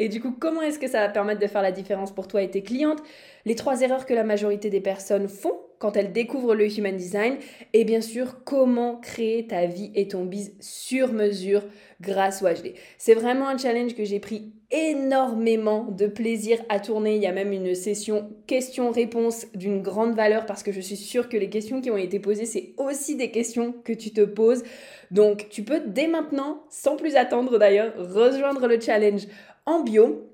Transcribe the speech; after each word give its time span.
et 0.00 0.08
du 0.08 0.18
coup, 0.18 0.32
comment 0.32 0.62
est-ce 0.62 0.78
que 0.78 0.88
ça 0.88 1.00
va 1.00 1.10
permettre 1.10 1.40
de 1.40 1.46
faire 1.46 1.60
la 1.60 1.72
différence 1.72 2.10
pour 2.10 2.26
toi 2.26 2.40
et 2.40 2.50
tes 2.50 2.62
clientes? 2.62 3.02
Les 3.44 3.54
trois 3.54 3.82
erreurs 3.82 4.06
que 4.06 4.14
la 4.14 4.24
majorité 4.24 4.70
des 4.70 4.80
personnes 4.80 5.28
font 5.28 5.60
quand 5.80 5.96
elles 5.96 6.12
découvrent 6.12 6.54
le 6.54 6.78
Human 6.78 6.96
Design. 6.96 7.36
Et 7.72 7.84
bien 7.84 8.00
sûr, 8.00 8.44
comment 8.44 8.96
créer 8.96 9.46
ta 9.46 9.66
vie 9.66 9.90
et 9.94 10.06
ton 10.06 10.24
biz 10.24 10.54
sur 10.60 11.12
mesure 11.12 11.64
grâce 12.00 12.42
au 12.42 12.46
HD. 12.46 12.74
C'est 12.98 13.14
vraiment 13.14 13.48
un 13.48 13.58
challenge 13.58 13.94
que 13.94 14.04
j'ai 14.04 14.20
pris 14.20 14.52
énormément 14.70 15.84
de 15.84 16.06
plaisir 16.06 16.58
à 16.68 16.80
tourner. 16.80 17.16
Il 17.16 17.22
y 17.22 17.26
a 17.26 17.32
même 17.32 17.52
une 17.52 17.74
session 17.74 18.30
questions-réponses 18.46 19.46
d'une 19.54 19.82
grande 19.82 20.14
valeur 20.14 20.46
parce 20.46 20.62
que 20.62 20.70
je 20.70 20.80
suis 20.80 20.96
sûre 20.96 21.28
que 21.28 21.36
les 21.36 21.50
questions 21.50 21.80
qui 21.80 21.90
ont 21.90 21.96
été 21.96 22.20
posées, 22.20 22.46
c'est 22.46 22.74
aussi 22.76 23.16
des 23.16 23.30
questions 23.30 23.74
que 23.84 23.92
tu 23.92 24.12
te 24.12 24.20
poses. 24.20 24.62
Donc, 25.10 25.48
tu 25.50 25.64
peux 25.64 25.80
dès 25.84 26.06
maintenant, 26.06 26.62
sans 26.68 26.96
plus 26.96 27.16
attendre 27.16 27.58
d'ailleurs, 27.58 27.92
rejoindre 27.96 28.66
le 28.68 28.78
challenge 28.80 29.26
en 29.66 29.80
bio 29.80 30.26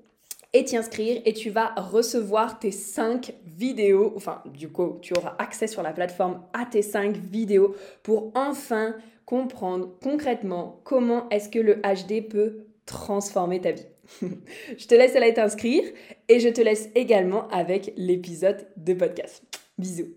et 0.53 0.63
t'y 0.63 0.77
et 1.25 1.33
tu 1.33 1.49
vas 1.49 1.73
recevoir 1.75 2.59
tes 2.59 2.71
5 2.71 3.33
vidéos, 3.45 4.13
enfin 4.15 4.41
du 4.45 4.69
coup 4.69 4.97
tu 5.01 5.13
auras 5.15 5.35
accès 5.39 5.67
sur 5.67 5.83
la 5.83 5.91
plateforme 5.91 6.41
à 6.53 6.65
tes 6.65 6.81
5 6.81 7.15
vidéos 7.17 7.75
pour 8.03 8.31
enfin 8.35 8.95
comprendre 9.25 9.89
concrètement 10.01 10.79
comment 10.83 11.29
est-ce 11.29 11.49
que 11.49 11.59
le 11.59 11.75
HD 11.75 12.27
peut 12.27 12.65
transformer 12.85 13.61
ta 13.61 13.71
vie. 13.71 13.85
je 14.77 14.87
te 14.87 14.95
laisse 14.95 15.15
aller 15.15 15.33
t'inscrire 15.33 15.83
et 16.29 16.39
je 16.39 16.49
te 16.49 16.61
laisse 16.61 16.89
également 16.95 17.47
avec 17.49 17.93
l'épisode 17.97 18.67
de 18.77 18.93
podcast. 18.93 19.43
Bisous. 19.77 20.16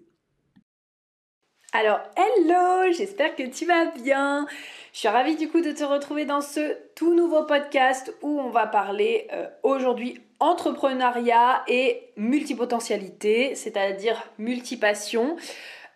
Alors, 1.72 2.00
hello, 2.16 2.92
j'espère 2.92 3.36
que 3.36 3.44
tu 3.44 3.64
vas 3.64 3.86
bien. 3.86 4.44
Je 4.92 4.98
suis 4.98 5.08
ravie 5.08 5.36
du 5.36 5.48
coup 5.48 5.60
de 5.60 5.70
te 5.70 5.84
retrouver 5.84 6.24
dans 6.24 6.40
ce 6.40 6.76
tout 6.96 7.14
nouveau 7.14 7.44
podcast 7.44 8.12
où 8.22 8.40
on 8.40 8.50
va 8.50 8.66
parler 8.66 9.28
euh, 9.32 9.46
aujourd'hui 9.62 10.20
entrepreneuriat 10.40 11.62
et 11.68 12.10
multipotentialité, 12.16 13.54
c'est-à-dire 13.54 14.20
multipassion. 14.36 15.36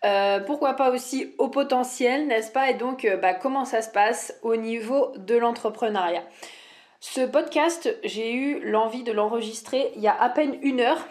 Euh, 0.05 0.39
pourquoi 0.39 0.75
pas 0.75 0.91
aussi 0.91 1.33
au 1.39 1.49
potentiel, 1.49 2.27
n'est-ce 2.27 2.53
pas? 2.53 2.69
Et 2.69 2.75
donc, 2.75 3.03
euh, 3.03 3.17
bah, 3.17 3.33
comment 3.33 3.65
ça 3.65 3.81
se 3.81 3.89
passe 3.89 4.33
au 4.43 4.55
niveau 4.55 5.11
de 5.17 5.35
l'entrepreneuriat? 5.35 6.23
Ce 7.01 7.19
podcast, 7.19 7.93
j'ai 8.05 8.31
eu 8.31 8.61
l'envie 8.61 9.03
de 9.03 9.11
l'enregistrer 9.11 9.91
il 9.97 10.01
y 10.01 10.07
a 10.07 10.15
à 10.17 10.29
peine 10.29 10.57
une 10.61 10.79
heure. 10.79 11.05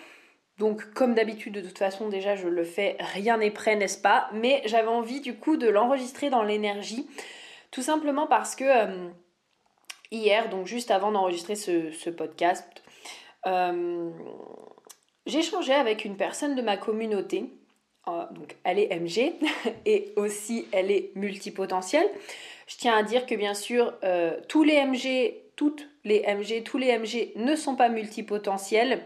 Donc 0.58 0.92
comme 0.92 1.14
d'habitude, 1.14 1.54
de 1.54 1.60
toute 1.60 1.78
façon 1.78 2.08
déjà 2.08 2.36
je 2.36 2.48
le 2.48 2.64
fais, 2.64 2.96
rien 3.00 3.38
n'est 3.38 3.50
prêt, 3.50 3.76
n'est-ce 3.76 3.98
pas? 3.98 4.28
Mais 4.32 4.62
j'avais 4.66 4.88
envie 4.88 5.20
du 5.20 5.34
coup 5.34 5.56
de 5.56 5.68
l'enregistrer 5.68 6.30
dans 6.30 6.42
l'énergie 6.42 7.06
tout 7.74 7.82
simplement 7.82 8.28
parce 8.28 8.54
que 8.54 8.62
euh, 8.64 9.08
hier, 10.12 10.48
donc 10.48 10.68
juste 10.68 10.92
avant 10.92 11.10
d'enregistrer 11.10 11.56
ce, 11.56 12.08
podcast, 12.08 12.84
euh, 13.46 14.10
échangé 15.26 15.72
avec 15.72 16.04
une 16.04 16.16
personne 16.16 16.54
de 16.54 16.62
ma 16.62 16.76
communauté. 16.76 17.50
Euh, 18.06 18.26
donc 18.30 18.54
elle 18.62 18.78
est 18.78 18.96
MG 18.96 19.32
et 19.86 20.12
aussi 20.14 20.68
elle 20.70 20.92
est 20.92 21.10
multipotentielle. 21.16 22.08
Je 22.68 22.76
tiens 22.76 22.96
à 22.96 23.02
dire 23.02 23.26
que 23.26 23.34
bien 23.34 23.54
sûr, 23.54 23.92
tous 24.48 24.62
les 24.62 24.82
MG, 24.86 25.34
toutes 25.56 25.88
les 26.04 26.20
MG, 26.32 26.62
tous 26.62 26.78
les 26.78 26.96
MG 26.96 27.32
ne 27.34 27.56
sont 27.56 27.74
pas 27.74 27.88
multipotentiels. 27.88 29.04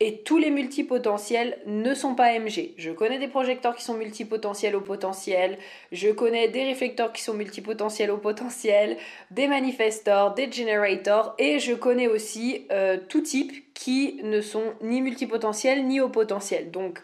Et 0.00 0.22
tous 0.22 0.38
les 0.38 0.50
multipotentiels 0.50 1.58
ne 1.66 1.94
sont 1.94 2.16
pas 2.16 2.36
MG. 2.38 2.74
Je 2.76 2.90
connais 2.90 3.20
des 3.20 3.28
projecteurs 3.28 3.76
qui 3.76 3.84
sont 3.84 3.94
multipotentiels 3.94 4.74
au 4.74 4.80
potentiel, 4.80 5.56
je 5.92 6.10
connais 6.10 6.48
des 6.48 6.64
réflecteurs 6.64 7.12
qui 7.12 7.22
sont 7.22 7.34
multipotentiels 7.34 8.10
au 8.10 8.16
potentiel, 8.16 8.96
des 9.30 9.46
manifestors, 9.46 10.34
des 10.34 10.50
generators, 10.50 11.34
et 11.38 11.60
je 11.60 11.74
connais 11.74 12.08
aussi 12.08 12.66
euh, 12.72 12.98
tout 13.08 13.20
type 13.20 13.72
qui 13.72 14.20
ne 14.24 14.40
sont 14.40 14.74
ni 14.82 15.00
multipotentiels 15.00 15.86
ni 15.86 16.00
au 16.00 16.08
potentiel. 16.08 16.72
Donc, 16.72 17.00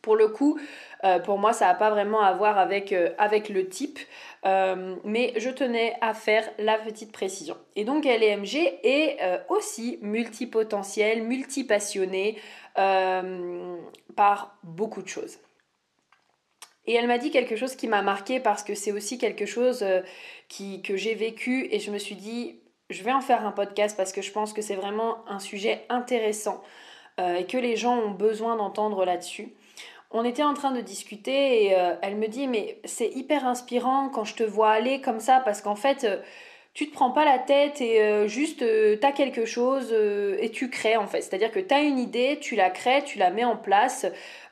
pour 0.00 0.16
le 0.16 0.28
coup, 0.28 0.58
euh, 1.04 1.18
pour 1.18 1.38
moi, 1.38 1.52
ça 1.52 1.66
n'a 1.66 1.74
pas 1.74 1.90
vraiment 1.90 2.22
à 2.22 2.32
voir 2.32 2.58
avec, 2.58 2.92
euh, 2.92 3.10
avec 3.18 3.48
le 3.48 3.68
type, 3.68 3.98
euh, 4.46 4.96
mais 5.04 5.34
je 5.36 5.50
tenais 5.50 5.96
à 6.00 6.14
faire 6.14 6.48
la 6.58 6.78
petite 6.78 7.12
précision. 7.12 7.56
Et 7.76 7.84
donc, 7.84 8.04
LMG 8.04 8.56
est 8.82 9.18
aussi 9.48 9.98
multipotentielle, 10.02 11.22
multipassionnée 11.22 12.38
par 12.74 14.58
beaucoup 14.62 15.02
de 15.02 15.08
choses. 15.08 15.38
Et 16.86 16.94
elle 16.94 17.06
m'a 17.06 17.18
dit 17.18 17.30
quelque 17.30 17.56
chose 17.56 17.76
qui 17.76 17.86
m'a 17.86 18.02
marqué 18.02 18.40
parce 18.40 18.62
que 18.62 18.74
c'est 18.74 18.92
aussi 18.92 19.18
quelque 19.18 19.46
chose 19.46 19.84
qui, 20.48 20.80
que 20.82 20.96
j'ai 20.96 21.14
vécu 21.14 21.68
et 21.70 21.78
je 21.78 21.90
me 21.90 21.98
suis 21.98 22.14
dit, 22.16 22.60
je 22.88 23.02
vais 23.02 23.12
en 23.12 23.20
faire 23.20 23.46
un 23.46 23.52
podcast 23.52 23.96
parce 23.96 24.12
que 24.12 24.22
je 24.22 24.32
pense 24.32 24.52
que 24.52 24.62
c'est 24.62 24.74
vraiment 24.74 25.18
un 25.28 25.38
sujet 25.38 25.84
intéressant 25.90 26.62
et 27.18 27.44
que 27.44 27.58
les 27.58 27.76
gens 27.76 27.98
ont 27.98 28.10
besoin 28.10 28.56
d'entendre 28.56 29.04
là-dessus 29.04 29.52
on 30.10 30.24
était 30.24 30.42
en 30.42 30.54
train 30.54 30.72
de 30.72 30.80
discuter 30.80 31.66
et 31.66 31.78
euh, 31.78 31.94
elle 32.02 32.16
me 32.16 32.26
dit 32.26 32.48
mais 32.48 32.80
c'est 32.84 33.08
hyper 33.08 33.46
inspirant 33.46 34.08
quand 34.08 34.24
je 34.24 34.34
te 34.34 34.42
vois 34.42 34.70
aller 34.70 35.00
comme 35.00 35.20
ça 35.20 35.40
parce 35.44 35.62
qu'en 35.62 35.76
fait 35.76 36.04
euh, 36.04 36.16
tu 36.74 36.88
te 36.88 36.94
prends 36.94 37.10
pas 37.10 37.24
la 37.24 37.38
tête 37.38 37.80
et 37.80 38.00
euh, 38.00 38.28
juste 38.28 38.58
tu 38.58 39.06
as 39.06 39.12
quelque 39.12 39.44
chose 39.44 39.92
et 39.92 40.50
tu 40.50 40.70
crées 40.70 40.96
en 40.96 41.08
fait. 41.08 41.20
C'est-à-dire 41.20 41.50
que 41.50 41.58
tu 41.58 41.74
as 41.74 41.80
une 41.80 41.98
idée, 41.98 42.38
tu 42.40 42.54
la 42.54 42.70
crées, 42.70 43.02
tu 43.04 43.18
la 43.18 43.30
mets 43.30 43.44
en 43.44 43.56
place. 43.56 44.06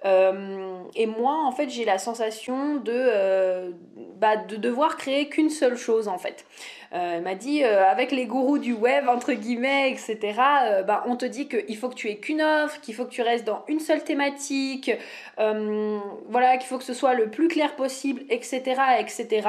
et 0.05 1.07
moi 1.07 1.45
en 1.45 1.53
fait 1.53 1.69
j'ai 1.69 1.85
la 1.85 1.99
sensation 1.99 2.77
de, 2.77 3.73
bah, 4.17 4.37
de 4.37 4.57
devoir 4.57 4.97
créer 4.97 5.29
qu'une 5.29 5.51
seule 5.51 5.77
chose 5.77 6.09
en 6.09 6.19
fait. 6.19 6.45
Euh, 6.93 7.17
elle 7.17 7.23
m'a 7.23 7.35
dit, 7.35 7.65
euh, 7.65 7.85
avec 7.85 8.13
les 8.13 8.27
gourous 8.27 8.59
du 8.59 8.73
web, 8.73 9.09
entre 9.09 9.33
guillemets, 9.35 9.91
etc., 9.91 10.19
euh, 10.65 10.83
bah, 10.83 11.05
on 11.07 11.17
te 11.17 11.27
dit 11.27 11.47
qu'il 11.47 11.77
faut 11.77 11.91
que 11.91 11.95
tu 11.95 12.09
aies 12.09 12.17
qu'une 12.17 12.41
offre, 12.41 12.81
qu'il 12.81 12.95
faut 12.95 13.05
que 13.05 13.11
tu 13.11 13.21
restes 13.21 13.45
dans 13.45 13.63
une 13.69 13.81
seule 13.81 14.03
thématique, 14.05 14.91
voilà, 15.37 16.57
qu'il 16.57 16.67
faut 16.67 16.79
que 16.79 16.85
ce 16.85 16.95
soit 16.95 17.15
le 17.15 17.31
plus 17.31 17.49
clair 17.49 17.77
possible, 17.77 18.23
etc., 18.31 18.81
etc. 19.01 19.49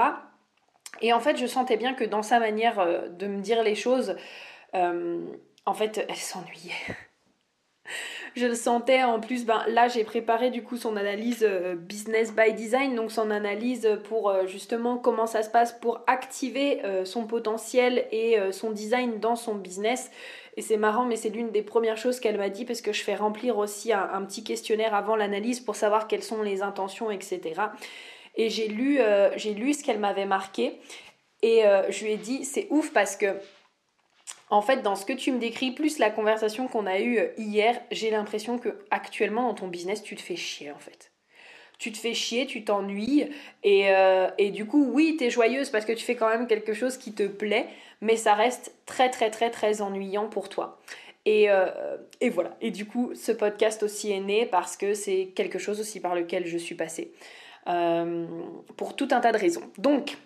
Et 1.01 1.13
en 1.13 1.19
fait, 1.19 1.38
je 1.38 1.45
sentais 1.45 1.77
bien 1.77 1.94
que 1.94 2.03
dans 2.03 2.24
sa 2.24 2.39
manière 2.39 2.86
de 3.09 3.27
me 3.27 3.39
dire 3.41 3.63
les 3.63 3.75
choses, 3.75 4.15
en 4.74 5.74
fait, 5.74 6.06
elle 6.09 6.15
s'ennuyait 6.15 6.74
je 8.35 8.45
le 8.45 8.55
sentais. 8.55 9.03
En 9.03 9.19
plus, 9.19 9.45
ben, 9.45 9.63
là, 9.67 9.87
j'ai 9.87 10.03
préparé 10.03 10.49
du 10.49 10.63
coup 10.63 10.77
son 10.77 10.95
analyse 10.95 11.43
euh, 11.43 11.75
business 11.75 12.33
by 12.33 12.53
design, 12.53 12.95
donc 12.95 13.11
son 13.11 13.31
analyse 13.31 13.87
pour 14.05 14.29
euh, 14.29 14.45
justement 14.47 14.97
comment 14.97 15.27
ça 15.27 15.43
se 15.43 15.49
passe 15.49 15.73
pour 15.73 16.01
activer 16.07 16.83
euh, 16.85 17.05
son 17.05 17.25
potentiel 17.25 18.05
et 18.11 18.37
son 18.51 18.71
design 18.71 19.19
dans 19.19 19.35
son 19.35 19.55
business. 19.55 20.11
Et 20.57 20.61
c'est 20.61 20.77
marrant, 20.77 21.05
mais 21.05 21.15
c'est 21.15 21.29
l'une 21.29 21.51
des 21.51 21.61
premières 21.61 21.97
choses 21.97 22.19
qu'elle 22.19 22.37
m'a 22.37 22.49
dit 22.49 22.65
parce 22.65 22.81
que 22.81 22.91
je 22.91 23.01
fais 23.01 23.15
remplir 23.15 23.57
aussi 23.57 23.93
un, 23.93 24.23
petit 24.23 24.43
questionnaire 24.43 24.93
avant 24.93 25.15
l'analyse 25.15 25.59
pour 25.59 25.75
savoir 25.75 26.07
quelles 26.07 26.23
sont 26.23 26.41
les 26.41 26.61
intentions, 26.61 27.11
etc. 27.11 27.41
Et 28.35 28.49
j'ai 28.49 28.67
lu, 28.67 28.99
j'ai 29.35 29.53
lu 29.53 29.73
ce 29.73 29.83
qu'elle 29.83 29.99
m'avait 29.99 30.25
marqué 30.25 30.79
et 31.43 31.63
je 31.89 32.03
lui 32.03 32.13
ai 32.13 32.17
dit 32.17 32.43
c'est 32.43 32.67
ouf 32.71 32.91
parce 32.91 33.15
que 33.15 33.27
En 34.50 34.62
fait, 34.62 34.81
dans 34.81 34.96
ce 34.96 35.06
que 35.06 35.13
tu 35.13 35.31
me 35.31 35.40
décris, 35.40 35.72
plus 35.72 36.00
la 36.00 36.10
conversation 36.10 36.68
qu'on 36.68 36.86
a 36.86 37.00
eue 37.00 37.19
hier, 37.38 37.80
j'ai 37.92 38.10
l'impression 38.10 38.57
que 38.57 38.69
actuellement 38.90 39.44
dans 39.44 39.54
ton 39.54 39.68
business, 39.68 40.01
tu 40.01 40.16
te 40.16 40.22
fais 40.22 40.36
chier 40.36 40.72
en 40.72 40.80
fait 40.80 41.12
tu 41.80 41.94
te 41.94 41.98
fais 41.98 42.13
chier, 42.13 42.46
tu 42.46 42.63
t'ennuies. 42.63 43.30
Et, 43.63 43.86
euh, 43.90 44.30
et, 44.38 44.51
du 44.51 44.66
coup, 44.68 44.92
oui, 44.92 45.16
tu 45.18 45.25
es 45.25 45.30
joyeuse 45.30 45.69
parce 45.69 45.86
que 45.86 45.94
tu 45.94 46.04
fais 46.04 46.16
quand 46.16 46.30
même 46.30 46.46
quelque 46.46 46.74
chose 46.74 46.98
qui 46.98 47.13
te 47.13 47.24
plaît, 47.24 47.68
mais 48.01 48.18
ça 48.18 48.36
reste 48.36 48.74
très, 48.86 49.10
très, 49.10 49.31
très, 49.31 49.50
très 49.50 49.81
ennuyant 49.81 50.28
pour 50.28 50.50
toi. 50.50 50.80
Et, 51.25 51.50
euh, 51.50 51.68
voilà. 52.31 52.56
Et 52.62 52.72
du 52.72 52.86
coup, 52.86 53.12
ce 53.16 53.31
podcast 53.31 53.81
aussi 53.81 54.12
est 54.12 54.19
né 54.19 54.46
parce 54.46 54.75
que 54.75 54.94
c'est 54.94 55.31
quelque 55.36 55.57
chose 55.57 55.80
aussi 55.80 56.00
par 56.00 56.16
lequel 56.16 56.46
je 56.46 56.57
suis 56.57 56.75
passée. 56.75 57.13
Euh, 57.68 58.25
pour 58.78 58.96
tout 58.96 59.07
un 59.12 59.19
tas 59.19 59.31
de 59.31 59.38
raisons. 59.38 59.63
Donc, 59.78 60.18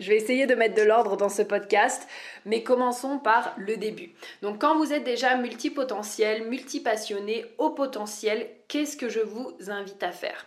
je 0.00 0.08
vais 0.08 0.16
essayer 0.16 0.46
de 0.46 0.54
mettre 0.54 0.74
de 0.74 0.82
l'ordre 0.82 1.16
dans 1.16 1.28
ce 1.28 1.42
podcast, 1.42 2.08
mais 2.44 2.62
commençons 2.62 3.18
par 3.18 3.54
le 3.56 3.76
début. 3.76 4.12
Donc 4.42 4.60
quand 4.60 4.76
vous 4.76 4.92
êtes 4.92 5.04
déjà 5.04 5.36
multipotentiel, 5.36 6.48
multipassionné, 6.48 7.44
au 7.58 7.70
potentiel, 7.70 8.48
qu'est-ce 8.68 8.96
que 8.96 9.08
je 9.08 9.20
vous 9.20 9.52
invite 9.68 10.02
à 10.02 10.12
faire? 10.12 10.46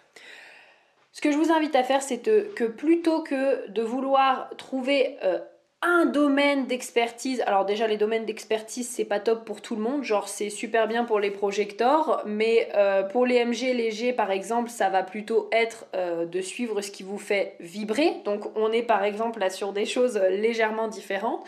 Ce 1.12 1.22
que 1.22 1.32
je 1.32 1.38
vous 1.38 1.52
invite 1.52 1.76
à 1.76 1.84
faire, 1.84 2.02
c'est 2.02 2.20
que 2.20 2.66
plutôt 2.66 3.22
que 3.22 3.70
de 3.70 3.82
vouloir 3.84 4.50
trouver 4.58 5.18
euh, 5.24 5.40
un 5.84 6.06
domaine 6.06 6.66
d'expertise. 6.66 7.42
Alors 7.46 7.66
déjà 7.66 7.88
les 7.88 7.98
domaines 7.98 8.26
d'expertise 8.26 8.88
c'est 8.90 9.06
pas 9.06 9.20
top 9.20 9.46
pour 9.46 9.62
tout 9.62 9.76
le 9.76 9.82
monde, 9.82 10.04
genre 10.04 10.30
c'est 10.30 10.50
super 10.50 10.88
bien 10.88 11.04
pour 11.04 11.20
les 11.20 11.30
projecteurs, 11.30 12.24
mais 12.26 12.70
euh, 12.76 13.04
pour 13.04 13.26
les 13.26 13.44
MG 13.44 13.74
légers 13.74 14.14
par 14.14 14.32
exemple 14.32 14.70
ça 14.70 14.90
va 14.90 15.04
plutôt 15.04 15.50
être 15.52 15.86
euh, 15.94 16.26
de 16.26 16.42
suivre 16.42 16.82
ce 16.82 16.90
qui 16.90 17.04
vous 17.04 17.18
fait 17.18 17.56
vibrer. 17.60 18.16
Donc 18.24 18.46
on 18.58 18.72
est 18.72 18.82
par 18.82 19.04
exemple 19.04 19.40
là 19.40 19.50
sur 19.50 19.74
des 19.74 19.86
choses 19.86 20.18
légèrement 20.18 20.88
différentes. 20.88 21.44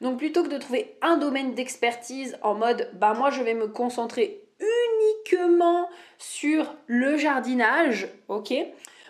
Donc 0.00 0.18
plutôt 0.18 0.42
que 0.42 0.48
de 0.48 0.58
trouver 0.58 0.96
un 1.00 1.16
domaine 1.16 1.54
d'expertise 1.54 2.36
en 2.42 2.54
mode 2.54 2.90
bah 2.94 3.14
moi 3.14 3.30
je 3.30 3.42
vais 3.42 3.54
me 3.54 3.68
concentrer 3.68 4.40
uniquement 4.60 5.88
sur 6.18 6.74
le 6.86 7.16
jardinage, 7.16 8.08
ok 8.26 8.52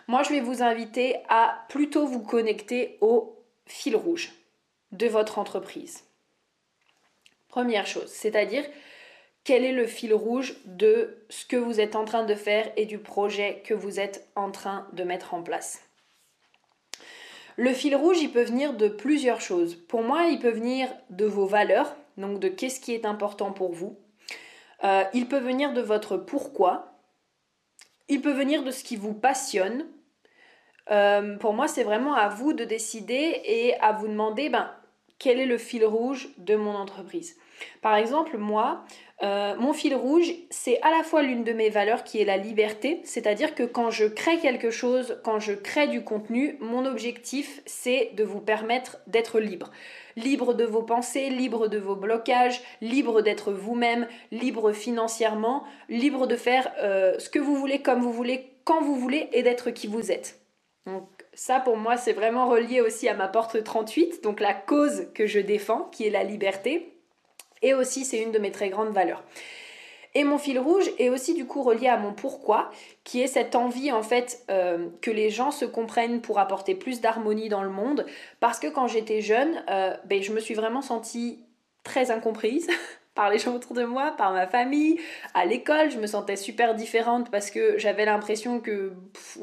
Moi 0.08 0.22
je 0.22 0.30
vais 0.30 0.40
vous 0.40 0.62
inviter 0.62 1.16
à 1.30 1.64
plutôt 1.70 2.06
vous 2.06 2.20
connecter 2.20 2.98
au 3.00 3.34
fil 3.66 3.96
rouge 3.96 4.37
de 4.92 5.06
votre 5.06 5.38
entreprise. 5.38 6.04
Première 7.48 7.86
chose, 7.86 8.08
c'est-à-dire 8.08 8.64
quel 9.44 9.64
est 9.64 9.72
le 9.72 9.86
fil 9.86 10.12
rouge 10.12 10.56
de 10.66 11.24
ce 11.30 11.46
que 11.46 11.56
vous 11.56 11.80
êtes 11.80 11.96
en 11.96 12.04
train 12.04 12.24
de 12.24 12.34
faire 12.34 12.70
et 12.76 12.84
du 12.84 12.98
projet 12.98 13.62
que 13.64 13.74
vous 13.74 13.98
êtes 13.98 14.28
en 14.36 14.50
train 14.50 14.86
de 14.92 15.04
mettre 15.04 15.32
en 15.32 15.42
place. 15.42 15.82
Le 17.56 17.72
fil 17.72 17.96
rouge, 17.96 18.18
il 18.20 18.30
peut 18.30 18.44
venir 18.44 18.74
de 18.74 18.88
plusieurs 18.88 19.40
choses. 19.40 19.74
Pour 19.74 20.02
moi, 20.02 20.26
il 20.26 20.38
peut 20.38 20.50
venir 20.50 20.88
de 21.10 21.24
vos 21.24 21.46
valeurs, 21.46 21.96
donc 22.16 22.38
de 22.38 22.48
qu'est-ce 22.48 22.78
qui 22.78 22.94
est 22.94 23.04
important 23.04 23.52
pour 23.52 23.72
vous. 23.72 23.98
Euh, 24.84 25.02
il 25.14 25.26
peut 25.26 25.40
venir 25.40 25.72
de 25.72 25.80
votre 25.80 26.16
pourquoi. 26.16 26.92
Il 28.08 28.20
peut 28.20 28.32
venir 28.32 28.62
de 28.62 28.70
ce 28.70 28.84
qui 28.84 28.96
vous 28.96 29.14
passionne. 29.14 29.86
Euh, 30.90 31.36
pour 31.38 31.52
moi, 31.52 31.66
c'est 31.68 31.82
vraiment 31.84 32.14
à 32.14 32.28
vous 32.28 32.52
de 32.52 32.64
décider 32.64 33.40
et 33.44 33.74
à 33.80 33.92
vous 33.92 34.08
demander, 34.08 34.50
ben, 34.50 34.70
quel 35.18 35.40
est 35.40 35.46
le 35.46 35.58
fil 35.58 35.84
rouge 35.84 36.28
de 36.38 36.54
mon 36.54 36.74
entreprise. 36.74 37.36
Par 37.82 37.96
exemple, 37.96 38.38
moi, 38.38 38.84
euh, 39.22 39.56
mon 39.56 39.72
fil 39.72 39.94
rouge, 39.96 40.32
c'est 40.50 40.80
à 40.82 40.90
la 40.90 41.02
fois 41.02 41.22
l'une 41.22 41.42
de 41.42 41.52
mes 41.52 41.70
valeurs 41.70 42.04
qui 42.04 42.20
est 42.20 42.24
la 42.24 42.36
liberté, 42.36 43.00
c'est-à-dire 43.02 43.54
que 43.54 43.64
quand 43.64 43.90
je 43.90 44.04
crée 44.04 44.38
quelque 44.38 44.70
chose, 44.70 45.18
quand 45.24 45.40
je 45.40 45.52
crée 45.52 45.88
du 45.88 46.04
contenu, 46.04 46.56
mon 46.60 46.86
objectif, 46.86 47.60
c'est 47.66 48.12
de 48.14 48.22
vous 48.22 48.40
permettre 48.40 48.98
d'être 49.08 49.40
libre. 49.40 49.70
Libre 50.14 50.54
de 50.54 50.64
vos 50.64 50.82
pensées, 50.82 51.30
libre 51.30 51.66
de 51.66 51.78
vos 51.78 51.96
blocages, 51.96 52.60
libre 52.80 53.22
d'être 53.22 53.52
vous-même, 53.52 54.06
libre 54.30 54.72
financièrement, 54.72 55.64
libre 55.88 56.26
de 56.28 56.36
faire 56.36 56.72
euh, 56.80 57.18
ce 57.18 57.28
que 57.28 57.40
vous 57.40 57.56
voulez, 57.56 57.82
comme 57.82 58.00
vous 58.00 58.12
voulez, 58.12 58.52
quand 58.64 58.80
vous 58.80 58.96
voulez 58.96 59.28
et 59.32 59.42
d'être 59.42 59.70
qui 59.70 59.88
vous 59.88 60.12
êtes. 60.12 60.40
Donc, 60.86 61.08
ça, 61.38 61.60
pour 61.60 61.76
moi, 61.76 61.96
c'est 61.96 62.14
vraiment 62.14 62.48
relié 62.48 62.80
aussi 62.80 63.08
à 63.08 63.14
ma 63.14 63.28
porte 63.28 63.62
38, 63.62 64.24
donc 64.24 64.40
la 64.40 64.54
cause 64.54 65.06
que 65.14 65.28
je 65.28 65.38
défends, 65.38 65.88
qui 65.92 66.04
est 66.04 66.10
la 66.10 66.24
liberté. 66.24 66.92
Et 67.62 67.74
aussi, 67.74 68.04
c'est 68.04 68.20
une 68.20 68.32
de 68.32 68.40
mes 68.40 68.50
très 68.50 68.70
grandes 68.70 68.92
valeurs. 68.92 69.22
Et 70.16 70.24
mon 70.24 70.36
fil 70.36 70.58
rouge 70.58 70.90
est 70.98 71.10
aussi 71.10 71.34
du 71.34 71.46
coup 71.46 71.62
relié 71.62 71.86
à 71.86 71.96
mon 71.96 72.12
pourquoi, 72.12 72.72
qui 73.04 73.22
est 73.22 73.28
cette 73.28 73.54
envie 73.54 73.92
en 73.92 74.02
fait 74.02 74.42
euh, 74.50 74.88
que 75.00 75.12
les 75.12 75.30
gens 75.30 75.52
se 75.52 75.64
comprennent 75.64 76.20
pour 76.20 76.40
apporter 76.40 76.74
plus 76.74 77.00
d'harmonie 77.00 77.48
dans 77.48 77.62
le 77.62 77.70
monde. 77.70 78.04
Parce 78.40 78.58
que 78.58 78.66
quand 78.66 78.88
j'étais 78.88 79.20
jeune, 79.20 79.62
euh, 79.70 79.96
ben, 80.06 80.20
je 80.20 80.32
me 80.32 80.40
suis 80.40 80.54
vraiment 80.54 80.82
sentie 80.82 81.38
très 81.84 82.10
incomprise 82.10 82.66
par 83.18 83.30
les 83.30 83.38
gens 83.40 83.56
autour 83.56 83.74
de 83.74 83.82
moi, 83.82 84.14
par 84.16 84.32
ma 84.32 84.46
famille. 84.46 85.00
À 85.34 85.44
l'école, 85.44 85.90
je 85.90 85.98
me 85.98 86.06
sentais 86.06 86.36
super 86.36 86.76
différente 86.76 87.32
parce 87.32 87.50
que 87.50 87.76
j'avais 87.76 88.04
l'impression 88.04 88.60
que, 88.60 88.92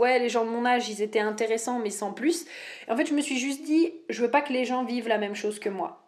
les 0.01 0.29
gens 0.29 0.45
de 0.45 0.49
mon 0.49 0.65
âge, 0.65 0.87
ils 0.87 1.01
étaient 1.01 1.19
intéressants, 1.19 1.79
mais 1.79 1.89
sans 1.89 2.13
plus. 2.13 2.45
en 2.89 2.95
fait, 2.95 3.05
je 3.05 3.13
me 3.13 3.19
suis 3.19 3.37
juste 3.37 3.63
dit, 3.63 3.91
je 4.07 4.21
veux 4.21 4.31
pas 4.31 4.39
que 4.39 4.53
les 4.53 4.63
gens 4.63 4.85
vivent 4.85 5.09
la 5.09 5.17
même 5.17 5.35
chose 5.35 5.59
que 5.59 5.67
moi. 5.67 6.07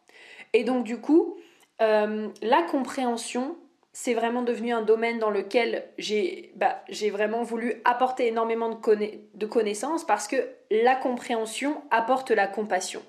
Et 0.53 0.63
donc, 0.63 0.85
du 0.85 1.01
coup, 1.01 1.35
euh, 1.81 2.29
la 2.41 2.63
compréhension, 2.63 3.57
c'est 3.91 4.13
vraiment 4.13 4.43
devenu 4.43 4.71
un 4.71 4.81
domaine 4.81 5.19
dans 5.19 5.29
lequel 5.29 5.89
j'ai 5.97 6.53
bah, 6.55 6.85
vraiment 7.11 7.43
voulu 7.43 7.81
apporter 7.83 8.27
énormément 8.27 8.69
de, 8.69 9.09
de 9.33 9.45
connaissances 9.45 10.07
parce 10.07 10.29
que 10.29 10.37
la 10.71 10.95
compréhension 10.95 11.81
apporte 11.91 12.31
la 12.31 12.47
compassion. 12.47 13.01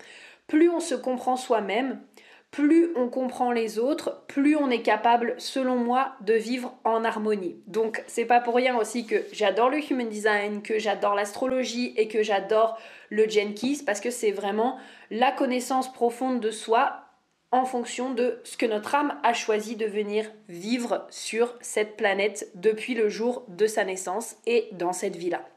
Plus 0.49 0.69
on 0.69 0.81
se 0.81 0.96
comprend 0.96 1.37
soi-même, 1.37 2.00
plus 2.50 2.90
on 2.96 3.08
comprend 3.08 3.52
les 3.52 3.78
autres, 3.78 4.24
plus 4.26 4.56
on 4.56 4.70
est 4.70 4.82
capable, 4.82 5.34
selon 5.38 5.76
moi, 5.76 6.14
de 6.22 6.34
vivre 6.34 6.74
en 6.84 7.04
harmonie. 7.04 7.56
Donc, 7.66 8.02
c'est 8.06 8.24
pas 8.24 8.40
pour 8.40 8.54
rien 8.54 8.76
aussi 8.76 9.06
que 9.06 9.22
j'adore 9.32 9.68
le 9.68 9.78
human 9.78 10.08
design, 10.08 10.62
que 10.62 10.78
j'adore 10.78 11.14
l'astrologie 11.14 11.92
et 11.96 12.08
que 12.08 12.22
j'adore 12.22 12.78
le 13.10 13.28
Jenkins 13.28 13.84
parce 13.84 14.00
que 14.00 14.10
c'est 14.10 14.32
vraiment 14.32 14.78
la 15.10 15.30
connaissance 15.30 15.92
profonde 15.92 16.40
de 16.40 16.50
soi 16.50 17.04
en 17.50 17.64
fonction 17.64 18.12
de 18.12 18.40
ce 18.44 18.56
que 18.56 18.66
notre 18.66 18.94
âme 18.94 19.18
a 19.22 19.32
choisi 19.32 19.76
de 19.76 19.86
venir 19.86 20.31
vivre 20.48 21.06
sur 21.10 21.55
cette 21.60 21.96
planète 21.96 22.50
depuis 22.55 22.94
le 22.94 23.08
jour 23.08 23.44
de 23.48 23.67
sa 23.67 23.84
naissance 23.84 24.36
et 24.46 24.69
dans 24.72 24.93
cette 24.93 25.17
vie-là. 25.17 25.48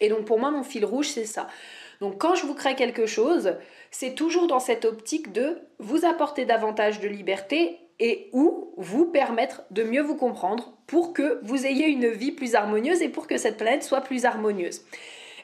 Et 0.00 0.08
donc 0.08 0.24
pour 0.24 0.38
moi, 0.38 0.50
mon 0.50 0.62
fil 0.62 0.84
rouge, 0.84 1.08
c'est 1.08 1.24
ça. 1.24 1.48
Donc 2.00 2.18
quand 2.18 2.34
je 2.34 2.46
vous 2.46 2.54
crée 2.54 2.74
quelque 2.74 3.06
chose, 3.06 3.56
c'est 3.90 4.14
toujours 4.14 4.46
dans 4.46 4.60
cette 4.60 4.84
optique 4.84 5.32
de 5.32 5.58
vous 5.78 6.04
apporter 6.04 6.46
davantage 6.46 7.00
de 7.00 7.08
liberté 7.08 7.78
et 7.98 8.30
ou 8.32 8.72
vous 8.78 9.04
permettre 9.04 9.62
de 9.70 9.82
mieux 9.82 10.00
vous 10.00 10.16
comprendre 10.16 10.72
pour 10.86 11.12
que 11.12 11.38
vous 11.42 11.66
ayez 11.66 11.86
une 11.86 12.08
vie 12.08 12.32
plus 12.32 12.54
harmonieuse 12.54 13.02
et 13.02 13.10
pour 13.10 13.26
que 13.26 13.36
cette 13.36 13.58
planète 13.58 13.82
soit 13.82 14.00
plus 14.00 14.24
harmonieuse. 14.24 14.82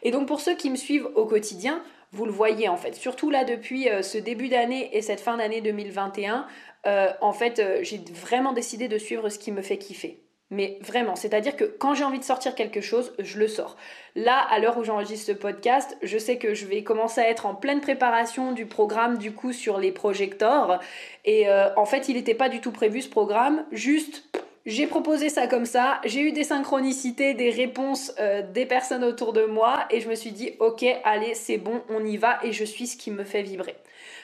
Et 0.02 0.10
donc 0.10 0.26
pour 0.26 0.40
ceux 0.40 0.54
qui 0.54 0.70
me 0.70 0.76
suivent 0.76 1.08
au 1.14 1.26
quotidien, 1.26 1.82
vous 2.12 2.24
le 2.24 2.32
voyez 2.32 2.68
en 2.68 2.76
fait, 2.76 2.94
surtout 2.94 3.30
là 3.30 3.44
depuis 3.44 3.90
euh, 3.90 4.00
ce 4.00 4.16
début 4.16 4.48
d'année 4.48 4.96
et 4.96 5.02
cette 5.02 5.20
fin 5.20 5.36
d'année 5.36 5.60
2021, 5.60 6.46
euh, 6.86 7.08
en 7.20 7.32
fait 7.32 7.58
euh, 7.58 7.80
j'ai 7.82 8.00
vraiment 8.12 8.52
décidé 8.52 8.88
de 8.88 8.96
suivre 8.96 9.28
ce 9.28 9.38
qui 9.38 9.52
me 9.52 9.60
fait 9.60 9.76
kiffer. 9.76 10.25
Mais 10.50 10.78
vraiment, 10.80 11.16
c'est-à-dire 11.16 11.56
que 11.56 11.64
quand 11.64 11.94
j'ai 11.94 12.04
envie 12.04 12.20
de 12.20 12.24
sortir 12.24 12.54
quelque 12.54 12.80
chose, 12.80 13.12
je 13.18 13.38
le 13.38 13.48
sors. 13.48 13.76
Là, 14.14 14.38
à 14.38 14.60
l'heure 14.60 14.78
où 14.78 14.84
j'enregistre 14.84 15.26
ce 15.26 15.32
podcast, 15.32 15.96
je 16.02 16.18
sais 16.18 16.38
que 16.38 16.54
je 16.54 16.66
vais 16.66 16.84
commencer 16.84 17.20
à 17.20 17.28
être 17.28 17.46
en 17.46 17.54
pleine 17.54 17.80
préparation 17.80 18.52
du 18.52 18.64
programme 18.64 19.18
du 19.18 19.32
coup 19.32 19.52
sur 19.52 19.78
les 19.78 19.90
projecteurs. 19.90 20.80
Et 21.24 21.48
euh, 21.48 21.74
en 21.74 21.84
fait, 21.84 22.08
il 22.08 22.14
n'était 22.14 22.34
pas 22.34 22.48
du 22.48 22.60
tout 22.60 22.70
prévu 22.70 23.02
ce 23.02 23.08
programme. 23.08 23.64
Juste, 23.72 24.22
j'ai 24.66 24.86
proposé 24.86 25.30
ça 25.30 25.48
comme 25.48 25.66
ça. 25.66 26.00
J'ai 26.04 26.20
eu 26.20 26.30
des 26.30 26.44
synchronicités, 26.44 27.34
des 27.34 27.50
réponses 27.50 28.12
euh, 28.20 28.42
des 28.42 28.66
personnes 28.66 29.02
autour 29.02 29.32
de 29.32 29.46
moi. 29.46 29.84
Et 29.90 30.00
je 30.00 30.08
me 30.08 30.14
suis 30.14 30.30
dit, 30.30 30.52
ok, 30.60 30.84
allez, 31.02 31.34
c'est 31.34 31.58
bon, 31.58 31.82
on 31.88 32.04
y 32.04 32.18
va. 32.18 32.38
Et 32.44 32.52
je 32.52 32.64
suis 32.64 32.86
ce 32.86 32.96
qui 32.96 33.10
me 33.10 33.24
fait 33.24 33.42
vibrer. 33.42 33.74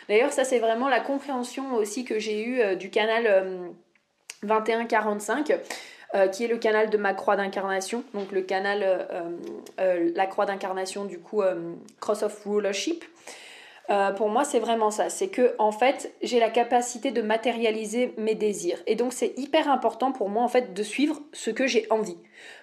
D'ailleurs, 0.08 0.32
ça 0.32 0.44
c'est 0.44 0.60
vraiment 0.60 0.88
la 0.88 1.00
compréhension 1.00 1.74
aussi 1.74 2.04
que 2.04 2.20
j'ai 2.20 2.44
eue 2.44 2.60
euh, 2.60 2.76
du 2.76 2.90
canal 2.90 3.74
2145. 4.44 5.52
Euh, 6.14 6.28
qui 6.28 6.44
est 6.44 6.48
le 6.48 6.58
canal 6.58 6.90
de 6.90 6.98
ma 6.98 7.14
croix 7.14 7.36
d'incarnation, 7.36 8.04
donc 8.12 8.32
le 8.32 8.42
canal, 8.42 8.82
euh, 8.82 9.30
euh, 9.80 10.12
la 10.14 10.26
croix 10.26 10.44
d'incarnation 10.44 11.06
du 11.06 11.18
coup 11.18 11.42
Cross 12.00 12.22
of 12.22 12.44
Rulership. 12.44 13.02
pour 14.16 14.28
moi, 14.28 14.44
c'est 14.44 14.58
vraiment 14.58 14.90
ça. 14.90 15.08
C'est 15.08 15.28
que, 15.28 15.54
en 15.58 15.72
fait, 15.72 16.14
j'ai 16.22 16.38
la 16.38 16.50
capacité 16.50 17.12
de 17.12 17.22
matérialiser 17.22 18.14
mes 18.18 18.34
désirs. 18.34 18.78
Et 18.86 18.94
donc, 18.94 19.12
c'est 19.14 19.32
hyper 19.38 19.70
important 19.70 20.12
pour 20.12 20.28
moi, 20.28 20.42
en 20.42 20.48
fait, 20.48 20.74
de 20.74 20.82
suivre 20.82 21.20
ce 21.32 21.50
que 21.50 21.66
j'ai 21.66 21.86
envie. 21.90 22.16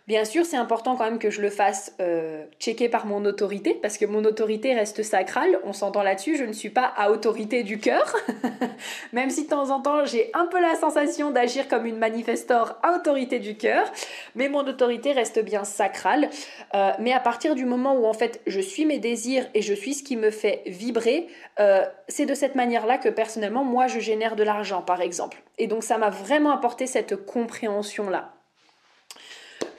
Bien 0.10 0.25
sûr, 0.25 0.44
c'est 0.44 0.58
important 0.58 0.96
quand 0.96 1.04
même 1.04 1.20
que 1.20 1.30
je 1.30 1.39
le 1.39 1.51
fasse 1.51 1.94
euh, 2.01 2.44
checker 2.60 2.89
par 2.89 3.06
mon 3.06 3.25
autorité, 3.25 3.75
parce 3.80 4.00
que 4.00 4.06
mon 4.06 4.25
autorité 4.25 4.74
reste 4.74 5.04
sacrale, 5.04 5.60
on 5.63 5.72
s'entend 5.72 6.01
là-dessus, 6.01 6.36
je 6.36 6.46
ne 6.46 6.51
suis 6.51 6.72
pas 6.72 6.92
à 6.98 7.12
autorité 7.12 7.62
du 7.62 7.78
cœur, 7.78 8.16
même 9.13 9.30
si 9.30 9.44
de 9.44 9.50
temps 9.50 9.70
en 9.70 9.82
temps 9.82 10.06
j'ai 10.06 10.32
un 10.34 10.48
peu 10.48 10.60
la 10.60 10.74
sensation 10.74 11.30
d'agir 11.30 11.68
comme 11.68 11.86
une 11.86 12.00
manifestor 12.00 12.75
à 12.82 12.96
autorité 12.96 13.38
du 13.38 13.56
cœur, 13.56 13.86
mais 14.34 14.50
mon 14.50 14.62
autorité 14.62 15.12
reste 15.12 15.46
bien 15.46 15.63
sacrale. 15.63 16.32
Euh, 16.74 16.89
mais 16.98 17.13
à 17.13 17.20
partir 17.20 17.54
du 17.54 17.66
moment 17.66 17.94
où 17.94 18.08
en 18.08 18.13
fait 18.13 18.42
je 18.48 18.62
suis 18.62 18.88
mes 18.88 18.98
désirs 18.98 19.46
et 19.54 19.62
je 19.62 19.75
suis 19.75 19.94
ce 19.94 20.01
qui 20.01 20.18
me 20.18 20.32
fait 20.32 20.63
vibrer, 20.66 21.28
euh, 21.60 21.86
c'est 22.08 22.25
de 22.25 22.34
cette 22.34 22.56
manière-là 22.56 22.98
que 22.98 23.10
personnellement 23.10 23.63
moi 23.63 23.86
je 23.86 24.00
génère 24.00 24.36
de 24.36 24.42
l'argent 24.42 24.82
par 24.82 25.01
exemple. 25.01 25.44
Et 25.60 25.68
donc 25.68 25.84
ça 25.84 26.00
m'a 26.00 26.10
vraiment 26.10 26.50
apporté 26.50 26.88
cette 26.88 27.16
compréhension-là. 27.28 28.34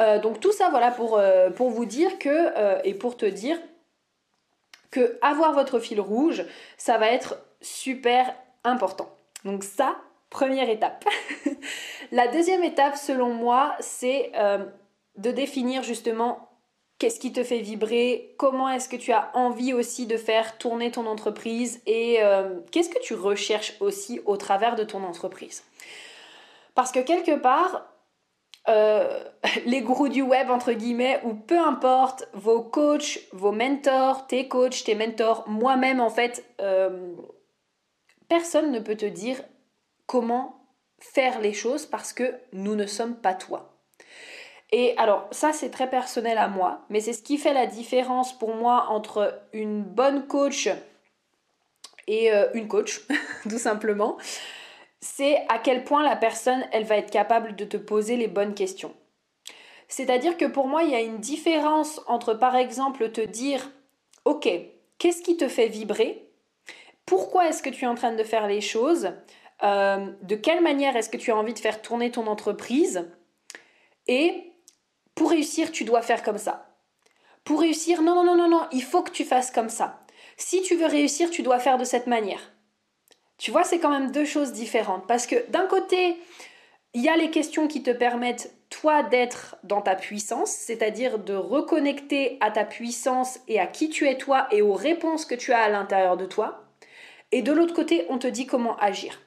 Euh, 0.00 0.18
donc 0.18 0.40
tout 0.40 0.52
ça, 0.52 0.68
voilà, 0.70 0.90
pour, 0.90 1.18
euh, 1.18 1.50
vous 1.50 1.84
dire 1.84 2.18
que, 2.18 2.28
euh, 2.28 2.80
et 2.84 2.94
pour 2.94 3.16
te 3.16 3.26
dire 3.26 3.58
que 4.90 5.18
avoir 5.22 5.52
votre 5.52 5.78
fil 5.78 6.00
rouge, 6.00 6.44
ça 6.76 6.98
va 6.98 7.10
être 7.10 7.38
super 7.60 8.34
important. 8.64 9.10
Donc 9.44 9.62
ça, 9.62 9.96
première 10.30 10.68
étape. 10.68 11.04
La 12.12 12.28
deuxième 12.28 12.64
étape, 12.64 12.96
selon 12.96 13.32
moi, 13.32 13.76
c'est 13.78 14.32
de 15.16 15.30
définir 15.30 15.84
justement 15.84 16.48
qu'est-ce 16.98 17.20
qui 17.20 17.32
te 17.32 17.44
fait 17.44 17.60
vibrer, 17.60 18.34
comment 18.36 18.68
est-ce 18.68 18.88
que 18.88 18.96
tu 18.96 19.12
as 19.12 19.30
envie 19.34 19.72
aussi 19.72 20.06
de 20.06 20.16
faire 20.16 20.58
tourner 20.58 20.90
ton 20.90 21.06
entreprise 21.06 21.80
et 21.86 22.18
qu'est-ce 22.72 22.88
que 22.88 23.00
tu 23.00 23.14
recherches 23.14 23.74
aussi 23.78 24.20
au 24.26 24.36
travers 24.36 24.74
de 24.74 24.82
ton 24.82 25.04
entreprise. 25.04 25.62
Parce 26.74 26.90
que 26.90 27.00
quelque 27.00 27.36
part, 27.36 27.86
euh, 28.68 29.24
les 29.66 29.82
gourous 29.82 30.08
du 30.08 30.22
web, 30.22 30.50
entre 30.50 30.72
guillemets, 30.72 31.20
ou 31.24 31.34
peu 31.34 31.58
importe, 31.58 32.28
vos 32.32 32.62
coachs, 32.62 33.20
vos 33.32 33.52
mentors, 33.52 34.26
tes 34.26 34.48
coachs, 34.48 34.84
tes 34.84 34.94
mentors, 34.94 35.48
moi-même 35.48 36.00
en 36.00 36.10
fait, 36.10 36.44
euh, 36.60 37.14
personne 38.28 38.70
ne 38.70 38.80
peut 38.80 38.96
te 38.96 39.06
dire 39.06 39.42
comment 40.06 40.56
faire 40.98 41.40
les 41.40 41.54
choses 41.54 41.86
parce 41.86 42.12
que 42.12 42.34
nous 42.52 42.74
ne 42.74 42.86
sommes 42.86 43.16
pas 43.16 43.34
toi. 43.34 43.76
Et 44.72 44.94
alors 44.98 45.26
ça 45.32 45.52
c'est 45.52 45.70
très 45.70 45.90
personnel 45.90 46.38
à 46.38 46.46
moi, 46.46 46.84
mais 46.90 47.00
c'est 47.00 47.12
ce 47.12 47.22
qui 47.22 47.38
fait 47.38 47.54
la 47.54 47.66
différence 47.66 48.38
pour 48.38 48.54
moi 48.54 48.86
entre 48.88 49.40
une 49.52 49.82
bonne 49.82 50.26
coach 50.26 50.68
et 52.06 52.32
euh, 52.32 52.48
une 52.54 52.68
coach, 52.68 53.00
tout 53.48 53.58
simplement 53.58 54.16
c'est 55.00 55.44
à 55.48 55.58
quel 55.58 55.84
point 55.84 56.02
la 56.02 56.16
personne, 56.16 56.64
elle 56.72 56.84
va 56.84 56.96
être 56.96 57.10
capable 57.10 57.56
de 57.56 57.64
te 57.64 57.76
poser 57.76 58.16
les 58.16 58.28
bonnes 58.28 58.54
questions. 58.54 58.94
C'est-à-dire 59.88 60.36
que 60.36 60.44
pour 60.44 60.68
moi, 60.68 60.84
il 60.84 60.90
y 60.90 60.94
a 60.94 61.00
une 61.00 61.18
différence 61.18 62.00
entre, 62.06 62.34
par 62.34 62.54
exemple, 62.54 63.10
te 63.10 63.20
dire, 63.20 63.70
OK, 64.24 64.48
qu'est-ce 64.98 65.22
qui 65.22 65.36
te 65.36 65.48
fait 65.48 65.68
vibrer? 65.68 66.30
Pourquoi 67.06 67.48
est-ce 67.48 67.62
que 67.62 67.70
tu 67.70 67.84
es 67.84 67.88
en 67.88 67.96
train 67.96 68.12
de 68.12 68.22
faire 68.22 68.46
les 68.46 68.60
choses? 68.60 69.12
Euh, 69.64 70.06
De 70.22 70.36
quelle 70.36 70.62
manière 70.62 70.96
est-ce 70.96 71.10
que 71.10 71.16
tu 71.16 71.32
as 71.32 71.36
envie 71.36 71.54
de 71.54 71.58
faire 71.58 71.82
tourner 71.82 72.10
ton 72.12 72.26
entreprise? 72.26 73.10
Et 74.06 74.52
pour 75.14 75.30
réussir, 75.30 75.72
tu 75.72 75.84
dois 75.84 76.02
faire 76.02 76.22
comme 76.22 76.38
ça. 76.38 76.68
Pour 77.42 77.60
réussir, 77.60 78.02
non, 78.02 78.14
non, 78.14 78.24
non, 78.24 78.36
non, 78.36 78.48
non, 78.48 78.66
il 78.70 78.82
faut 78.82 79.02
que 79.02 79.10
tu 79.10 79.24
fasses 79.24 79.50
comme 79.50 79.70
ça. 79.70 80.00
Si 80.36 80.62
tu 80.62 80.76
veux 80.76 80.86
réussir, 80.86 81.30
tu 81.30 81.42
dois 81.42 81.58
faire 81.58 81.78
de 81.78 81.84
cette 81.84 82.06
manière. 82.06 82.52
Tu 83.40 83.50
vois, 83.50 83.64
c'est 83.64 83.78
quand 83.78 83.88
même 83.88 84.12
deux 84.12 84.26
choses 84.26 84.52
différentes. 84.52 85.06
Parce 85.06 85.26
que 85.26 85.50
d'un 85.50 85.66
côté, 85.66 86.18
il 86.92 87.02
y 87.02 87.08
a 87.08 87.16
les 87.16 87.30
questions 87.30 87.68
qui 87.68 87.82
te 87.82 87.90
permettent, 87.90 88.54
toi, 88.68 89.02
d'être 89.02 89.56
dans 89.64 89.80
ta 89.80 89.94
puissance, 89.94 90.50
c'est-à-dire 90.50 91.18
de 91.18 91.34
reconnecter 91.34 92.36
à 92.42 92.50
ta 92.50 92.64
puissance 92.64 93.40
et 93.48 93.58
à 93.58 93.66
qui 93.66 93.88
tu 93.88 94.06
es 94.06 94.18
toi 94.18 94.46
et 94.50 94.60
aux 94.60 94.74
réponses 94.74 95.24
que 95.24 95.34
tu 95.34 95.54
as 95.54 95.62
à 95.62 95.70
l'intérieur 95.70 96.18
de 96.18 96.26
toi. 96.26 96.64
Et 97.32 97.40
de 97.40 97.50
l'autre 97.50 97.74
côté, 97.74 98.04
on 98.10 98.18
te 98.18 98.26
dit 98.26 98.46
comment 98.46 98.76
agir. 98.76 99.18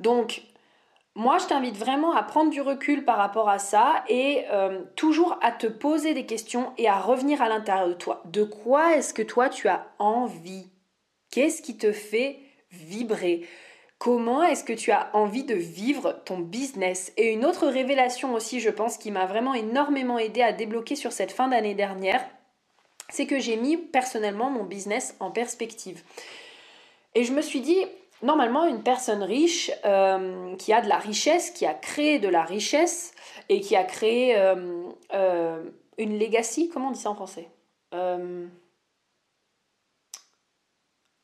Donc, 0.00 0.42
moi, 1.14 1.38
je 1.38 1.46
t'invite 1.46 1.76
vraiment 1.76 2.16
à 2.16 2.24
prendre 2.24 2.50
du 2.50 2.60
recul 2.60 3.04
par 3.04 3.16
rapport 3.16 3.48
à 3.48 3.60
ça 3.60 4.02
et 4.08 4.44
euh, 4.50 4.82
toujours 4.96 5.38
à 5.40 5.52
te 5.52 5.68
poser 5.68 6.14
des 6.14 6.26
questions 6.26 6.72
et 6.78 6.88
à 6.88 6.98
revenir 6.98 7.40
à 7.42 7.48
l'intérieur 7.48 7.86
de 7.86 7.94
toi. 7.94 8.22
De 8.24 8.42
quoi 8.42 8.96
est-ce 8.96 9.14
que 9.14 9.22
toi, 9.22 9.48
tu 9.48 9.68
as 9.68 9.86
envie? 10.00 10.68
Qu'est-ce 11.30 11.62
qui 11.62 11.76
te 11.76 11.92
fait 11.92 12.38
vibrer? 12.70 13.46
Comment 13.98 14.44
est-ce 14.44 14.62
que 14.62 14.72
tu 14.72 14.92
as 14.92 15.10
envie 15.12 15.42
de 15.42 15.54
vivre 15.54 16.22
ton 16.24 16.38
business? 16.38 17.12
Et 17.16 17.32
une 17.32 17.44
autre 17.44 17.66
révélation 17.66 18.32
aussi, 18.34 18.60
je 18.60 18.70
pense, 18.70 18.96
qui 18.96 19.10
m'a 19.10 19.26
vraiment 19.26 19.54
énormément 19.54 20.18
aidé 20.18 20.40
à 20.40 20.52
débloquer 20.52 20.94
sur 20.94 21.10
cette 21.10 21.32
fin 21.32 21.48
d'année 21.48 21.74
dernière, 21.74 22.24
c'est 23.10 23.26
que 23.26 23.40
j'ai 23.40 23.56
mis 23.56 23.76
personnellement 23.76 24.50
mon 24.50 24.64
business 24.64 25.16
en 25.18 25.30
perspective. 25.30 26.02
Et 27.14 27.24
je 27.24 27.32
me 27.32 27.42
suis 27.42 27.60
dit, 27.60 27.84
normalement, 28.22 28.66
une 28.66 28.82
personne 28.82 29.24
riche 29.24 29.72
euh, 29.84 30.54
qui 30.56 30.72
a 30.72 30.80
de 30.80 30.88
la 30.88 30.98
richesse, 30.98 31.50
qui 31.50 31.66
a 31.66 31.74
créé 31.74 32.20
de 32.20 32.28
la 32.28 32.44
richesse 32.44 33.12
et 33.48 33.60
qui 33.60 33.74
a 33.74 33.82
créé 33.82 34.36
euh, 34.36 34.84
euh, 35.14 35.64
une 35.96 36.18
legacy, 36.18 36.68
comment 36.68 36.88
on 36.88 36.92
dit 36.92 37.00
ça 37.00 37.10
en 37.10 37.14
français? 37.16 37.48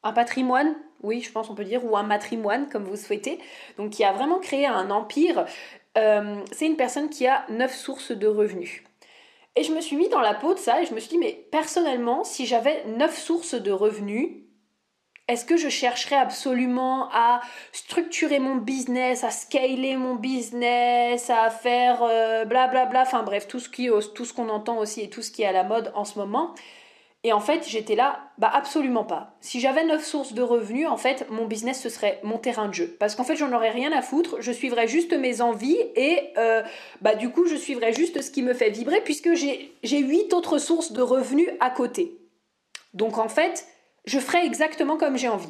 Un 0.04 0.12
patrimoine, 0.12 0.74
oui, 1.02 1.20
je 1.20 1.32
pense 1.32 1.50
on 1.50 1.54
peut 1.54 1.64
dire, 1.64 1.84
ou 1.84 1.96
un 1.96 2.02
matrimoine, 2.02 2.68
comme 2.68 2.84
vous 2.84 2.96
souhaitez, 2.96 3.38
donc 3.78 3.90
qui 3.90 4.04
a 4.04 4.12
vraiment 4.12 4.38
créé 4.38 4.66
un 4.66 4.90
empire, 4.90 5.46
euh, 5.96 6.36
c'est 6.52 6.66
une 6.66 6.76
personne 6.76 7.10
qui 7.10 7.26
a 7.26 7.44
neuf 7.48 7.74
sources 7.74 8.12
de 8.12 8.26
revenus. 8.26 8.82
Et 9.56 9.62
je 9.62 9.72
me 9.72 9.80
suis 9.80 9.96
mis 9.96 10.08
dans 10.08 10.20
la 10.20 10.34
peau 10.34 10.54
de 10.54 10.58
ça 10.58 10.82
et 10.82 10.86
je 10.86 10.94
me 10.94 11.00
suis 11.00 11.10
dit, 11.10 11.18
mais 11.18 11.46
personnellement, 11.52 12.24
si 12.24 12.44
j'avais 12.44 12.84
neuf 12.86 13.16
sources 13.16 13.54
de 13.54 13.70
revenus, 13.70 14.28
est-ce 15.28 15.44
que 15.44 15.56
je 15.56 15.68
chercherais 15.68 16.16
absolument 16.16 17.08
à 17.12 17.40
structurer 17.72 18.40
mon 18.40 18.56
business, 18.56 19.24
à 19.24 19.30
scaler 19.30 19.96
mon 19.96 20.16
business, 20.16 21.30
à 21.30 21.50
faire 21.50 21.98
blablabla, 22.00 22.42
euh, 22.42 22.44
bla 22.44 22.86
bla, 22.86 23.02
enfin 23.02 23.22
bref, 23.22 23.48
tout 23.48 23.60
ce, 23.60 23.68
qui, 23.68 23.88
tout 24.14 24.24
ce 24.24 24.34
qu'on 24.34 24.50
entend 24.50 24.76
aussi 24.78 25.00
et 25.00 25.08
tout 25.08 25.22
ce 25.22 25.30
qui 25.30 25.42
est 25.42 25.46
à 25.46 25.52
la 25.52 25.64
mode 25.64 25.92
en 25.94 26.04
ce 26.04 26.18
moment? 26.18 26.54
Et 27.26 27.32
en 27.32 27.40
fait, 27.40 27.66
j'étais 27.66 27.94
là, 27.94 28.20
bah 28.36 28.50
absolument 28.52 29.04
pas. 29.04 29.34
Si 29.40 29.58
j'avais 29.58 29.82
neuf 29.84 30.04
sources 30.04 30.34
de 30.34 30.42
revenus, 30.42 30.86
en 30.86 30.98
fait, 30.98 31.26
mon 31.30 31.46
business, 31.46 31.80
ce 31.80 31.88
serait 31.88 32.20
mon 32.22 32.36
terrain 32.36 32.68
de 32.68 32.74
jeu. 32.74 32.94
Parce 33.00 33.14
qu'en 33.14 33.24
fait, 33.24 33.34
j'en 33.34 33.50
aurais 33.54 33.70
rien 33.70 33.92
à 33.92 34.02
foutre, 34.02 34.36
je 34.40 34.52
suivrais 34.52 34.86
juste 34.86 35.14
mes 35.14 35.40
envies 35.40 35.78
et 35.96 36.18
euh, 36.36 36.62
bah 37.00 37.14
du 37.14 37.30
coup, 37.30 37.46
je 37.46 37.56
suivrais 37.56 37.94
juste 37.94 38.20
ce 38.20 38.30
qui 38.30 38.42
me 38.42 38.52
fait 38.52 38.68
vibrer 38.68 39.00
puisque 39.00 39.32
j'ai 39.32 39.98
huit 39.98 40.34
autres 40.34 40.58
sources 40.58 40.92
de 40.92 41.00
revenus 41.00 41.48
à 41.60 41.70
côté. 41.70 42.18
Donc 42.92 43.16
en 43.16 43.30
fait, 43.30 43.66
je 44.04 44.18
ferai 44.18 44.44
exactement 44.44 44.98
comme 44.98 45.16
j'ai 45.16 45.28
envie. 45.28 45.48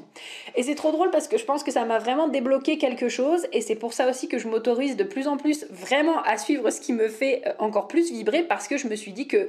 Et 0.54 0.62
c'est 0.62 0.76
trop 0.76 0.93
drôle 0.93 1.11
parce 1.11 1.26
que 1.26 1.38
je 1.38 1.45
pense 1.45 1.64
que 1.64 1.73
ça 1.73 1.85
m'a 1.85 1.99
vraiment 1.99 2.28
débloqué 2.28 2.78
quelque 2.78 3.09
chose 3.09 3.49
et 3.52 3.61
c'est 3.61 3.75
pour 3.75 3.95
ça 3.95 4.09
aussi 4.09 4.28
que 4.28 4.38
je 4.38 4.47
m'autorise 4.47 4.97
de 4.97 5.02
plus 5.02 5.26
en 5.26 5.37
plus 5.37 5.66
vraiment 5.71 6.23
à 6.23 6.38
suivre 6.38 6.71
ce 6.71 6.81
qui 6.81 6.93
me 6.93 7.09
fait 7.09 7.43
euh, 7.47 7.52
encore 7.59 7.88
plus 7.88 8.12
vibrer 8.12 8.45
parce 8.45 8.69
que 8.69 8.76
je 8.76 8.87
me 8.87 8.95
suis 8.95 9.11
dit 9.11 9.26
que 9.26 9.49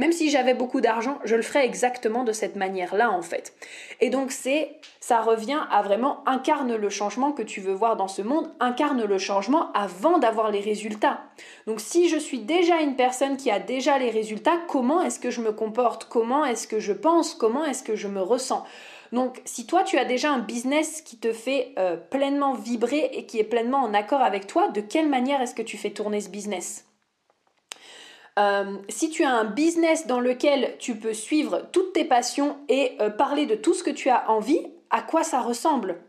même 0.00 0.12
si 0.12 0.30
j'avais 0.30 0.54
beaucoup 0.54 0.80
d'argent, 0.80 1.18
je 1.24 1.36
le 1.36 1.42
ferais 1.42 1.66
exactement 1.66 2.24
de 2.24 2.32
cette 2.32 2.56
manière-là 2.56 3.10
en 3.10 3.20
fait. 3.20 3.52
Et 4.00 4.08
donc 4.08 4.32
c'est 4.32 4.78
ça 4.98 5.20
revient 5.20 5.60
à 5.70 5.82
vraiment 5.82 6.22
incarne 6.26 6.74
le 6.74 6.88
changement 6.88 7.32
que 7.32 7.42
tu 7.42 7.60
veux 7.60 7.74
voir 7.74 7.96
dans 7.96 8.08
ce 8.08 8.22
monde, 8.22 8.50
incarne 8.60 9.04
le 9.04 9.18
changement 9.18 9.70
avant 9.74 10.16
d'avoir 10.16 10.50
les 10.50 10.60
résultats. 10.60 11.20
Donc 11.66 11.80
si 11.80 12.08
je 12.08 12.16
suis 12.16 12.38
déjà 12.38 12.80
une 12.80 12.96
personne 12.96 13.36
qui 13.36 13.50
a 13.50 13.58
déjà 13.58 13.98
les 13.98 14.08
résultats, 14.08 14.56
comment 14.68 15.02
est-ce 15.02 15.20
que 15.20 15.30
je 15.30 15.42
me 15.42 15.52
comporte? 15.52 16.06
Comment 16.06 16.46
est-ce 16.46 16.66
que 16.66 16.80
je 16.80 16.94
pense? 16.94 17.34
Comment 17.34 17.66
est-ce 17.66 17.82
que 17.82 17.94
je 17.94 18.08
me 18.08 18.22
ressens? 18.22 18.64
Donc, 19.12 19.42
si 19.44 19.66
toi 19.66 19.82
tu 19.82 19.98
as 19.98 20.04
déjà 20.04 20.30
un 20.30 20.38
business 20.38 21.02
qui 21.02 21.16
te 21.18 21.32
fait 21.32 21.74
euh, 21.78 21.96
pleinement 21.96 22.54
vibrer 22.54 23.10
et 23.12 23.26
qui 23.26 23.38
est 23.38 23.44
pleinement 23.44 23.82
en 23.82 23.92
accord 23.92 24.22
avec 24.22 24.46
toi, 24.46 24.68
de 24.68 24.80
quelle 24.80 25.08
manière 25.08 25.42
est-ce 25.42 25.54
que 25.54 25.62
tu 25.62 25.76
fais 25.76 25.90
tourner 25.90 26.20
ce 26.20 26.28
business? 26.30 26.89
Euh, 28.40 28.78
si 28.88 29.10
tu 29.10 29.22
as 29.22 29.30
un 29.30 29.44
business 29.44 30.06
dans 30.06 30.20
lequel 30.20 30.76
tu 30.78 30.96
peux 30.96 31.12
suivre 31.12 31.68
toutes 31.72 31.92
tes 31.92 32.04
passions 32.04 32.56
et 32.68 32.96
euh, 33.00 33.10
parler 33.10 33.44
de 33.44 33.54
tout 33.54 33.74
ce 33.74 33.82
que 33.82 33.90
tu 33.90 34.08
as 34.08 34.30
envie, 34.30 34.66
à 34.88 35.02
quoi 35.02 35.22
ça 35.24 35.40
ressemble? 35.40 36.00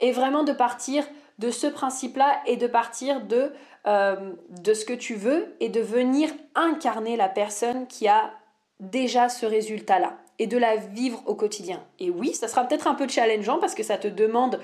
Et 0.00 0.12
vraiment 0.12 0.44
de 0.44 0.52
partir 0.52 1.04
de 1.38 1.50
ce 1.50 1.66
principe-là 1.66 2.40
et 2.46 2.56
de 2.56 2.66
partir 2.66 3.20
de, 3.20 3.52
euh, 3.86 4.32
de 4.48 4.72
ce 4.72 4.86
que 4.86 4.94
tu 4.94 5.14
veux 5.14 5.54
et 5.60 5.68
de 5.68 5.80
venir 5.80 6.30
incarner 6.54 7.16
la 7.16 7.28
personne 7.28 7.86
qui 7.86 8.08
a 8.08 8.30
déjà 8.80 9.28
ce 9.28 9.44
résultat-là 9.44 10.21
et 10.42 10.48
de 10.48 10.58
la 10.58 10.74
vivre 10.74 11.22
au 11.26 11.36
quotidien. 11.36 11.84
Et 12.00 12.10
oui, 12.10 12.34
ça 12.34 12.48
sera 12.48 12.64
peut-être 12.64 12.88
un 12.88 12.96
peu 12.96 13.06
challengeant 13.06 13.60
parce 13.60 13.76
que 13.76 13.84
ça 13.84 13.96
te 13.96 14.08
demande, 14.08 14.58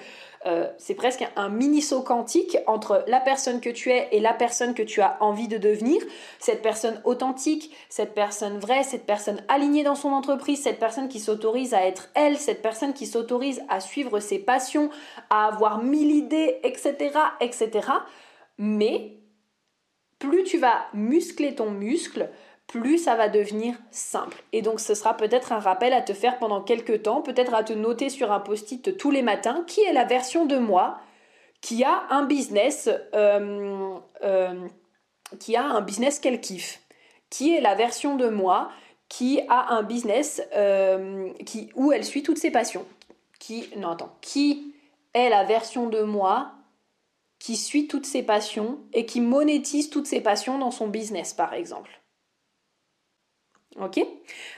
euh, 0.45 0.67
c'est 0.77 0.97
presque 0.97 1.25
un 1.37 1.49
mini 1.51 1.81
saut 1.83 2.03
quantique 2.03 2.59
entre 2.67 3.05
la 3.07 3.21
personne 3.21 3.61
que 3.61 3.71
tu 3.71 3.93
es 3.93 4.09
et 4.11 4.19
la 4.19 4.33
personne 4.33 4.75
que 4.75 4.83
tu 4.83 5.01
as 5.01 5.17
envie 5.21 5.47
de 5.47 5.57
devenir, 5.57 6.03
cette 6.41 6.63
personne 6.63 7.01
authentique, 7.05 7.73
cette 7.89 8.13
personne 8.13 8.59
vraie, 8.59 8.83
cette 8.83 9.07
personne 9.07 9.41
alignée 9.47 9.85
dans 9.85 9.95
son 9.95 10.09
entreprise, 10.09 10.65
cette 10.65 10.81
personne 10.81 11.09
qui 11.09 11.21
s'autorise 11.21 11.75
à 11.75 11.87
être 11.87 12.09
elle, 12.17 12.39
cette 12.39 12.61
personne 12.61 12.93
qui 12.93 13.07
s'autorise 13.07 13.63
à 13.69 13.79
suivre 13.79 14.19
ses 14.19 14.41
passions, 14.41 14.91
à 15.31 15.47
avoir 15.47 15.81
mille 15.81 16.11
idées, 16.11 16.59
etc., 16.65 17.11
etc. 17.41 17.89
Mais 18.59 19.13
plus 20.19 20.43
tu 20.43 20.59
vas 20.59 20.87
muscler 20.93 21.55
ton 21.55 21.71
muscle, 21.71 22.31
plus 22.69 22.99
ça 22.99 23.17
va 23.17 23.29
devenir 23.29 23.75
simple. 23.91 24.43
Et 24.53 24.63
donc 24.63 24.79
ce 24.79 24.95
sera 24.95 25.17
peut-être 25.17 25.53
un 25.53 25.59
rappel 25.59 25.93
à 25.93 26.03
te 26.03 26.13
faire 26.13 26.39
pendant 26.39 26.63
quelques 26.63 27.03
temps, 27.03 27.23
peut-être 27.23 27.55
à 27.55 27.65
te 27.65 27.73
noter 27.73 28.11
sur 28.11 28.31
un 28.31 28.41
post-it 28.41 28.97
tous 28.97 29.11
les 29.11 29.23
matins, 29.23 29.65
qui 29.67 29.81
est 29.81 29.93
la 29.93 30.05
version 30.05 30.47
de 30.47 30.59
moi 30.59 31.01
qui 31.61 31.83
a 31.83 32.05
un 32.11 32.25
business, 32.25 32.89
euh, 33.15 33.99
euh, 34.23 34.69
qui 35.41 35.57
a 35.57 35.65
un 35.65 35.81
business 35.81 36.21
qu'elle 36.21 36.41
kiffe, 36.41 36.81
qui 37.31 37.55
est 37.55 37.61
la 37.61 37.75
version 37.75 38.17
de 38.17 38.29
moi 38.29 38.71
qui 39.09 39.41
a 39.49 39.73
un 39.73 39.83
business 39.83 40.43
euh, 40.55 41.33
qui, 41.47 41.71
où 41.75 41.93
elle 41.93 42.05
suit 42.05 42.23
toutes 42.23 42.39
ses 42.39 42.51
passions. 42.51 42.85
Qui, 43.41 43.71
non 43.77 43.97
qui 44.21 44.75
est 45.15 45.31
la 45.31 45.45
version 45.45 45.89
de 45.89 46.03
moi 46.03 46.53
qui 47.39 47.57
suit 47.57 47.87
toutes 47.87 48.05
ses 48.05 48.23
passions 48.23 48.79
et 48.93 49.07
qui 49.07 49.21
monétise 49.21 49.91
toutes 49.91 50.07
ses 50.07 50.21
passions 50.21 50.59
dans 50.59 50.71
son 50.71 50.89
business 50.89 51.33
par 51.33 51.55
exemple. 51.55 51.98
Ok 53.81 54.01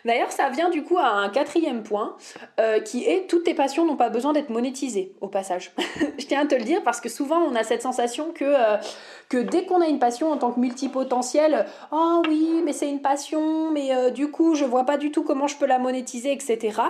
D'ailleurs, 0.05 0.31
ça 0.31 0.49
vient 0.49 0.71
du 0.71 0.83
coup 0.83 0.97
à 0.97 1.09
un 1.09 1.29
quatrième 1.29 1.83
point 1.83 2.17
euh, 2.59 2.81
qui 2.81 3.05
est 3.05 3.29
toutes 3.29 3.45
tes 3.45 3.55
passions 3.55 3.85
n'ont 3.85 3.97
pas 3.97 4.09
besoin 4.09 4.33
d'être 4.33 4.51
monétisées 4.51 5.13
au 5.21 5.29
passage. 5.29 5.73
je 6.19 6.27
tiens 6.27 6.43
à 6.43 6.47
te 6.47 6.55
le 6.55 6.63
dire 6.63 6.83
parce 6.85 7.01
que 7.01 7.09
souvent 7.09 7.39
on 7.39 7.55
a 7.55 7.63
cette 7.63 7.83
sensation 7.83 8.33
que, 8.33 8.45
euh, 8.45 9.43
dès 9.45 9.67
qu'on 9.67 9.83
a 9.83 9.89
une 9.89 9.99
passion 9.99 10.31
en 10.31 10.39
tant 10.39 10.53
que 10.53 10.61
multipotentiel, 10.61 11.67
oh 11.93 12.23
oui, 12.29 12.63
mais 12.65 12.73
c'est 12.73 12.89
une 12.89 13.03
passion, 13.03 13.71
mais 13.73 13.95
euh, 13.95 14.11
du 14.11 14.31
coup 14.31 14.55
je 14.55 14.65
vois 14.65 14.85
pas 14.85 14.97
du 14.97 15.11
tout 15.11 15.23
comment 15.23 15.49
je 15.49 15.57
peux 15.57 15.67
la 15.67 15.79
monétiser, 15.79 16.33
etc. 16.33 16.81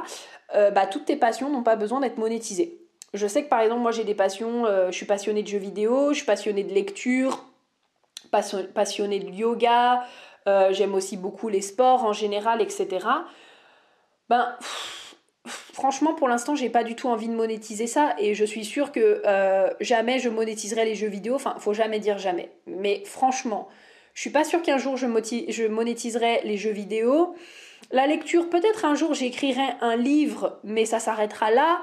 bah, 0.53 0.87
toutes 0.87 1.07
tes 1.07 1.17
passions 1.17 1.49
n'ont 1.51 1.63
pas 1.63 1.77
besoin 1.77 2.01
d'être 2.01 2.19
monétisées. 2.19 2.79
Je 3.13 3.27
sais 3.27 3.43
que 3.43 3.49
par 3.49 3.61
exemple, 3.61 3.81
moi 3.81 3.93
j'ai 3.93 4.05
des 4.05 4.15
passions, 4.15 4.67
je 4.67 4.97
suis 4.97 5.07
passionnée 5.07 5.43
de 5.43 5.49
jeux 5.49 5.59
vidéo, 5.59 6.11
je 6.11 6.19
suis 6.19 6.27
passionnée 6.27 6.65
de 6.65 6.73
lecture, 6.73 7.45
passionnée 8.31 9.21
de 9.21 9.31
yoga. 9.31 10.05
Euh, 10.47 10.73
j'aime 10.73 10.95
aussi 10.95 11.17
beaucoup 11.17 11.49
les 11.49 11.61
sports 11.61 12.05
en 12.05 12.13
général, 12.13 12.63
etc. 12.63 13.07
Ben, 14.29 14.57
franchement, 15.47 16.15
pour 16.15 16.29
l'instant, 16.29 16.55
j'ai 16.55 16.71
pas 16.71 16.85
du 16.85 16.95
tout 16.95 17.09
envie 17.09 17.29
de 17.29 17.35
monétiser 17.35 17.87
ça 17.87 18.15
et 18.19 18.35
je 18.35 18.45
suis 18.45 18.65
sûre 18.65 18.93
que 18.93 19.23
euh, 19.27 19.71
jamais 19.81 20.19
je 20.19 20.29
monétiserai 20.29 20.85
les 20.85 20.95
jeux 20.95 21.09
vidéo. 21.09 21.35
Enfin, 21.35 21.57
faut 21.59 21.75
jamais 21.75 21.99
dire 21.99 22.19
jamais. 22.19 22.51
Mais 22.67 23.03
franchement, 23.05 23.69
je 24.15 24.21
suis 24.21 24.31
pas 24.31 24.45
sûre 24.45 24.63
qu'un 24.63 24.79
jour 24.79 24.97
je, 24.97 25.07
je 25.49 25.67
monétiserai 25.67 26.41
les 26.45 26.57
jeux 26.57 26.73
vidéo. 26.73 27.35
La 27.93 28.07
lecture, 28.07 28.49
peut-être 28.49 28.85
un 28.85 28.95
jour 28.95 29.15
j'écrirai 29.15 29.75
un 29.81 29.97
livre, 29.97 30.61
mais 30.63 30.85
ça 30.85 31.01
s'arrêtera 31.01 31.51
là. 31.51 31.81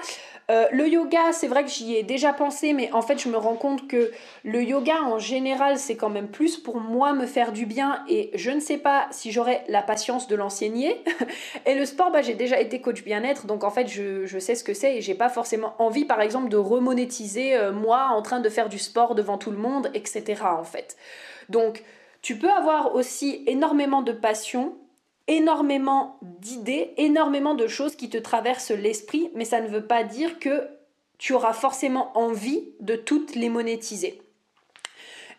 Euh, 0.49 0.65
le 0.71 0.87
yoga, 0.87 1.33
c'est 1.33 1.49
vrai 1.49 1.65
que 1.65 1.69
j'y 1.69 1.97
ai 1.97 2.03
déjà 2.03 2.31
pensé, 2.31 2.71
mais 2.71 2.89
en 2.93 3.01
fait, 3.01 3.21
je 3.21 3.27
me 3.27 3.35
rends 3.35 3.57
compte 3.57 3.89
que 3.89 4.11
le 4.45 4.63
yoga 4.63 5.01
en 5.03 5.19
général, 5.19 5.77
c'est 5.77 5.97
quand 5.97 6.09
même 6.09 6.29
plus 6.29 6.55
pour 6.55 6.79
moi 6.79 7.11
me 7.11 7.25
faire 7.25 7.51
du 7.51 7.65
bien 7.65 8.05
et 8.07 8.31
je 8.33 8.51
ne 8.51 8.61
sais 8.61 8.77
pas 8.77 9.07
si 9.11 9.33
j'aurai 9.33 9.63
la 9.67 9.81
patience 9.81 10.29
de 10.29 10.37
l'enseigner. 10.37 11.03
et 11.65 11.75
le 11.75 11.85
sport, 11.85 12.11
bah, 12.11 12.21
j'ai 12.21 12.35
déjà 12.35 12.61
été 12.61 12.79
coach 12.79 13.03
bien-être, 13.03 13.45
donc 13.45 13.65
en 13.65 13.71
fait, 13.71 13.87
je, 13.89 14.39
sais 14.39 14.55
ce 14.55 14.63
que 14.63 14.73
c'est 14.73 14.95
et 14.95 15.01
j'ai 15.01 15.15
pas 15.15 15.27
forcément 15.27 15.75
envie, 15.79 16.05
par 16.05 16.21
exemple, 16.21 16.47
de 16.47 16.57
remonétiser 16.57 17.57
euh, 17.57 17.73
moi 17.73 18.11
en 18.11 18.21
train 18.21 18.39
de 18.39 18.47
faire 18.47 18.69
du 18.69 18.79
sport 18.79 19.13
devant 19.13 19.37
tout 19.37 19.51
le 19.51 19.57
monde, 19.57 19.91
etc. 19.93 20.41
en 20.43 20.63
fait. 20.63 20.95
Donc, 21.49 21.83
tu 22.21 22.37
peux 22.37 22.49
avoir 22.49 22.95
aussi 22.95 23.43
énormément 23.45 24.01
de 24.01 24.13
passion 24.13 24.77
énormément 25.27 26.17
d'idées, 26.21 26.93
énormément 26.97 27.55
de 27.55 27.67
choses 27.67 27.95
qui 27.95 28.09
te 28.09 28.17
traversent 28.17 28.71
l'esprit, 28.71 29.29
mais 29.35 29.45
ça 29.45 29.61
ne 29.61 29.67
veut 29.67 29.85
pas 29.85 30.03
dire 30.03 30.39
que 30.39 30.67
tu 31.17 31.33
auras 31.33 31.53
forcément 31.53 32.17
envie 32.17 32.69
de 32.79 32.95
toutes 32.95 33.35
les 33.35 33.49
monétiser. 33.49 34.21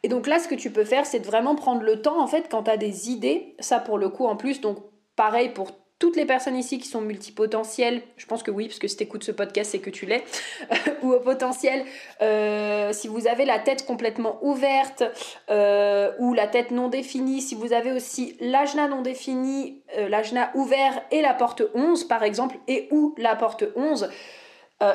Et 0.02 0.09
donc 0.09 0.26
là, 0.26 0.38
ce 0.38 0.49
que 0.49 0.54
tu 0.54 0.71
peux 0.71 0.85
faire, 0.85 1.07
c'est 1.07 1.21
de 1.21 1.26
vraiment 1.26 1.54
prendre 1.54 1.83
le 1.83 2.00
temps, 2.02 2.21
en 2.21 2.26
fait, 2.26 2.49
quand 2.50 2.64
tu 2.64 2.71
as 2.71 2.76
des 2.76 3.11
idées, 3.11 3.54
ça 3.59 3.80
pour 3.80 3.99
le 3.99 4.09
coup 4.09 4.26
en 4.26 4.37
plus, 4.37 4.61
donc 4.61 4.78
pareil 5.16 5.50
pour 5.50 5.73
toutes 5.99 6.17
les 6.17 6.26
personnes 6.26 6.57
ici 6.57 6.78
qui 6.78 6.88
sont 6.88 7.00
multipotentielles, 7.00 8.02
je 8.17 8.26
pense 8.26 8.43
que 8.43 8.50
oui, 8.50 8.67
parce 8.67 8.78
que 8.78 8.87
si 8.87 8.97
tu 8.97 9.02
écoutes 9.02 9.25
ce 9.25 9.33
podcast, 9.33 9.73
c'est 9.73 9.81
que 9.81 9.90
tu 9.90 10.07
l'es, 10.07 10.25
ou 11.02 11.12
au 11.12 11.21
potentiel, 11.21 11.85
euh, 12.23 12.93
si 12.93 13.09
vous 13.09 13.26
avez 13.26 13.45
la 13.45 13.59
tête 13.59 13.85
complètement 13.85 14.38
ouverte 14.43 15.02
euh, 15.50 16.13
ou 16.21 16.34
la 16.34 16.47
tête 16.47 16.71
non 16.71 16.89
définie, 16.89 17.41
si 17.41 17.56
vous 17.56 17.73
avez 17.73 17.93
aussi 17.93 18.37
l'ajna 18.41 18.87
non 18.87 19.02
défini, 19.02 19.82
euh, 19.97 20.08
l'ajna 20.08 20.50
ouvert 20.54 21.02
et 21.11 21.21
la 21.21 21.34
porte 21.34 21.63
11 21.75 22.04
par 22.04 22.23
exemple, 22.23 22.56
et 22.69 22.89
ou 22.93 23.15
la 23.19 23.34
porte 23.34 23.65
11, 23.75 24.08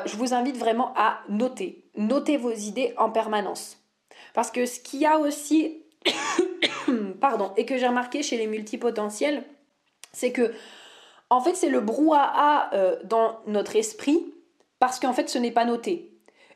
je 0.06 0.16
vous 0.16 0.32
invite 0.32 0.56
vraiment 0.56 0.94
à 0.96 1.18
noter, 1.28 1.84
noter 1.94 2.38
vos 2.38 2.52
idées 2.52 2.94
en 2.96 3.10
permanence. 3.10 3.76
Parce 4.32 4.50
que 4.50 4.64
ce 4.64 4.80
qu'il 4.80 5.00
y 5.00 5.06
a 5.06 5.18
aussi, 5.18 5.82
pardon, 7.20 7.52
et 7.58 7.66
que 7.66 7.76
j'ai 7.76 7.86
remarqué 7.86 8.22
chez 8.22 8.38
les 8.38 8.46
multipotentiels, 8.46 9.44
c'est 10.14 10.32
que 10.32 10.54
en 11.34 11.40
fait, 11.40 11.56
c'est 11.56 11.68
le 11.68 11.80
brouhaha 11.80 12.70
euh, 12.74 12.96
dans 13.02 13.40
notre 13.48 13.74
esprit 13.74 14.32
parce 14.78 15.00
qu'en 15.00 15.12
fait, 15.12 15.28
ce 15.28 15.36
n'est 15.36 15.50
pas 15.50 15.64
noté. 15.64 16.12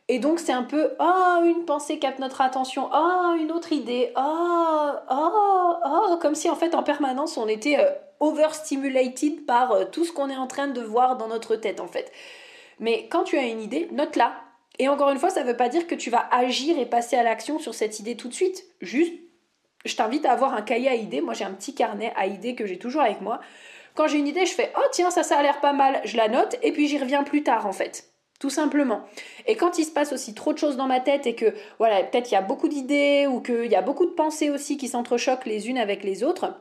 Et 0.07 0.21
donc, 0.21 0.39
c'est 0.39 0.53
un 0.53 0.63
peu 0.63 0.93
oh, 1.01 1.43
une 1.45 1.65
pensée 1.65 1.99
capte 1.99 2.21
notre 2.21 2.41
attention, 2.41 2.89
oh, 2.95 3.35
une 3.39 3.51
autre 3.51 3.73
idée, 3.73 4.13
oh, 4.17 4.91
oh, 5.11 5.75
oh, 5.85 6.19
comme 6.23 6.37
si 6.37 6.49
en 6.49 6.55
fait, 6.55 6.77
en 6.77 6.85
permanence, 6.85 7.37
on 7.37 7.49
était 7.49 7.79
euh, 7.81 7.91
overstimulated 8.21 9.47
par 9.47 9.73
euh, 9.73 9.85
tout 9.85 10.05
ce 10.05 10.13
qu'on 10.13 10.31
est 10.31 10.37
en 10.37 10.47
train 10.47 10.69
de 10.69 10.81
voir 10.81 11.17
dans 11.17 11.27
notre 11.27 11.57
tête, 11.57 11.81
en 11.81 11.89
fait. 11.89 12.13
Mais 12.79 13.09
quand 13.09 13.25
tu 13.25 13.37
as 13.37 13.47
une 13.47 13.61
idée, 13.61 13.89
note-la. 13.91 14.33
Et 14.79 14.89
encore 14.89 15.11
une 15.11 15.19
fois, 15.19 15.31
ça 15.31 15.43
ne 15.43 15.49
veut 15.49 15.57
pas 15.57 15.69
dire 15.69 15.89
que 15.89 15.97
tu 15.97 16.09
vas 16.09 16.29
agir 16.31 16.79
et 16.79 16.87
passer 16.87 17.17
à 17.17 17.25
l'action 17.25 17.59
sur 17.59 17.75
cette 17.75 17.99
idée 17.99 18.17
tout 18.17 18.29
de 18.29 18.35
suite. 18.35 18.65
Juste, 18.81 19.13
je 19.85 19.97
t'invite 19.97 20.25
à 20.25 20.31
avoir 20.31 20.55
un 20.55 20.63
cahier 20.63 20.89
à 20.89 20.95
idées. 20.95 21.21
Moi, 21.21 21.35
j'ai 21.35 21.45
un 21.45 21.53
petit 21.53 21.75
carnet 21.75 22.13
à 22.17 22.27
idées 22.29 22.55
que 22.55 22.65
j'ai 22.65 22.79
toujours 22.79 23.03
avec 23.03 23.21
moi 23.21 23.41
quand 23.99 24.07
j'ai 24.07 24.19
une 24.19 24.29
idée, 24.29 24.47
je 24.47 24.55
fais 24.55 24.71
Oh 24.79 24.87
tiens, 24.93 25.11
ça, 25.11 25.25
ça 25.25 25.37
a 25.37 25.43
l'air 25.43 25.61
pas 25.61 25.73
mal, 25.73 26.01
je 26.05 26.17
la 26.17 26.29
note 26.29 26.57
et 26.63 26.71
puis 26.71 26.87
j'y 26.87 26.99
reviens 26.99 27.25
plus 27.25 27.43
tard 27.43 27.67
en 27.67 27.73
fait. 27.73 28.13
Tout 28.39 28.49
simplement. 28.49 29.01
Et 29.49 29.57
quand 29.57 29.77
il 29.77 29.85
se 29.85 29.91
passe 29.91 30.13
aussi 30.13 30.35
trop 30.35 30.53
de 30.53 30.59
choses 30.59 30.77
dans 30.77 30.87
ma 30.87 31.01
tête 31.01 31.27
et 31.27 31.35
que, 31.35 31.53
voilà, 31.81 32.05
peut-être 32.05 32.31
il 32.31 32.35
y 32.35 32.37
a 32.37 32.43
beaucoup 32.43 32.69
d'idées 32.69 33.27
ou 33.27 33.41
qu'il 33.41 33.67
y 33.67 33.75
a 33.75 33.83
beaucoup 33.83 34.07
de 34.07 34.13
pensées 34.13 34.51
aussi 34.51 34.77
qui 34.77 34.87
s'entrechoquent 34.87 35.47
les 35.47 35.69
unes 35.69 35.79
avec 35.79 36.05
les 36.05 36.23
autres, 36.23 36.55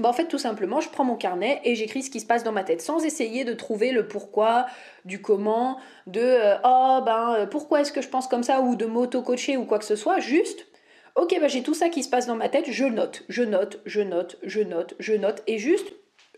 bah 0.00 0.08
en 0.08 0.12
fait, 0.12 0.26
tout 0.26 0.38
simplement, 0.38 0.80
je 0.80 0.88
prends 0.88 1.04
mon 1.04 1.14
carnet 1.14 1.60
et 1.62 1.76
j'écris 1.76 2.02
ce 2.02 2.10
qui 2.10 2.18
se 2.18 2.26
passe 2.26 2.42
dans 2.42 2.50
ma 2.50 2.64
tête 2.64 2.82
sans 2.82 3.04
essayer 3.04 3.44
de 3.44 3.52
trouver 3.52 3.92
le 3.92 4.08
pourquoi, 4.08 4.66
du 5.04 5.22
comment, 5.22 5.78
de 6.08 6.20
euh, 6.20 6.56
oh 6.64 7.00
ben 7.06 7.36
euh, 7.38 7.46
pourquoi 7.46 7.82
est-ce 7.82 7.92
que 7.92 8.02
je 8.02 8.08
pense 8.08 8.26
comme 8.26 8.42
ça 8.42 8.60
ou 8.60 8.74
de 8.74 8.86
m'auto-coacher 8.86 9.56
ou 9.56 9.66
quoi 9.66 9.78
que 9.78 9.84
ce 9.84 9.94
soit. 9.94 10.18
Juste, 10.18 10.66
ok, 11.14 11.38
ben 11.40 11.48
j'ai 11.48 11.62
tout 11.62 11.74
ça 11.74 11.90
qui 11.90 12.02
se 12.02 12.10
passe 12.10 12.26
dans 12.26 12.34
ma 12.34 12.48
tête, 12.48 12.64
je 12.68 12.84
note, 12.84 13.22
je 13.28 13.44
note, 13.44 13.80
je 13.86 14.00
note, 14.00 14.38
je 14.42 14.62
note, 14.62 14.94
je 14.98 15.14
note 15.14 15.44
et 15.46 15.58
juste 15.58 15.92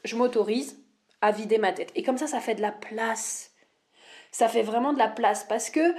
je 0.04 0.16
m'autorise 0.16 0.78
à 1.20 1.32
vider 1.32 1.58
ma 1.58 1.72
tête. 1.72 1.90
Et 1.94 2.02
comme 2.02 2.18
ça, 2.18 2.26
ça 2.26 2.40
fait 2.40 2.54
de 2.54 2.62
la 2.62 2.72
place. 2.72 3.52
Ça 4.30 4.48
fait 4.48 4.62
vraiment 4.62 4.92
de 4.92 4.98
la 4.98 5.08
place 5.08 5.44
parce 5.44 5.70
que 5.70 5.94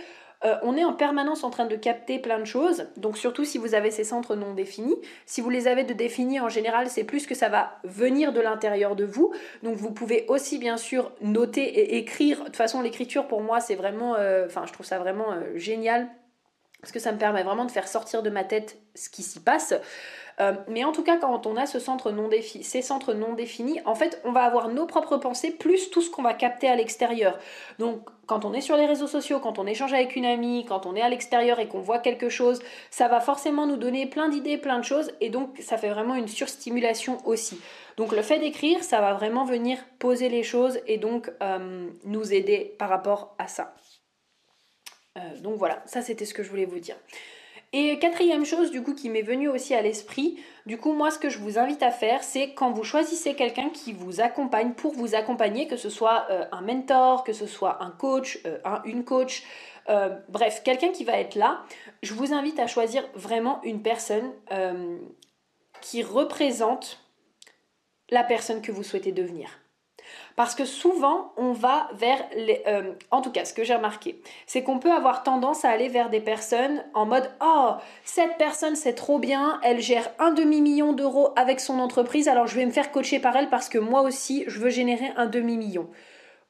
euh, 0.46 0.56
on 0.64 0.78
est 0.78 0.86
en 0.86 0.94
permanence 0.94 1.44
en 1.44 1.50
train 1.50 1.66
de 1.66 1.76
capter 1.76 2.20
plein 2.20 2.40
de 2.40 2.46
choses. 2.46 2.88
Donc 2.96 3.18
surtout 3.18 3.44
si 3.44 3.58
vous 3.58 3.76
avez 3.76 3.92
ces 3.92 4.06
centres 4.06 4.36
non 4.36 4.54
définis. 4.54 4.96
Si 5.26 5.42
vous 5.42 5.50
les 5.50 5.68
avez 5.68 5.84
de 5.84 5.94
définis, 5.94 6.40
en 6.40 6.48
général, 6.48 6.90
c'est 6.90 7.04
plus 7.04 7.28
que 7.28 7.36
ça 7.36 7.50
va 7.50 7.80
venir 7.84 8.32
de 8.32 8.40
l'intérieur 8.40 8.96
de 8.96 9.04
vous. 9.04 9.34
Donc 9.64 9.76
vous 9.76 9.92
pouvez 9.92 10.26
aussi 10.30 10.58
bien 10.58 10.78
sûr 10.78 11.12
noter 11.22 11.64
et 11.64 11.98
écrire. 11.98 12.40
De 12.40 12.46
toute 12.46 12.56
façon, 12.56 12.82
l'écriture 12.82 13.28
pour 13.28 13.42
moi, 13.42 13.60
c'est 13.60 13.76
vraiment, 13.76 14.16
euh, 14.16 14.46
enfin, 14.46 14.66
je 14.66 14.72
trouve 14.72 14.86
ça 14.86 15.00
vraiment 15.00 15.34
euh, 15.34 15.58
génial 15.58 16.08
parce 16.82 16.92
que 16.92 17.00
ça 17.00 17.12
me 17.12 17.18
permet 17.18 17.44
vraiment 17.44 17.66
de 17.66 17.72
faire 17.72 17.88
sortir 17.88 18.24
de 18.24 18.30
ma 18.30 18.44
tête 18.44 18.78
ce 18.96 19.10
qui 19.10 19.24
s'y 19.24 19.40
passe. 19.40 19.74
Euh, 20.40 20.54
mais 20.70 20.86
en 20.86 20.94
tout 20.94 21.04
cas, 21.04 21.18
quand 21.18 21.46
on 21.46 21.58
a 21.58 21.66
ces 21.66 21.82
centres 21.82 22.12
non 22.12 23.34
définis, 23.34 23.82
en 23.86 23.96
fait, 23.96 24.22
on 24.24 24.32
va 24.32 24.44
avoir 24.44 24.70
nos 24.70 24.86
propres 24.86 25.18
pensées 25.18 25.52
plus 25.52 25.90
tout 25.90 26.02
ce 26.02 26.10
qu'on 26.10 26.22
va 26.22 26.34
capter 26.34 26.70
à 26.70 26.76
l'extérieur. 26.76 27.38
Donc, 27.78 28.08
quand 28.26 28.46
on 28.46 28.54
est 28.54 28.62
sur 28.62 28.78
les 28.78 28.86
réseaux 28.86 29.08
sociaux, 29.08 29.40
quand 29.40 29.60
on 29.60 29.68
échange 29.68 29.92
avec 29.92 30.16
une 30.16 30.26
amie, 30.26 30.66
quand 30.66 30.86
on 30.86 30.96
est 30.96 31.02
à 31.02 31.10
l'extérieur 31.10 31.60
et 31.60 31.68
qu'on 31.68 31.82
voit 31.82 32.00
quelque 32.00 32.30
chose, 32.30 32.62
ça 32.90 33.10
va 33.10 33.20
forcément 33.20 33.68
nous 33.68 33.76
donner 33.76 34.06
plein 34.06 34.30
d'idées, 34.30 34.58
plein 34.58 34.80
de 34.80 34.86
choses, 34.86 35.12
et 35.20 35.30
donc 35.30 35.58
ça 35.60 35.78
fait 35.78 35.90
vraiment 35.90 36.16
une 36.16 36.28
surstimulation 36.30 37.18
aussi. 37.26 37.60
Donc 37.98 38.14
le 38.14 38.22
fait 38.22 38.40
d'écrire, 38.40 38.82
ça 38.82 39.02
va 39.02 39.14
vraiment 39.14 39.44
venir 39.44 39.78
poser 39.98 40.30
les 40.30 40.44
choses 40.44 40.80
et 40.88 40.98
donc 40.98 41.30
euh, 41.42 41.90
nous 42.06 42.34
aider 42.34 42.76
par 42.78 42.88
rapport 42.88 43.36
à 43.40 43.48
ça. 43.48 43.74
Euh, 45.18 45.40
donc 45.40 45.58
voilà, 45.58 45.82
ça 45.86 46.02
c'était 46.02 46.26
ce 46.26 46.34
que 46.34 46.44
je 46.44 46.50
voulais 46.50 46.66
vous 46.66 46.80
dire. 46.80 46.96
Et 47.72 48.00
quatrième 48.00 48.46
chose 48.46 48.72
du 48.72 48.82
coup 48.82 48.96
qui 48.96 49.10
m'est 49.10 49.22
venue 49.22 49.48
aussi 49.48 49.76
à 49.76 49.82
l'esprit, 49.82 50.40
du 50.66 50.78
coup 50.78 50.94
moi 50.94 51.12
ce 51.12 51.20
que 51.20 51.30
je 51.30 51.38
vous 51.38 51.60
invite 51.60 51.84
à 51.84 51.92
faire 51.92 52.24
c'est 52.24 52.54
quand 52.54 52.72
vous 52.72 52.84
choisissez 52.84 53.36
quelqu'un 53.36 53.70
qui 53.70 53.94
vous 53.94 54.22
accompagne 54.22 54.74
pour 54.74 54.94
vous 54.94 55.14
accompagner, 55.14 55.68
que 55.68 55.78
ce 55.78 55.90
soit 55.90 56.26
euh, 56.32 56.46
un 56.52 56.62
mentor, 56.62 57.24
que 57.24 57.34
ce 57.34 57.46
soit 57.46 57.84
un 57.84 57.92
coach, 57.92 58.40
euh, 58.46 58.58
une 58.86 59.04
coach, 59.04 59.44
bref, 60.30 60.62
quelqu'un 60.64 60.92
qui 60.92 61.04
va 61.04 61.20
être 61.20 61.34
là, 61.34 61.64
je 62.04 62.14
vous 62.14 62.34
invite 62.34 62.60
à 62.60 62.68
choisir 62.68 63.04
vraiment 63.16 63.60
une 63.64 63.82
personne 63.82 64.32
qui 65.82 66.04
représente 66.04 67.00
la 68.12 68.24
personne 68.24 68.62
que 68.62 68.72
vous 68.72 68.84
souhaitez 68.84 69.12
devenir. 69.12 69.59
Parce 70.36 70.56
que 70.56 70.66
souvent, 70.66 71.34
on 71.38 71.52
va 71.52 71.90
vers 71.94 72.24
les... 72.36 72.62
Euh, 72.68 72.94
en 73.12 73.22
tout 73.22 73.32
cas, 73.32 73.46
ce 73.46 73.54
que 73.54 73.64
j'ai 73.64 73.76
remarqué, 73.76 74.22
c'est 74.46 74.64
qu'on 74.64 74.80
peut 74.80 74.92
avoir 74.92 75.24
tendance 75.24 75.66
à 75.66 75.70
aller 75.70 75.90
vers 75.90 76.10
des 76.10 76.22
personnes 76.22 76.84
en 76.94 77.06
mode⁇ 77.06 77.24
Oh, 77.42 77.74
cette 78.04 78.38
personne, 78.38 78.76
c'est 78.76 78.94
trop 78.94 79.20
bien, 79.20 79.60
elle 79.64 79.82
gère 79.82 80.10
un 80.20 80.32
demi-million 80.32 80.94
d'euros 80.94 81.34
avec 81.36 81.60
son 81.60 81.80
entreprise, 81.80 82.28
alors 82.28 82.48
je 82.48 82.56
vais 82.56 82.66
me 82.66 82.72
faire 82.72 82.92
coacher 82.92 83.20
par 83.20 83.36
elle 83.36 83.50
parce 83.50 83.70
que 83.70 83.78
moi 83.78 84.02
aussi, 84.02 84.44
je 84.48 84.60
veux 84.60 84.70
générer 84.70 85.12
un 85.18 85.26
demi-million.⁇ 85.26 85.84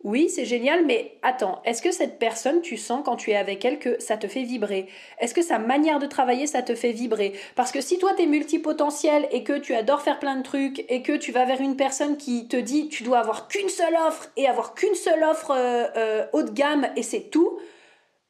oui, 0.06 0.30
c'est 0.30 0.46
génial, 0.46 0.86
mais 0.86 1.18
attends, 1.24 1.62
est-ce 1.66 1.82
que 1.82 1.92
cette 1.92 2.20
personne, 2.20 2.62
tu 2.62 2.78
sens 2.78 3.02
quand 3.04 3.18
tu 3.18 3.32
es 3.32 3.36
avec 3.36 3.66
elle 3.66 3.80
que 3.80 4.00
ça 4.00 4.16
te 4.16 4.28
fait 4.28 4.44
vibrer? 4.44 4.88
Est-ce 5.20 5.34
que 5.34 5.42
sa 5.42 5.60
manière 5.60 6.00
de 6.00 6.06
travailler, 6.06 6.48
ça 6.48 6.62
te 6.62 6.74
fait 6.74 6.94
vibrer? 6.94 7.34
Parce 7.56 7.74
que 7.74 7.82
si 7.82 7.98
toi, 7.98 8.14
tu 8.16 8.24
es 8.24 8.26
multipotentiel 8.26 9.28
et 9.32 9.44
que 9.44 9.58
tu 9.58 9.76
adores 9.76 10.02
faire 10.02 10.20
plein 10.20 10.38
de 10.38 10.44
trucs 10.44 10.86
et 10.88 11.02
que 11.02 11.18
tu 11.18 11.34
vas 11.34 11.44
vers 11.44 11.60
une 11.60 11.76
personne 11.76 12.16
qui 12.16 12.48
te 12.48 12.56
dit 12.56 12.88
tu 12.88 13.04
dois 13.04 13.20
avoir 13.20 13.50
qu'une 13.50 13.68
seule 13.68 13.96
offre 14.08 14.30
et 14.38 14.48
avoir 14.48 14.74
qu'une 14.74 14.96
seule 14.96 15.22
offre 15.22 15.52
euh, 15.52 15.88
euh, 15.98 16.26
haut 16.32 16.44
de 16.44 16.52
gamme 16.52 16.88
et 16.96 17.04
c'est 17.04 17.30
tout, 17.30 17.60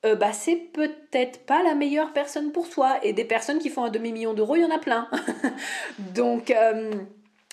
euh, 0.05 0.15
bah 0.15 0.33
c'est 0.33 0.55
peut-être 0.55 1.45
pas 1.45 1.61
la 1.61 1.75
meilleure 1.75 2.13
personne 2.13 2.51
pour 2.51 2.67
toi. 2.67 2.97
Et 3.03 3.13
des 3.13 3.25
personnes 3.25 3.59
qui 3.59 3.69
font 3.69 3.83
un 3.83 3.91
demi-million 3.91 4.33
d'euros, 4.33 4.55
il 4.55 4.63
y 4.63 4.65
en 4.65 4.71
a 4.71 4.79
plein. 4.79 5.07
Donc... 6.15 6.51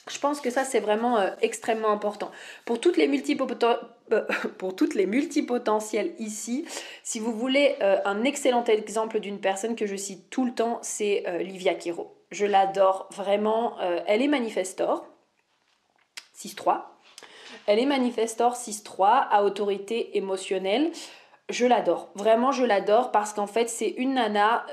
Je 0.09 0.20
pense 0.20 0.40
que 0.40 0.50
ça, 0.50 0.62
c'est 0.62 0.79
vraiment 0.79 1.18
extrêmement 1.42 1.90
important. 1.90 2.31
Pour 2.64 2.81
toutes 2.81 2.96
les 2.96 3.09
multipotentielles 3.09 3.76
euh, 3.76 3.95
pour 4.58 4.76
toutes 4.76 4.94
les 4.94 5.06
multipotentielles 5.06 6.12
ici. 6.18 6.64
Si 7.02 7.18
vous 7.18 7.32
voulez 7.32 7.76
euh, 7.82 7.98
un 8.04 8.24
excellent 8.24 8.64
exemple 8.64 9.20
d'une 9.20 9.40
personne 9.40 9.76
que 9.76 9.86
je 9.86 9.96
cite 9.96 10.30
tout 10.30 10.44
le 10.44 10.52
temps, 10.52 10.78
c'est 10.82 11.24
euh, 11.26 11.38
Livia 11.38 11.74
Kiro. 11.74 12.14
Je 12.30 12.44
l'adore 12.44 13.08
vraiment. 13.12 13.78
elle 13.78 14.20
est 14.20 14.26
manifestor 14.26 15.06
6-3. 16.36 16.82
Elle 17.68 17.78
est 17.78 17.86
manifestor 17.86 18.54
6-3 18.54 19.28
à 19.30 19.44
autorité 19.44 20.16
émotionnelle. 20.16 20.90
Je 21.50 21.66
l'adore. 21.66 22.10
Vraiment, 22.16 22.50
je 22.50 22.64
l'adore 22.64 23.12
parce 23.12 23.32
qu'en 23.32 23.46
fait, 23.46 23.68
c'est 23.68 23.90
une 23.90 24.14
nana 24.14 24.66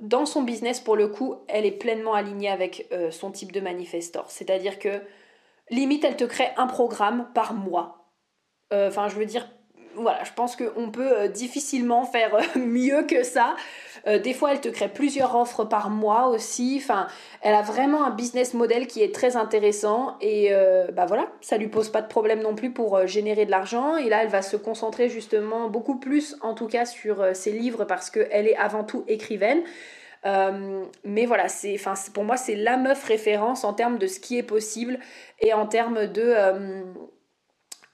dans 0.00 0.26
son 0.26 0.42
business, 0.42 0.80
pour 0.80 0.96
le 0.96 1.06
coup, 1.06 1.36
elle 1.46 1.64
est 1.64 1.70
pleinement 1.70 2.14
alignée 2.14 2.50
avec 2.50 2.88
son 3.12 3.30
type 3.30 3.52
de 3.52 3.60
manifestor. 3.60 4.28
C'est-à-dire 4.28 4.80
que 4.80 5.00
limite, 5.70 6.04
elle 6.04 6.16
te 6.16 6.24
crée 6.24 6.48
un 6.56 6.66
programme 6.66 7.28
par 7.34 7.54
mois. 7.54 8.12
Euh, 8.72 8.88
enfin, 8.88 9.08
je 9.08 9.16
veux 9.16 9.26
dire, 9.26 9.48
voilà, 9.94 10.24
je 10.24 10.32
pense 10.32 10.56
qu'on 10.56 10.90
peut 10.90 11.20
euh, 11.20 11.28
difficilement 11.28 12.04
faire 12.04 12.34
euh, 12.34 12.40
mieux 12.58 13.02
que 13.04 13.22
ça. 13.22 13.56
des 14.22 14.34
fois, 14.34 14.52
elle 14.52 14.60
te 14.60 14.68
crée 14.68 14.88
plusieurs 14.88 15.34
offres 15.34 15.64
par 15.64 15.90
mois 15.90 16.28
aussi. 16.28 16.80
Enfin, 16.80 17.08
elle 17.42 17.54
a 17.54 17.62
vraiment 17.62 18.04
un 18.04 18.10
business 18.10 18.54
model 18.54 18.86
qui 18.86 19.02
est 19.02 19.12
très 19.12 19.36
intéressant. 19.36 20.16
Et 20.20 20.52
bah 20.92 21.06
voilà, 21.06 21.26
ça 21.40 21.56
lui 21.56 21.66
pose 21.66 21.88
pas 21.88 22.02
de 22.02 22.06
problème 22.06 22.40
non 22.40 22.54
plus 22.54 22.70
pour 22.70 23.04
générer 23.08 23.46
de 23.46 23.50
l'argent. 23.50 23.96
Et 23.96 24.08
là, 24.08 24.22
elle 24.22 24.28
va 24.28 24.42
se 24.42 24.56
concentrer 24.56 25.08
justement 25.08 25.68
beaucoup 25.68 25.98
plus, 25.98 26.36
en 26.40 26.54
tout 26.54 26.68
cas, 26.68 26.86
sur 26.86 27.34
ses 27.34 27.50
livres 27.50 27.84
parce 27.84 28.10
qu'elle 28.10 28.46
est 28.46 28.56
avant 28.56 28.84
tout 28.84 29.02
écrivaine. 29.08 29.64
Mais 31.04 31.26
voilà, 31.26 31.48
c'est, 31.48 31.76
pour 32.12 32.24
moi, 32.24 32.36
c'est 32.36 32.56
la 32.56 32.76
meuf 32.76 33.04
référence 33.04 33.64
en 33.64 33.74
termes 33.74 33.98
de 33.98 34.06
ce 34.06 34.18
qui 34.18 34.38
est 34.38 34.42
possible 34.42 34.98
et 35.40 35.52
en 35.52 35.66
termes 35.66 36.06
de 36.06 36.34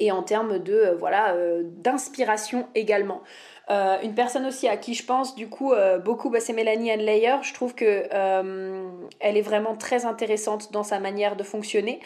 et 0.03 0.11
en 0.11 0.23
termes 0.23 0.59
de 0.59 0.73
euh, 0.73 0.95
voilà 0.97 1.35
euh, 1.35 1.63
d'inspiration 1.65 2.67
également. 2.75 3.23
Euh, 3.71 3.97
une 4.03 4.15
personne 4.15 4.45
aussi 4.45 4.67
à 4.67 4.77
qui 4.77 4.95
je 4.95 5.05
pense 5.05 5.37
du 5.37 5.49
coup 5.49 5.73
beaucoup, 6.05 6.29
bah, 6.31 6.41
c'est 6.41 6.53
Mélanie 6.53 6.95
Layer. 6.97 7.37
Je 7.43 7.55
trouve 7.55 7.75
que 7.75 8.09
elle 9.21 9.37
est 9.37 9.43
vraiment 9.43 9.77
très 9.77 10.05
intéressante 10.05 10.73
dans 10.73 10.83
sa 10.83 10.99
manière 10.99 11.37
de 11.37 11.45
fonctionner. 11.45 12.01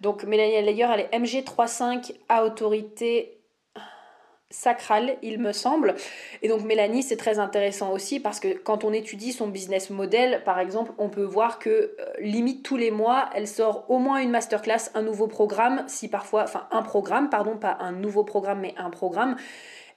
Donc 0.00 0.24
Mélanie 0.24 0.62
Layer, 0.62 0.88
elle 0.94 1.00
est 1.00 1.18
MG35 1.18 2.14
à 2.30 2.44
autorité 2.44 3.41
sacrale, 4.52 5.16
il 5.22 5.40
me 5.40 5.52
semble. 5.52 5.94
Et 6.42 6.48
donc 6.48 6.62
Mélanie, 6.62 7.02
c'est 7.02 7.16
très 7.16 7.38
intéressant 7.38 7.90
aussi 7.90 8.20
parce 8.20 8.38
que 8.38 8.48
quand 8.48 8.84
on 8.84 8.92
étudie 8.92 9.32
son 9.32 9.48
business 9.48 9.90
model, 9.90 10.42
par 10.44 10.60
exemple, 10.60 10.92
on 10.98 11.08
peut 11.08 11.24
voir 11.24 11.58
que 11.58 11.70
euh, 11.70 11.92
limite 12.20 12.62
tous 12.62 12.76
les 12.76 12.90
mois, 12.90 13.30
elle 13.34 13.48
sort 13.48 13.86
au 13.88 13.98
moins 13.98 14.18
une 14.18 14.30
masterclass, 14.30 14.90
un 14.94 15.02
nouveau 15.02 15.26
programme, 15.26 15.84
si 15.88 16.08
parfois, 16.08 16.44
enfin 16.44 16.68
un 16.70 16.82
programme, 16.82 17.30
pardon, 17.30 17.56
pas 17.56 17.78
un 17.80 17.92
nouveau 17.92 18.24
programme, 18.24 18.60
mais 18.60 18.74
un 18.76 18.90
programme. 18.90 19.36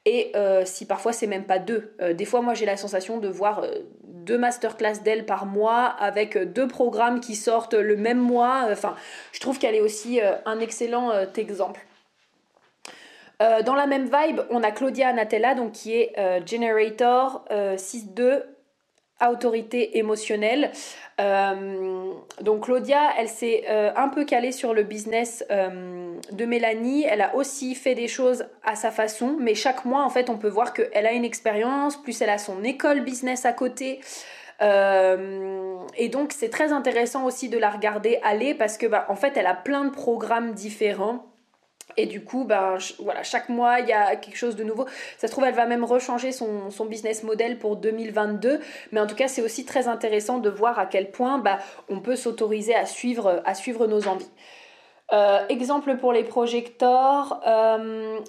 Et 0.06 0.32
euh, 0.36 0.64
si 0.66 0.86
parfois 0.86 1.14
c'est 1.14 1.28
même 1.28 1.46
pas 1.46 1.60
deux. 1.60 1.96
Euh, 2.00 2.14
des 2.14 2.26
fois, 2.26 2.42
moi 2.42 2.54
j'ai 2.54 2.66
la 2.66 2.78
sensation 2.78 3.18
de 3.20 3.28
voir 3.28 3.66
deux 4.04 4.38
masterclass 4.38 5.02
d'elle 5.04 5.26
par 5.26 5.46
mois 5.46 5.86
avec 5.86 6.38
deux 6.38 6.68
programmes 6.68 7.20
qui 7.20 7.36
sortent 7.36 7.74
le 7.74 7.98
même 7.98 8.20
mois. 8.20 8.68
Enfin, 8.72 8.96
je 9.34 9.40
trouve 9.40 9.60
qu'elle 9.60 9.76
est 9.76 9.82
aussi 9.82 10.20
un 10.46 10.60
excellent 10.60 11.12
exemple. 11.36 11.82
Euh, 13.42 13.62
dans 13.62 13.76
la 13.76 13.88
même 13.88 14.06
vibe, 14.06 14.42
on 14.50 14.64
a 14.64 14.72
Claudia 14.72 15.10
Anatella, 15.10 15.56
donc 15.56 15.74
qui 15.74 15.96
est 15.96 16.14
euh, 16.18 16.40
Generator 16.46 17.46
6.2, 17.52 18.22
euh, 18.22 18.40
autorité 19.30 19.98
émotionnelle. 19.98 20.72
donc 21.18 22.66
Claudia, 22.66 23.00
elle 23.18 23.30
s'est 23.30 23.66
un 23.68 24.10
peu 24.10 24.26
calée 24.26 24.52
sur 24.52 24.74
le 24.74 24.84
business 24.84 25.44
de 25.50 26.46
Mélanie. 26.46 27.06
Elle 27.10 27.22
a 27.22 27.34
aussi 27.34 27.76
fait 27.76 27.96
des 27.96 28.10
choses 28.10 28.46
à 28.64 28.76
sa 28.76 28.92
façon, 28.92 29.38
mais 29.40 29.56
chaque 29.56 29.86
mois, 29.86 30.04
en 30.04 30.10
fait, 30.10 30.30
on 30.30 30.38
peut 30.38 30.50
voir 30.50 30.74
qu'elle 30.74 31.06
a 31.06 31.14
une 31.14 31.24
expérience, 31.24 31.96
plus 31.96 32.22
elle 32.22 32.30
a 32.30 32.38
son 32.38 32.62
école 32.66 33.02
business 33.02 33.46
à 33.46 33.54
côté. 33.54 34.02
et 34.62 36.10
donc 36.10 36.34
c'est 36.34 36.50
très 36.50 36.74
intéressant 36.74 37.24
aussi 37.26 37.48
de 37.48 37.58
la 37.58 37.70
regarder 37.70 38.20
aller 38.22 38.54
parce 38.54 38.78
que 38.78 38.86
bah, 38.86 39.06
en 39.10 39.16
fait 39.16 39.38
elle 39.38 39.48
a 39.48 39.56
plein 39.56 39.86
de 39.86 39.92
programmes 39.92 40.54
différents 40.54 41.26
et 41.98 42.06
du 42.06 42.24
coup, 42.24 42.44
ben, 42.44 42.78
voilà, 43.00 43.24
chaque 43.24 43.50
mois, 43.50 43.80
il 43.80 43.88
y 43.88 43.94
a 43.94 44.16
quelque 44.16 44.38
chose 44.38 44.56
de 44.56 44.64
nouveau. 44.64 44.86
Ça 45.18 45.28
se 45.28 45.32
trouve, 45.32 45.46
elle 45.46 45.54
va 45.54 45.66
même 45.66 45.84
rechanger 45.84 46.32
son, 46.32 46.70
son 46.70 46.86
business 46.86 47.24
model 47.24 47.58
pour 47.58 47.78
2022. 47.78 48.60
Mais 48.92 49.00
en 49.00 49.08
tout 49.08 49.16
cas, 49.16 49.28
c'est 49.28 49.42
aussi 49.42 49.66
très 49.66 49.88
intéressant 49.88 50.40
de 50.40 50.50
voir 50.50 50.78
à 50.78 50.86
quel 50.86 51.12
point 51.12 51.38
bah, 51.38 51.60
on 51.90 52.00
peut 52.02 52.16
s'autoriser 52.16 52.76
à 52.76 52.86
suivre, 52.86 53.42
à 53.46 53.54
suivre 53.56 53.88
nos 53.88 54.08
envies. 54.08 54.30
Euh, 55.14 55.46
exemple 55.50 55.98
pour 55.98 56.12
les 56.12 56.24
projecteurs, 56.24 57.42
euh, 57.46 58.20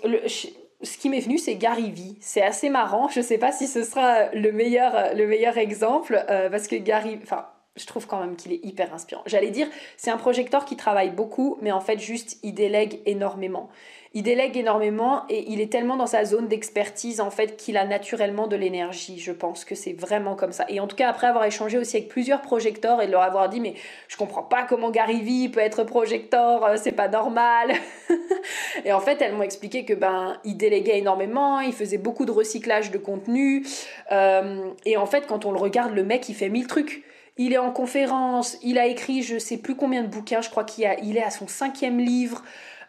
ce 0.82 0.98
qui 0.98 1.08
m'est 1.08 1.20
venu, 1.20 1.38
c'est 1.38 1.56
Gary 1.56 1.90
Vee. 1.90 2.18
C'est 2.20 2.42
assez 2.42 2.68
marrant. 2.68 3.08
Je 3.08 3.20
ne 3.20 3.24
sais 3.24 3.38
pas 3.38 3.50
si 3.50 3.66
ce 3.66 3.82
sera 3.82 4.26
le 4.32 4.52
meilleur, 4.52 5.14
le 5.14 5.26
meilleur 5.26 5.56
exemple, 5.58 6.24
euh, 6.28 6.50
parce 6.50 6.68
que 6.68 6.76
Gary, 6.76 7.18
enfin, 7.22 7.46
je 7.76 7.86
trouve 7.86 8.06
quand 8.06 8.20
même 8.20 8.36
qu'il 8.36 8.52
est 8.52 8.64
hyper 8.64 8.92
inspirant. 8.94 9.22
J'allais 9.26 9.50
dire, 9.50 9.68
c'est 9.96 10.10
un 10.10 10.16
projecteur 10.16 10.64
qui 10.64 10.76
travaille 10.76 11.10
beaucoup, 11.10 11.58
mais 11.60 11.72
en 11.72 11.80
fait, 11.80 11.98
juste, 11.98 12.38
il 12.42 12.54
délègue 12.54 13.00
énormément. 13.06 13.68
Il 14.14 14.22
délègue 14.22 14.56
énormément 14.56 15.24
et 15.28 15.44
il 15.52 15.60
est 15.60 15.70
tellement 15.70 15.96
dans 15.96 16.06
sa 16.06 16.24
zone 16.24 16.48
d'expertise, 16.48 17.20
en 17.20 17.30
fait, 17.30 17.58
qu'il 17.58 17.76
a 17.76 17.84
naturellement 17.84 18.46
de 18.46 18.56
l'énergie. 18.56 19.18
Je 19.18 19.30
pense 19.30 19.66
que 19.66 19.74
c'est 19.74 19.92
vraiment 19.92 20.34
comme 20.36 20.52
ça. 20.52 20.64
Et 20.70 20.80
en 20.80 20.86
tout 20.86 20.96
cas, 20.96 21.10
après 21.10 21.26
avoir 21.26 21.44
échangé 21.44 21.76
aussi 21.76 21.98
avec 21.98 22.08
plusieurs 22.08 22.40
projecteurs 22.40 23.02
et 23.02 23.08
leur 23.08 23.20
avoir 23.20 23.50
dit, 23.50 23.60
mais 23.60 23.74
je 24.08 24.16
comprends 24.16 24.42
pas 24.42 24.62
comment 24.62 24.90
Gary 24.90 25.20
Vee 25.20 25.50
peut 25.50 25.60
être 25.60 25.84
projecteur, 25.84 26.64
euh, 26.64 26.76
c'est 26.82 26.92
pas 26.92 27.08
normal. 27.08 27.72
et 28.86 28.92
en 28.94 29.00
fait, 29.00 29.20
elles 29.20 29.34
m'ont 29.34 29.42
expliqué 29.42 29.84
que, 29.84 29.92
ben, 29.92 30.38
il 30.44 30.56
déléguait 30.56 30.98
énormément, 30.98 31.60
il 31.60 31.74
faisait 31.74 31.98
beaucoup 31.98 32.24
de 32.24 32.32
recyclage 32.32 32.90
de 32.90 32.98
contenu. 32.98 33.66
Euh, 34.12 34.70
et 34.86 34.96
en 34.96 35.04
fait, 35.04 35.26
quand 35.26 35.44
on 35.44 35.52
le 35.52 35.58
regarde, 35.58 35.92
le 35.94 36.04
mec, 36.04 36.26
il 36.30 36.34
fait 36.34 36.48
mille 36.48 36.66
trucs. 36.66 37.04
Il 37.38 37.52
est 37.52 37.58
en 37.58 37.70
conférence, 37.70 38.56
il 38.62 38.78
a 38.78 38.86
écrit 38.86 39.22
je 39.22 39.38
sais 39.38 39.58
plus 39.58 39.74
combien 39.74 40.02
de 40.02 40.08
bouquins, 40.08 40.40
je 40.40 40.48
crois 40.48 40.64
qu'il 40.64 40.84
est 40.84 41.22
à 41.22 41.30
son 41.30 41.46
cinquième 41.46 41.98
livre, 41.98 42.42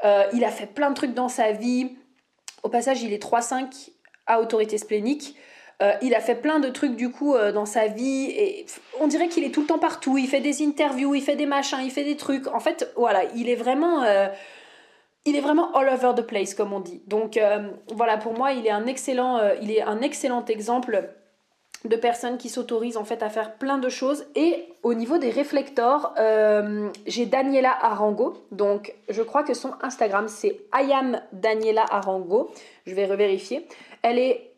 euh, 0.04 0.24
il 0.34 0.44
a 0.44 0.52
fait 0.52 0.68
plein 0.68 0.90
de 0.90 0.96
trucs 0.96 1.14
dans 1.14 1.30
sa 1.30 1.52
vie. 1.52 1.96
Au 2.64 2.70
passage, 2.70 3.02
il 3.02 3.14
est 3.14 3.24
3-5 3.24 3.90
à 4.26 4.42
autorité 4.42 4.78
splénique. 4.78 5.36
Euh, 5.82 5.94
il 6.02 6.16
a 6.16 6.20
fait 6.20 6.36
plein 6.36 6.60
de 6.60 6.70
trucs 6.70 6.96
du 6.96 7.12
coup 7.12 7.36
euh, 7.36 7.52
dans 7.52 7.68
sa 7.68 7.86
vie 7.86 8.32
et 8.32 8.66
on 9.00 9.06
dirait 9.08 9.28
qu'il 9.28 9.44
est 9.44 9.52
tout 9.52 9.62
le 9.62 9.68
temps 9.68 9.78
partout. 9.78 10.18
Il 10.18 10.28
fait 10.28 10.40
des 10.40 10.66
interviews, 10.66 11.14
il 11.14 11.22
fait 11.22 11.36
des 11.36 11.46
machins, 11.46 11.80
il 11.84 11.92
fait 11.92 12.04
des 12.04 12.18
trucs. 12.18 12.48
En 12.48 12.60
fait, 12.60 12.92
voilà, 12.96 13.26
il 13.36 13.48
est 13.48 13.56
vraiment, 13.56 14.04
il 15.26 15.36
est 15.36 15.42
vraiment 15.42 15.72
all 15.76 15.88
over 15.90 16.14
the 16.16 16.26
place 16.26 16.56
comme 16.56 16.74
on 16.74 16.80
dit. 16.80 17.04
Donc 17.06 17.40
voilà, 17.94 18.18
pour 18.18 18.34
moi, 18.34 18.54
il 18.54 18.66
est 18.66 18.72
un 18.72 18.88
excellent, 18.88 19.40
il 19.62 19.72
est 19.72 19.84
un 19.84 20.02
excellent 20.02 20.44
exemple 20.46 21.10
de 21.86 21.96
personnes 21.96 22.38
qui 22.38 22.50
s'autorisent 22.50 22.98
en 22.98 23.06
fait 23.06 23.24
à 23.24 23.30
faire 23.30 23.56
plein 23.56 23.78
de 23.78 23.90
choses. 23.90 24.26
Et 24.36 24.66
au 24.84 24.94
niveau 24.94 25.18
des 25.18 25.30
réflecteurs, 25.30 26.14
euh, 26.18 26.90
j'ai 27.06 27.26
Daniela 27.26 27.78
Arango. 27.82 28.36
Donc 28.52 28.94
je 29.10 29.22
crois 29.22 29.44
que 29.44 29.54
son 29.54 29.74
Instagram 29.82 30.28
c'est 30.28 30.60
Ayam 30.72 31.20
Daniela 31.34 31.86
Arango. 31.90 32.52
Je 32.86 32.96
vais 32.96 33.06
revérifier. 33.06 33.68
Elle 34.02 34.20
est 34.20 34.52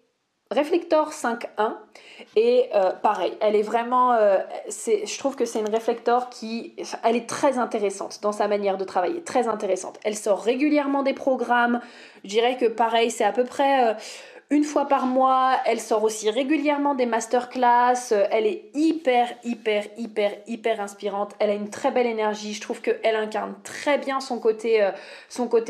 réflecteur 0.51 1.11
5.1 1.11 1.75
et 2.35 2.69
euh, 2.73 2.89
pareil, 2.91 3.33
elle 3.39 3.55
est 3.55 3.61
vraiment, 3.61 4.13
euh, 4.13 4.39
je 4.67 5.17
trouve 5.19 5.35
que 5.35 5.45
c'est 5.45 5.59
une 5.59 5.69
réflecteur 5.69 6.29
qui, 6.31 6.75
elle 7.03 7.15
est 7.15 7.29
très 7.29 7.59
intéressante 7.59 8.19
dans 8.23 8.31
sa 8.31 8.47
manière 8.47 8.77
de 8.77 8.83
travailler, 8.83 9.21
très 9.21 9.47
intéressante. 9.47 9.99
Elle 10.03 10.15
sort 10.15 10.41
régulièrement 10.41 11.03
des 11.03 11.13
programmes. 11.13 11.81
Je 12.23 12.29
dirais 12.29 12.57
que 12.57 12.65
pareil, 12.65 13.11
c'est 13.11 13.23
à 13.23 13.31
peu 13.31 13.43
près 13.43 13.95
une 14.51 14.63
fois 14.63 14.85
par 14.85 15.05
mois. 15.05 15.57
Elle 15.65 15.79
sort 15.79 16.03
aussi 16.03 16.29
régulièrement 16.29 16.95
des 16.95 17.05
masterclass. 17.05 18.13
Elle 18.31 18.47
est 18.47 18.65
hyper, 18.73 19.29
hyper, 19.43 19.85
hyper, 19.97 20.31
hyper 20.47 20.81
inspirante. 20.81 21.35
Elle 21.39 21.51
a 21.51 21.53
une 21.53 21.69
très 21.69 21.91
belle 21.91 22.07
énergie. 22.07 22.53
Je 22.53 22.61
trouve 22.61 22.81
qu'elle 22.81 23.15
incarne 23.15 23.55
très 23.63 23.97
bien 23.97 24.19
son 24.19 24.39
côté, 24.39 24.81
euh, 24.83 24.91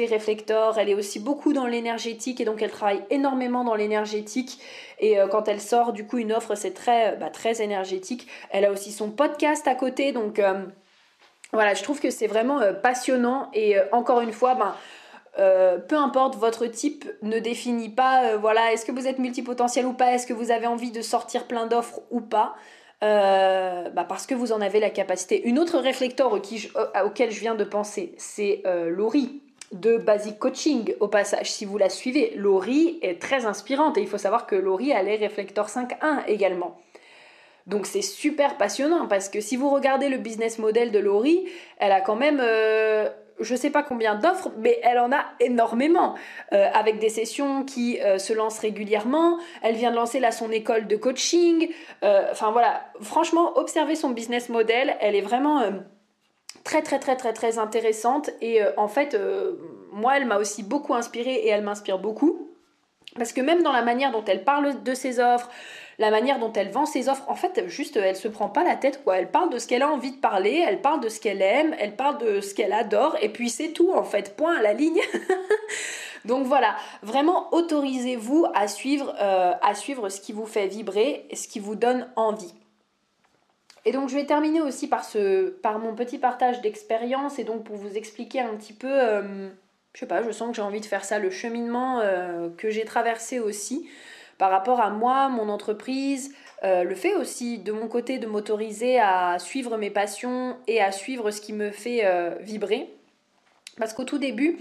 réflecteur. 0.09 0.79
Elle 0.79 0.89
est 0.89 0.95
aussi 0.95 1.19
beaucoup 1.19 1.53
dans 1.53 1.65
l'énergétique 1.65 2.39
et 2.39 2.45
donc 2.45 2.61
elle 2.61 2.71
travaille 2.71 3.03
énormément 3.09 3.63
dans 3.63 3.75
l'énergétique. 3.75 4.59
Et 4.99 5.19
euh, 5.19 5.27
quand 5.27 5.47
elle 5.47 5.61
sort, 5.61 5.93
du 5.93 6.05
coup, 6.05 6.17
une 6.17 6.31
offre, 6.31 6.55
c'est 6.55 6.73
très, 6.73 7.17
bah, 7.17 7.29
très 7.29 7.61
énergétique. 7.61 8.27
Elle 8.49 8.65
a 8.65 8.71
aussi 8.71 8.91
son 8.91 9.11
podcast 9.11 9.67
à 9.67 9.75
côté. 9.75 10.13
Donc 10.13 10.41
voilà, 11.51 11.73
je 11.73 11.83
trouve 11.83 11.99
que 11.99 12.11
c'est 12.11 12.27
vraiment 12.27 12.59
passionnant. 12.81 13.49
Et 13.53 13.75
encore 13.91 14.21
une 14.21 14.31
fois, 14.31 14.55
ben 14.55 14.75
euh, 15.39 15.77
peu 15.77 15.95
importe 15.95 16.35
votre 16.35 16.65
type 16.65 17.05
ne 17.21 17.39
définit 17.39 17.87
pas 17.87 18.25
euh, 18.25 18.37
voilà 18.37 18.73
est-ce 18.73 18.85
que 18.85 18.91
vous 18.91 19.07
êtes 19.07 19.19
multipotentiel 19.19 19.85
ou 19.85 19.93
pas 19.93 20.13
est-ce 20.13 20.27
que 20.27 20.33
vous 20.33 20.51
avez 20.51 20.67
envie 20.67 20.91
de 20.91 21.01
sortir 21.01 21.47
plein 21.47 21.65
d'offres 21.65 22.01
ou 22.11 22.19
pas 22.19 22.55
euh, 23.01 23.89
bah 23.89 24.03
parce 24.03 24.27
que 24.27 24.35
vous 24.35 24.51
en 24.51 24.59
avez 24.59 24.81
la 24.81 24.89
capacité. 24.89 25.47
Une 25.47 25.57
autre 25.57 25.79
réflecteur 25.79 26.33
auquel 26.33 27.31
je 27.31 27.39
viens 27.39 27.55
de 27.55 27.63
penser 27.63 28.13
c'est 28.17 28.63
Laurie 28.89 29.41
de 29.71 29.95
Basic 29.95 30.37
Coaching. 30.37 30.93
Au 30.99 31.07
passage 31.07 31.49
si 31.49 31.63
vous 31.63 31.77
la 31.77 31.89
suivez 31.89 32.33
Laurie 32.35 32.99
est 33.01 33.21
très 33.21 33.45
inspirante 33.45 33.97
et 33.97 34.01
il 34.01 34.07
faut 34.07 34.17
savoir 34.17 34.45
que 34.45 34.55
Laurie 34.55 34.91
elle 34.91 35.07
est 35.07 35.15
réflecteur 35.15 35.67
5.1 35.67 36.25
également. 36.27 36.77
Donc 37.67 37.85
c'est 37.85 38.01
super 38.01 38.57
passionnant 38.57 39.07
parce 39.07 39.29
que 39.29 39.39
si 39.39 39.55
vous 39.55 39.69
regardez 39.69 40.09
le 40.09 40.17
business 40.17 40.59
model 40.59 40.91
de 40.91 40.99
Laurie, 40.99 41.45
elle 41.77 41.93
a 41.93 42.01
quand 42.01 42.17
même 42.17 42.41
je 43.39 43.53
ne 43.53 43.57
sais 43.57 43.69
pas 43.69 43.83
combien 43.83 44.15
d'offres, 44.15 44.49
mais 44.57 44.79
elle 44.83 44.99
en 44.99 45.11
a 45.11 45.25
énormément, 45.39 46.15
euh, 46.53 46.67
avec 46.73 46.99
des 46.99 47.09
sessions 47.09 47.63
qui 47.63 47.99
euh, 48.01 48.17
se 48.17 48.33
lancent 48.33 48.59
régulièrement. 48.59 49.39
Elle 49.61 49.75
vient 49.75 49.91
de 49.91 49.95
lancer 49.95 50.19
là 50.19 50.31
son 50.31 50.51
école 50.51 50.87
de 50.87 50.95
coaching. 50.95 51.69
Euh, 52.03 52.27
enfin 52.31 52.51
voilà, 52.51 52.85
franchement, 53.01 53.57
observez 53.57 53.95
son 53.95 54.09
business 54.09 54.49
model, 54.49 54.95
elle 54.99 55.15
est 55.15 55.21
vraiment 55.21 55.63
très 56.63 56.81
très 56.81 56.99
très 56.99 57.15
très 57.15 57.33
très 57.33 57.57
intéressante. 57.57 58.29
Et 58.41 58.61
en 58.77 58.87
fait, 58.87 59.17
moi, 59.91 60.17
elle 60.17 60.25
m'a 60.25 60.37
aussi 60.37 60.63
beaucoup 60.63 60.93
inspirée 60.93 61.35
et 61.35 61.47
elle 61.47 61.63
m'inspire 61.63 61.99
beaucoup. 61.99 62.49
Parce 63.15 63.33
que 63.33 63.41
même 63.41 63.63
dans 63.63 63.71
la 63.71 63.81
manière 63.81 64.11
dont 64.11 64.23
elle 64.25 64.43
parle 64.43 64.83
de 64.83 64.93
ses 64.93 65.19
offres, 65.19 65.49
la 65.99 66.11
manière 66.11 66.39
dont 66.39 66.51
elle 66.53 66.71
vend 66.71 66.85
ses 66.85 67.09
offres, 67.09 67.25
en 67.27 67.35
fait, 67.35 67.67
juste, 67.67 67.97
elle 67.97 68.15
se 68.15 68.29
prend 68.29 68.47
pas 68.47 68.63
la 68.63 68.77
tête, 68.77 69.03
quoi. 69.03 69.17
Elle 69.17 69.29
parle 69.29 69.49
de 69.49 69.59
ce 69.59 69.67
qu'elle 69.67 69.81
a 69.81 69.89
envie 69.89 70.11
de 70.11 70.17
parler, 70.17 70.63
elle 70.65 70.81
parle 70.81 71.01
de 71.01 71.09
ce 71.09 71.19
qu'elle 71.19 71.41
aime, 71.41 71.75
elle 71.77 71.95
parle 71.95 72.17
de 72.19 72.39
ce 72.39 72.55
qu'elle 72.55 72.71
adore, 72.71 73.17
et 73.21 73.29
puis 73.29 73.49
c'est 73.49 73.73
tout, 73.73 73.91
en 73.93 74.03
fait, 74.03 74.35
point 74.37 74.57
à 74.57 74.61
la 74.61 74.73
ligne. 74.73 75.01
Donc 76.25 76.45
voilà, 76.45 76.75
vraiment 77.03 77.53
autorisez-vous 77.53 78.45
à 78.53 78.67
suivre, 78.67 79.13
euh, 79.21 79.53
à 79.61 79.75
suivre 79.75 80.09
ce 80.09 80.21
qui 80.21 80.31
vous 80.31 80.45
fait 80.45 80.67
vibrer, 80.67 81.27
ce 81.33 81.47
qui 81.47 81.59
vous 81.59 81.75
donne 81.75 82.07
envie. 82.15 82.53
Et 83.85 83.93
donc 83.93 84.09
je 84.09 84.15
vais 84.15 84.25
terminer 84.25 84.61
aussi 84.61 84.87
par, 84.87 85.05
ce, 85.05 85.49
par 85.49 85.79
mon 85.79 85.95
petit 85.95 86.17
partage 86.17 86.59
d'expérience 86.61 87.39
et 87.39 87.45
donc 87.45 87.63
pour 87.63 87.77
vous 87.77 87.95
expliquer 87.95 88.41
un 88.41 88.53
petit 88.55 88.73
peu, 88.73 88.91
euh, 88.91 89.49
je 89.93 90.01
sais 90.01 90.05
pas, 90.05 90.21
je 90.21 90.31
sens 90.31 90.49
que 90.49 90.55
j'ai 90.57 90.61
envie 90.61 90.81
de 90.81 90.85
faire 90.85 91.05
ça, 91.05 91.19
le 91.19 91.29
cheminement 91.29 92.01
euh, 92.01 92.49
que 92.57 92.69
j'ai 92.69 92.83
traversé 92.83 93.39
aussi 93.39 93.89
par 94.39 94.49
rapport 94.51 94.79
à 94.79 94.89
moi, 94.89 95.27
mon 95.27 95.49
entreprise, 95.49 96.33
euh, 96.63 96.83
le 96.83 96.95
fait 96.95 97.13
aussi 97.13 97.59
de 97.59 97.73
mon 97.73 97.89
côté 97.89 98.19
de 98.19 98.25
m'autoriser 98.25 98.97
à 98.97 99.37
suivre 99.37 99.77
mes 99.77 99.89
passions 99.89 100.55
et 100.65 100.81
à 100.81 100.93
suivre 100.93 101.29
ce 101.29 101.41
qui 101.41 101.51
me 101.51 101.71
fait 101.71 102.05
euh, 102.05 102.35
vibrer. 102.39 102.89
Parce 103.77 103.91
qu'au 103.93 104.05
tout 104.05 104.17
début, 104.17 104.57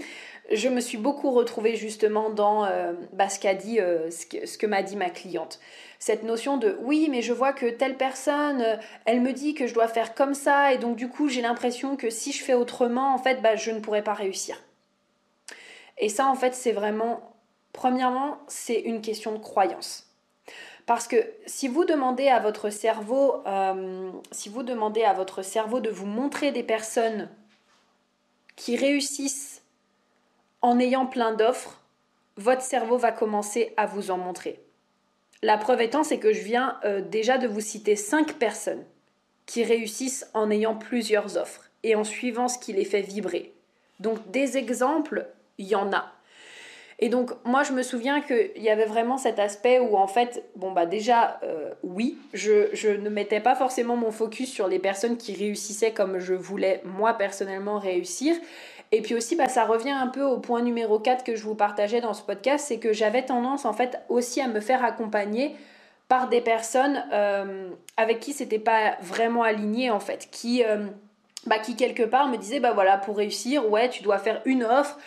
je 0.51 0.67
me 0.67 0.81
suis 0.81 0.97
beaucoup 0.97 1.31
retrouvée 1.31 1.77
justement 1.77 2.29
dans 2.29 2.65
euh, 2.65 2.91
bah, 3.13 3.29
ce 3.29 3.39
qu'a 3.39 3.53
dit, 3.53 3.77
ce 3.77 4.25
que, 4.25 4.57
que 4.57 4.67
m'a 4.67 4.83
dit 4.83 4.97
ma 4.97 5.09
cliente. 5.09 5.61
Cette 5.97 6.23
notion 6.23 6.57
de 6.57 6.77
oui, 6.81 7.07
mais 7.09 7.21
je 7.21 7.31
vois 7.31 7.53
que 7.53 7.69
telle 7.69 7.95
personne, 7.95 8.79
elle 9.05 9.21
me 9.21 9.31
dit 9.31 9.53
que 9.53 9.65
je 9.65 9.73
dois 9.73 9.87
faire 9.87 10.13
comme 10.13 10.33
ça, 10.33 10.73
et 10.73 10.77
donc 10.77 10.97
du 10.97 11.07
coup 11.07 11.29
j'ai 11.29 11.41
l'impression 11.41 11.95
que 11.95 12.09
si 12.09 12.33
je 12.33 12.43
fais 12.43 12.53
autrement, 12.53 13.13
en 13.13 13.17
fait, 13.17 13.41
bah, 13.41 13.55
je 13.55 13.71
ne 13.71 13.79
pourrais 13.79 14.03
pas 14.03 14.13
réussir. 14.13 14.61
Et 15.97 16.09
ça, 16.09 16.27
en 16.27 16.35
fait, 16.35 16.53
c'est 16.53 16.71
vraiment 16.71 17.28
Premièrement, 17.73 18.39
c'est 18.47 18.79
une 18.79 19.01
question 19.01 19.31
de 19.31 19.37
croyance. 19.37 20.07
Parce 20.85 21.07
que 21.07 21.17
si 21.45 21.67
vous 21.67 21.85
demandez 21.85 22.29
à 22.29 22.39
votre 22.39 22.71
cerveau, 22.71 23.43
euh, 23.45 24.11
si 24.31 24.49
vous 24.49 24.63
demandez 24.63 25.03
à 25.03 25.13
votre 25.13 25.43
cerveau 25.43 25.79
de 25.79 25.89
vous 25.89 26.07
montrer 26.07 26.51
des 26.51 26.63
personnes 26.63 27.29
qui 28.55 28.75
réussissent 28.75 29.61
en 30.61 30.79
ayant 30.79 31.05
plein 31.05 31.33
d'offres, 31.33 31.79
votre 32.37 32.63
cerveau 32.63 32.97
va 32.97 33.11
commencer 33.11 33.73
à 33.77 33.85
vous 33.85 34.09
en 34.11 34.17
montrer. 34.17 34.63
La 35.43 35.57
preuve 35.57 35.81
étant, 35.81 36.03
c'est 36.03 36.19
que 36.19 36.33
je 36.33 36.41
viens 36.41 36.79
euh, 36.83 37.01
déjà 37.01 37.37
de 37.37 37.47
vous 37.47 37.61
citer 37.61 37.95
cinq 37.95 38.33
personnes 38.33 38.83
qui 39.45 39.63
réussissent 39.63 40.29
en 40.33 40.49
ayant 40.51 40.75
plusieurs 40.75 41.37
offres 41.37 41.69
et 41.83 41.95
en 41.95 42.03
suivant 42.03 42.47
ce 42.47 42.59
qui 42.59 42.73
les 42.73 42.83
fait 42.83 43.01
vibrer. 43.01 43.53
Donc 43.99 44.31
des 44.31 44.57
exemples, 44.57 45.27
il 45.57 45.67
y 45.67 45.75
en 45.75 45.93
a. 45.93 46.11
Et 47.01 47.07
donc, 47.07 47.31
moi, 47.45 47.63
je 47.63 47.71
me 47.71 47.81
souviens 47.81 48.19
qu'il 48.19 48.61
y 48.61 48.69
avait 48.69 48.85
vraiment 48.85 49.17
cet 49.17 49.39
aspect 49.39 49.79
où, 49.79 49.95
en 49.95 50.07
fait, 50.07 50.43
bon, 50.57 50.71
bah 50.71 50.85
déjà, 50.85 51.39
euh, 51.43 51.71
oui, 51.81 52.17
je, 52.33 52.97
ne 52.97 53.09
mettais 53.09 53.39
pas 53.39 53.55
forcément 53.55 53.95
mon 53.95 54.11
focus 54.11 54.51
sur 54.51 54.67
les 54.67 54.79
personnes 54.79 55.15
qui 55.15 55.33
réussissaient 55.33 55.91
comme 55.91 56.19
je 56.19 56.33
voulais, 56.33 56.81
moi, 56.83 57.13
personnellement, 57.13 57.79
réussir. 57.79 58.35
Et 58.91 59.01
puis 59.01 59.15
aussi, 59.15 59.37
bah, 59.37 59.47
ça 59.47 59.63
revient 59.63 59.91
un 59.91 60.07
peu 60.07 60.23
au 60.23 60.39
point 60.39 60.61
numéro 60.61 60.99
4 60.99 61.23
que 61.23 61.35
je 61.35 61.43
vous 61.43 61.55
partageais 61.55 62.01
dans 62.01 62.13
ce 62.13 62.21
podcast, 62.21 62.65
c'est 62.67 62.79
que 62.79 62.91
j'avais 62.91 63.23
tendance, 63.23 63.63
en 63.63 63.73
fait, 63.73 64.01
aussi 64.09 64.41
à 64.41 64.49
me 64.49 64.59
faire 64.59 64.83
accompagner 64.83 65.55
par 66.09 66.27
des 66.27 66.41
personnes 66.41 67.05
euh, 67.13 67.69
avec 67.95 68.19
qui 68.19 68.33
c'était 68.33 68.59
pas 68.59 68.97
vraiment 69.01 69.43
aligné, 69.43 69.89
en 69.89 70.01
fait, 70.01 70.27
qui... 70.31 70.63
Euh, 70.65 70.87
bah, 71.45 71.57
qui 71.57 71.77
quelque 71.77 72.03
part 72.03 72.27
me 72.27 72.35
disaient, 72.35 72.59
bah 72.59 72.73
voilà, 72.73 72.97
pour 72.97 73.15
réussir, 73.15 73.69
ouais, 73.71 73.87
tu 73.87 74.03
dois 74.03 74.17
faire 74.17 74.41
une 74.43 74.65
offre, 74.65 74.97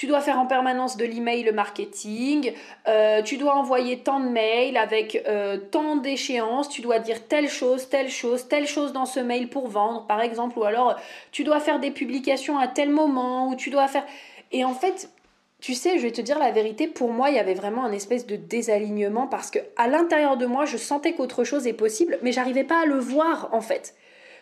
tu 0.00 0.06
dois 0.06 0.22
faire 0.22 0.38
en 0.38 0.46
permanence 0.46 0.96
de 0.96 1.04
l'email 1.04 1.52
marketing, 1.52 2.54
euh, 2.88 3.20
tu 3.20 3.36
dois 3.36 3.54
envoyer 3.54 3.98
tant 3.98 4.18
de 4.18 4.30
mails 4.30 4.78
avec 4.78 5.22
euh, 5.28 5.58
tant 5.58 5.96
d'échéances, 5.96 6.70
tu 6.70 6.80
dois 6.80 7.00
dire 7.00 7.28
telle 7.28 7.50
chose, 7.50 7.90
telle 7.90 8.08
chose, 8.08 8.48
telle 8.48 8.66
chose 8.66 8.94
dans 8.94 9.04
ce 9.04 9.20
mail 9.20 9.50
pour 9.50 9.68
vendre, 9.68 10.06
par 10.06 10.22
exemple, 10.22 10.58
ou 10.58 10.64
alors 10.64 10.96
tu 11.32 11.44
dois 11.44 11.60
faire 11.60 11.80
des 11.80 11.90
publications 11.90 12.58
à 12.58 12.66
tel 12.66 12.88
moment, 12.88 13.50
ou 13.50 13.56
tu 13.56 13.68
dois 13.68 13.88
faire... 13.88 14.06
Et 14.52 14.64
en 14.64 14.72
fait, 14.72 15.10
tu 15.60 15.74
sais, 15.74 15.98
je 15.98 16.04
vais 16.04 16.12
te 16.12 16.22
dire 16.22 16.38
la 16.38 16.50
vérité, 16.50 16.86
pour 16.86 17.12
moi, 17.12 17.28
il 17.28 17.36
y 17.36 17.38
avait 17.38 17.52
vraiment 17.52 17.84
un 17.84 17.92
espèce 17.92 18.26
de 18.26 18.36
désalignement 18.36 19.26
parce 19.26 19.50
que 19.50 19.58
à 19.76 19.86
l'intérieur 19.86 20.38
de 20.38 20.46
moi, 20.46 20.64
je 20.64 20.78
sentais 20.78 21.12
qu'autre 21.12 21.44
chose 21.44 21.66
est 21.66 21.74
possible, 21.74 22.18
mais 22.22 22.32
j'arrivais 22.32 22.64
pas 22.64 22.84
à 22.84 22.86
le 22.86 22.98
voir 22.98 23.50
en 23.52 23.60
fait. 23.60 23.94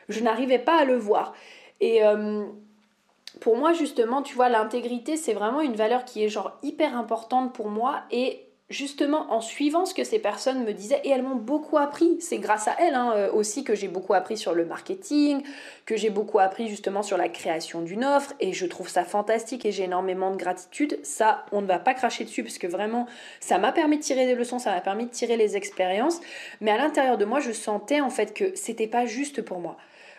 Je 0.08 0.20
n'arrivais 0.20 0.60
pas 0.60 0.78
à 0.78 0.84
le 0.84 0.94
voir. 0.94 1.34
Et, 1.80 2.04
euh, 2.04 2.44
pour 3.40 3.56
moi, 3.56 3.72
justement, 3.72 4.22
tu 4.22 4.34
vois, 4.34 4.48
l'intégrité, 4.48 5.16
c'est 5.16 5.34
vraiment 5.34 5.60
une 5.60 5.76
valeur 5.76 6.04
qui 6.04 6.24
est 6.24 6.28
genre 6.28 6.58
hyper 6.62 6.96
importante 6.96 7.52
pour 7.52 7.68
moi 7.68 8.02
et 8.10 8.48
justement 8.70 9.32
en 9.32 9.40
suivant 9.40 9.86
ce 9.86 9.94
que 9.94 10.04
ces 10.04 10.18
personnes 10.18 10.64
me 10.64 10.72
disaient 10.72 11.00
et 11.04 11.10
elles 11.10 11.22
m'ont 11.22 11.36
beaucoup 11.36 11.78
appris. 11.78 12.18
C'est 12.20 12.38
grâce 12.38 12.68
à 12.68 12.76
elles 12.78 12.94
hein, 12.94 13.12
euh, 13.16 13.32
aussi 13.32 13.64
que 13.64 13.74
j'ai 13.74 13.88
beaucoup 13.88 14.12
appris 14.12 14.36
sur 14.36 14.52
le 14.54 14.66
marketing, 14.66 15.42
que 15.86 15.96
j'ai 15.96 16.10
beaucoup 16.10 16.38
appris 16.38 16.68
justement 16.68 17.02
sur 17.02 17.16
la 17.16 17.28
création 17.28 17.80
d'une 17.80 18.04
offre 18.04 18.34
et 18.40 18.52
je 18.52 18.66
trouve 18.66 18.88
ça 18.88 19.04
fantastique 19.04 19.64
et 19.64 19.72
j'ai 19.72 19.84
énormément 19.84 20.30
de 20.30 20.36
gratitude. 20.36 20.98
Ça, 21.02 21.46
on 21.50 21.62
ne 21.62 21.66
va 21.66 21.78
pas 21.78 21.94
cracher 21.94 22.24
dessus 22.24 22.42
parce 22.42 22.58
que 22.58 22.66
vraiment, 22.66 23.06
ça 23.40 23.58
m'a 23.58 23.72
permis 23.72 23.98
de 23.98 24.02
tirer 24.02 24.26
des 24.26 24.34
leçons, 24.34 24.58
ça 24.58 24.72
m'a 24.72 24.80
permis 24.80 25.06
de 25.06 25.10
tirer 25.10 25.36
les 25.36 25.56
expériences, 25.56 26.20
mais 26.60 26.70
à 26.70 26.76
l'intérieur 26.76 27.16
de 27.16 27.24
moi, 27.24 27.40
je 27.40 27.52
sentais 27.52 28.00
en 28.00 28.10
fait 28.10 28.34
que 28.34 28.54
c'était 28.54 28.86
pas 28.86 29.06
juste 29.06 29.40
pour 29.42 29.60
moi. 29.60 29.76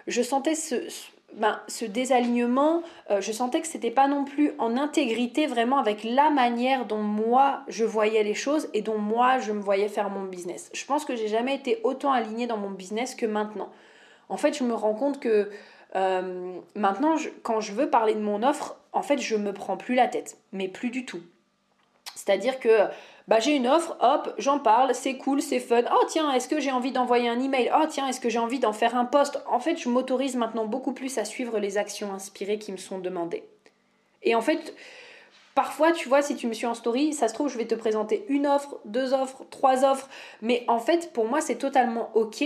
Je 0.08 0.24
sentais 0.24 0.56
ce 0.56 0.88
ben, 1.34 1.60
ce 1.68 1.86
désalignement, 1.86 2.84
euh, 3.12 3.22
je 3.22 3.32
sentais 3.32 3.62
que 3.62 3.68
c'était 3.68 3.92
pas 3.92 4.08
non 4.08 4.26
plus 4.26 4.52
en 4.58 4.78
intégrité 4.78 5.48
vraiment 5.48 5.78
avec 5.78 6.04
la 6.04 6.30
manière 6.30 6.86
dont 6.86 7.04
moi 7.04 7.62
je 7.68 7.86
voyais 7.86 8.24
les 8.24 8.34
choses 8.34 8.70
et 8.74 8.82
dont 8.82 8.98
moi 8.98 9.40
je 9.40 9.52
me 9.52 9.62
voyais 9.62 9.88
faire 9.88 10.10
mon 10.10 10.24
business. 10.24 10.70
Je 10.74 10.86
pense 10.86 11.06
que 11.06 11.16
j'ai 11.16 11.28
jamais 11.28 11.56
été 11.56 11.80
autant 11.84 12.12
alignée 12.12 12.48
dans 12.48 12.58
mon 12.58 12.72
business 12.72 13.16
que 13.16 13.26
maintenant. 13.26 13.70
En 14.28 14.38
fait, 14.38 14.58
je 14.58 14.64
me 14.64 14.74
rends 14.74 14.94
compte 14.94 15.20
que 15.20 15.50
euh, 15.96 16.54
maintenant, 16.76 17.16
quand 17.44 17.62
je 17.62 17.74
veux 17.74 17.90
parler 17.90 18.14
de 18.14 18.22
mon 18.22 18.44
offre, 18.44 18.78
en 18.92 19.02
fait, 19.02 19.20
je 19.20 19.36
me 19.36 19.54
prends 19.54 19.78
plus 19.78 19.96
la 19.96 20.08
tête, 20.08 20.38
mais 20.52 20.68
plus 20.68 20.90
du 20.90 21.06
tout. 21.06 21.22
C'est-à-dire 22.16 22.60
que 22.60 22.70
bah, 23.30 23.40
j'ai 23.40 23.56
une 23.56 23.68
offre, 23.68 23.96
hop, 24.02 24.34
j'en 24.40 24.58
parle, 24.58 24.96
c'est 24.96 25.16
cool, 25.16 25.40
c'est 25.40 25.60
fun. 25.60 25.84
Oh 25.94 26.04
tiens, 26.08 26.34
est-ce 26.34 26.48
que 26.48 26.60
j'ai 26.60 26.72
envie 26.72 26.92
d'envoyer 26.92 27.30
un 27.30 27.40
email? 27.40 27.72
Oh 27.80 27.86
tiens, 27.88 28.08
est-ce 28.08 28.20
que 28.20 28.28
j'ai 28.28 28.40
envie 28.40 28.58
d'en 28.58 28.74
faire 28.74 28.96
un 28.96 29.06
post? 29.06 29.40
En 29.48 29.60
fait, 29.60 29.78
je 29.78 29.88
m'autorise 29.88 30.36
maintenant 30.36 30.66
beaucoup 30.66 30.94
plus 30.94 31.16
à 31.20 31.26
suivre 31.26 31.60
les 31.60 31.78
actions 31.78 32.12
inspirées 32.12 32.58
qui 32.58 32.72
me 32.72 32.78
sont 32.78 32.98
demandées. 32.98 33.44
Et 34.24 34.34
en 34.34 34.42
fait, 34.42 34.74
parfois, 35.54 35.92
tu 35.92 36.10
vois, 36.10 36.24
si 36.24 36.36
tu 36.38 36.48
me 36.48 36.54
suis 36.54 36.66
en 36.66 36.74
story, 36.74 37.14
ça 37.14 37.28
se 37.28 37.36
trouve, 37.36 37.50
je 37.50 37.60
vais 37.60 37.68
te 37.68 37.76
présenter 37.76 38.26
une 38.30 38.48
offre, 38.48 38.80
deux 38.86 39.14
offres, 39.14 39.46
trois 39.52 39.86
offres. 39.86 40.10
Mais 40.42 40.66
en 40.68 40.80
fait, 40.80 41.14
pour 41.14 41.26
moi, 41.26 41.40
c'est 41.40 41.58
totalement 41.58 42.10
OK 42.16 42.44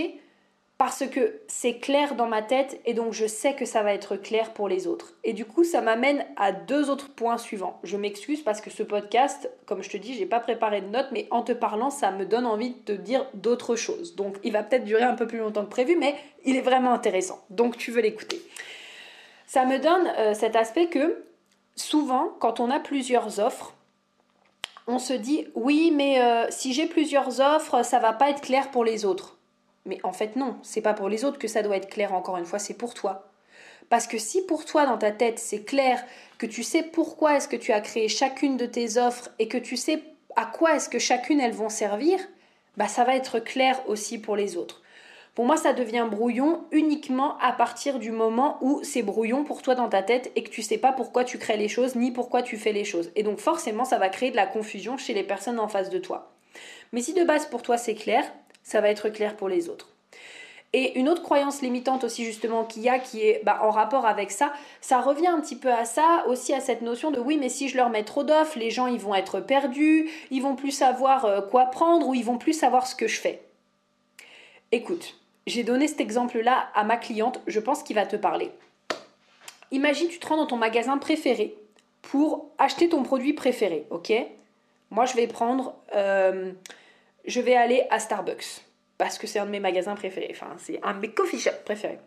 parce 0.76 1.06
que 1.06 1.40
c'est 1.46 1.78
clair 1.78 2.16
dans 2.16 2.26
ma 2.26 2.42
tête 2.42 2.80
et 2.84 2.94
donc 2.94 3.12
je 3.12 3.26
sais 3.26 3.54
que 3.54 3.64
ça 3.64 3.82
va 3.82 3.94
être 3.94 4.16
clair 4.16 4.52
pour 4.52 4.68
les 4.68 4.88
autres. 4.88 5.14
Et 5.22 5.32
du 5.32 5.44
coup, 5.44 5.62
ça 5.62 5.80
m'amène 5.80 6.26
à 6.36 6.50
deux 6.50 6.90
autres 6.90 7.10
points 7.10 7.38
suivants. 7.38 7.78
Je 7.84 7.96
m'excuse 7.96 8.42
parce 8.42 8.60
que 8.60 8.70
ce 8.70 8.82
podcast, 8.82 9.48
comme 9.66 9.82
je 9.82 9.90
te 9.90 9.96
dis, 9.96 10.14
j'ai 10.14 10.26
pas 10.26 10.40
préparé 10.40 10.80
de 10.80 10.88
notes, 10.88 11.08
mais 11.12 11.28
en 11.30 11.42
te 11.42 11.52
parlant, 11.52 11.90
ça 11.90 12.10
me 12.10 12.26
donne 12.26 12.44
envie 12.44 12.70
de 12.70 12.80
te 12.80 12.92
dire 12.92 13.24
d'autres 13.34 13.76
choses. 13.76 14.16
Donc, 14.16 14.36
il 14.42 14.52
va 14.52 14.64
peut-être 14.64 14.84
durer 14.84 15.04
un 15.04 15.14
peu 15.14 15.28
plus 15.28 15.38
longtemps 15.38 15.64
que 15.64 15.70
prévu, 15.70 15.96
mais 15.96 16.16
il 16.44 16.56
est 16.56 16.60
vraiment 16.60 16.92
intéressant. 16.92 17.44
Donc, 17.50 17.76
tu 17.76 17.92
veux 17.92 18.02
l'écouter. 18.02 18.42
Ça 19.46 19.66
me 19.66 19.78
donne 19.78 20.12
euh, 20.18 20.34
cet 20.34 20.56
aspect 20.56 20.88
que 20.88 21.24
souvent, 21.76 22.34
quand 22.40 22.58
on 22.58 22.70
a 22.70 22.80
plusieurs 22.80 23.38
offres, 23.38 23.74
on 24.88 24.98
se 24.98 25.12
dit 25.12 25.46
oui, 25.54 25.92
mais 25.94 26.20
euh, 26.20 26.46
si 26.50 26.72
j'ai 26.72 26.86
plusieurs 26.86 27.40
offres, 27.40 27.84
ça 27.84 28.00
va 28.00 28.12
pas 28.12 28.30
être 28.30 28.40
clair 28.40 28.72
pour 28.72 28.84
les 28.84 29.04
autres. 29.04 29.38
Mais 29.86 29.98
en 30.02 30.12
fait, 30.12 30.36
non, 30.36 30.56
c'est 30.62 30.80
pas 30.80 30.94
pour 30.94 31.08
les 31.08 31.24
autres 31.24 31.38
que 31.38 31.48
ça 31.48 31.62
doit 31.62 31.76
être 31.76 31.90
clair, 31.90 32.14
encore 32.14 32.36
une 32.36 32.46
fois, 32.46 32.58
c'est 32.58 32.74
pour 32.74 32.94
toi. 32.94 33.30
Parce 33.90 34.06
que 34.06 34.18
si 34.18 34.42
pour 34.42 34.64
toi, 34.64 34.86
dans 34.86 34.98
ta 34.98 35.10
tête, 35.10 35.38
c'est 35.38 35.62
clair, 35.62 36.02
que 36.38 36.46
tu 36.46 36.62
sais 36.62 36.82
pourquoi 36.82 37.36
est-ce 37.36 37.48
que 37.48 37.56
tu 37.56 37.72
as 37.72 37.80
créé 37.80 38.08
chacune 38.08 38.56
de 38.56 38.66
tes 38.66 38.96
offres 38.96 39.30
et 39.38 39.48
que 39.48 39.58
tu 39.58 39.76
sais 39.76 40.02
à 40.36 40.46
quoi 40.46 40.76
est-ce 40.76 40.88
que 40.88 40.98
chacune 40.98 41.40
elles 41.40 41.52
vont 41.52 41.68
servir, 41.68 42.18
bah 42.76 42.88
ça 42.88 43.04
va 43.04 43.14
être 43.14 43.38
clair 43.38 43.80
aussi 43.86 44.18
pour 44.18 44.36
les 44.36 44.56
autres. 44.56 44.82
Pour 45.34 45.44
moi, 45.46 45.56
ça 45.56 45.72
devient 45.72 46.06
brouillon 46.08 46.64
uniquement 46.70 47.36
à 47.38 47.52
partir 47.52 47.98
du 47.98 48.12
moment 48.12 48.58
où 48.60 48.80
c'est 48.84 49.02
brouillon 49.02 49.42
pour 49.42 49.62
toi 49.62 49.74
dans 49.74 49.88
ta 49.88 50.02
tête 50.02 50.30
et 50.36 50.44
que 50.44 50.50
tu 50.50 50.62
sais 50.62 50.78
pas 50.78 50.92
pourquoi 50.92 51.24
tu 51.24 51.38
crées 51.38 51.56
les 51.56 51.68
choses 51.68 51.96
ni 51.96 52.12
pourquoi 52.12 52.42
tu 52.42 52.56
fais 52.56 52.72
les 52.72 52.84
choses. 52.84 53.10
Et 53.16 53.24
donc 53.24 53.40
forcément, 53.40 53.84
ça 53.84 53.98
va 53.98 54.08
créer 54.08 54.30
de 54.30 54.36
la 54.36 54.46
confusion 54.46 54.96
chez 54.96 55.12
les 55.12 55.24
personnes 55.24 55.58
en 55.58 55.66
face 55.66 55.90
de 55.90 55.98
toi. 55.98 56.30
Mais 56.92 57.00
si 57.00 57.14
de 57.14 57.24
base 57.24 57.46
pour 57.46 57.62
toi 57.62 57.76
c'est 57.76 57.96
clair, 57.96 58.24
ça 58.64 58.80
va 58.80 58.88
être 58.88 59.08
clair 59.10 59.36
pour 59.36 59.48
les 59.48 59.68
autres. 59.68 59.94
Et 60.76 60.98
une 60.98 61.08
autre 61.08 61.22
croyance 61.22 61.62
limitante 61.62 62.02
aussi 62.02 62.24
justement 62.24 62.64
qu'il 62.64 62.82
y 62.82 62.88
a 62.88 62.98
qui 62.98 63.20
est 63.20 63.40
bah, 63.44 63.60
en 63.62 63.70
rapport 63.70 64.06
avec 64.06 64.32
ça, 64.32 64.52
ça 64.80 65.00
revient 65.00 65.28
un 65.28 65.40
petit 65.40 65.54
peu 65.54 65.72
à 65.72 65.84
ça, 65.84 66.24
aussi 66.26 66.52
à 66.52 66.58
cette 66.58 66.82
notion 66.82 67.12
de 67.12 67.20
oui 67.20 67.38
mais 67.38 67.48
si 67.48 67.68
je 67.68 67.76
leur 67.76 67.90
mets 67.90 68.02
trop 68.02 68.24
d'offres, 68.24 68.58
les 68.58 68.72
gens 68.72 68.88
ils 68.88 68.98
vont 68.98 69.14
être 69.14 69.38
perdus, 69.38 70.10
ils 70.32 70.42
vont 70.42 70.56
plus 70.56 70.72
savoir 70.72 71.26
euh, 71.26 71.40
quoi 71.42 71.66
prendre 71.66 72.08
ou 72.08 72.14
ils 72.14 72.24
vont 72.24 72.38
plus 72.38 72.54
savoir 72.54 72.88
ce 72.88 72.96
que 72.96 73.06
je 73.06 73.20
fais. 73.20 73.40
Écoute, 74.72 75.14
j'ai 75.46 75.62
donné 75.62 75.86
cet 75.86 76.00
exemple-là 76.00 76.66
à 76.74 76.82
ma 76.82 76.96
cliente, 76.96 77.40
je 77.46 77.60
pense 77.60 77.84
qu'il 77.84 77.94
va 77.94 78.04
te 78.04 78.16
parler. 78.16 78.50
Imagine 79.70 80.08
tu 80.08 80.18
te 80.18 80.26
rends 80.26 80.38
dans 80.38 80.46
ton 80.46 80.56
magasin 80.56 80.98
préféré 80.98 81.54
pour 82.02 82.50
acheter 82.58 82.88
ton 82.88 83.04
produit 83.04 83.32
préféré, 83.32 83.86
ok? 83.90 84.12
Moi 84.90 85.06
je 85.06 85.14
vais 85.14 85.28
prendre... 85.28 85.76
Euh, 85.94 86.50
je 87.24 87.40
vais 87.40 87.54
aller 87.54 87.86
à 87.90 87.98
Starbucks 87.98 88.62
parce 88.98 89.18
que 89.18 89.26
c'est 89.26 89.38
un 89.38 89.46
de 89.46 89.50
mes 89.50 89.60
magasins 89.60 89.94
préférés, 89.94 90.28
enfin 90.30 90.54
c'est 90.58 90.80
un 90.82 90.94
de 90.94 91.00
mes 91.00 91.10
coffee 91.10 91.38
shops 91.38 91.64
préférés. 91.64 91.98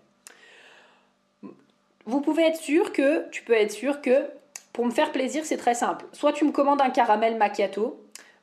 Vous 2.05 2.21
pouvez 2.21 2.43
être 2.43 2.59
sûr 2.59 2.93
que, 2.93 3.29
tu 3.29 3.43
peux 3.43 3.53
être 3.53 3.71
sûr 3.71 4.01
que 4.01 4.29
pour 4.71 4.85
me 4.85 4.91
faire 4.91 5.11
plaisir, 5.11 5.43
c'est 5.43 5.57
très 5.57 5.73
simple. 5.73 6.05
Soit 6.13 6.33
tu 6.33 6.45
me 6.45 6.51
commandes 6.51 6.81
un 6.81 6.89
caramel 6.89 7.35
macchiato, 7.35 8.01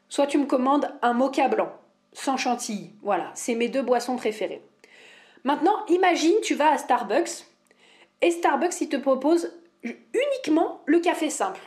soit 0.09 0.27
tu 0.27 0.37
me 0.37 0.47
commandes 0.47 0.91
un 1.01 1.15
mocha 1.15 1.49
blanc 1.49 1.73
sans 2.13 2.37
chantilly. 2.37 2.91
Voilà, 3.03 3.31
c'est 3.35 3.55
mes 3.55 3.69
deux 3.69 3.83
boissons 3.83 4.17
préférées. 4.17 4.63
Maintenant, 5.45 5.85
imagine 5.89 6.35
tu 6.43 6.55
vas 6.55 6.73
à 6.73 6.79
Starbucks 6.79 7.45
et 8.21 8.31
Starbucks 8.31 8.81
il 8.81 8.89
te 8.89 8.97
propose 8.97 9.53
uniquement 9.83 10.83
le 10.87 11.01
café 11.01 11.31
simple 11.31 11.61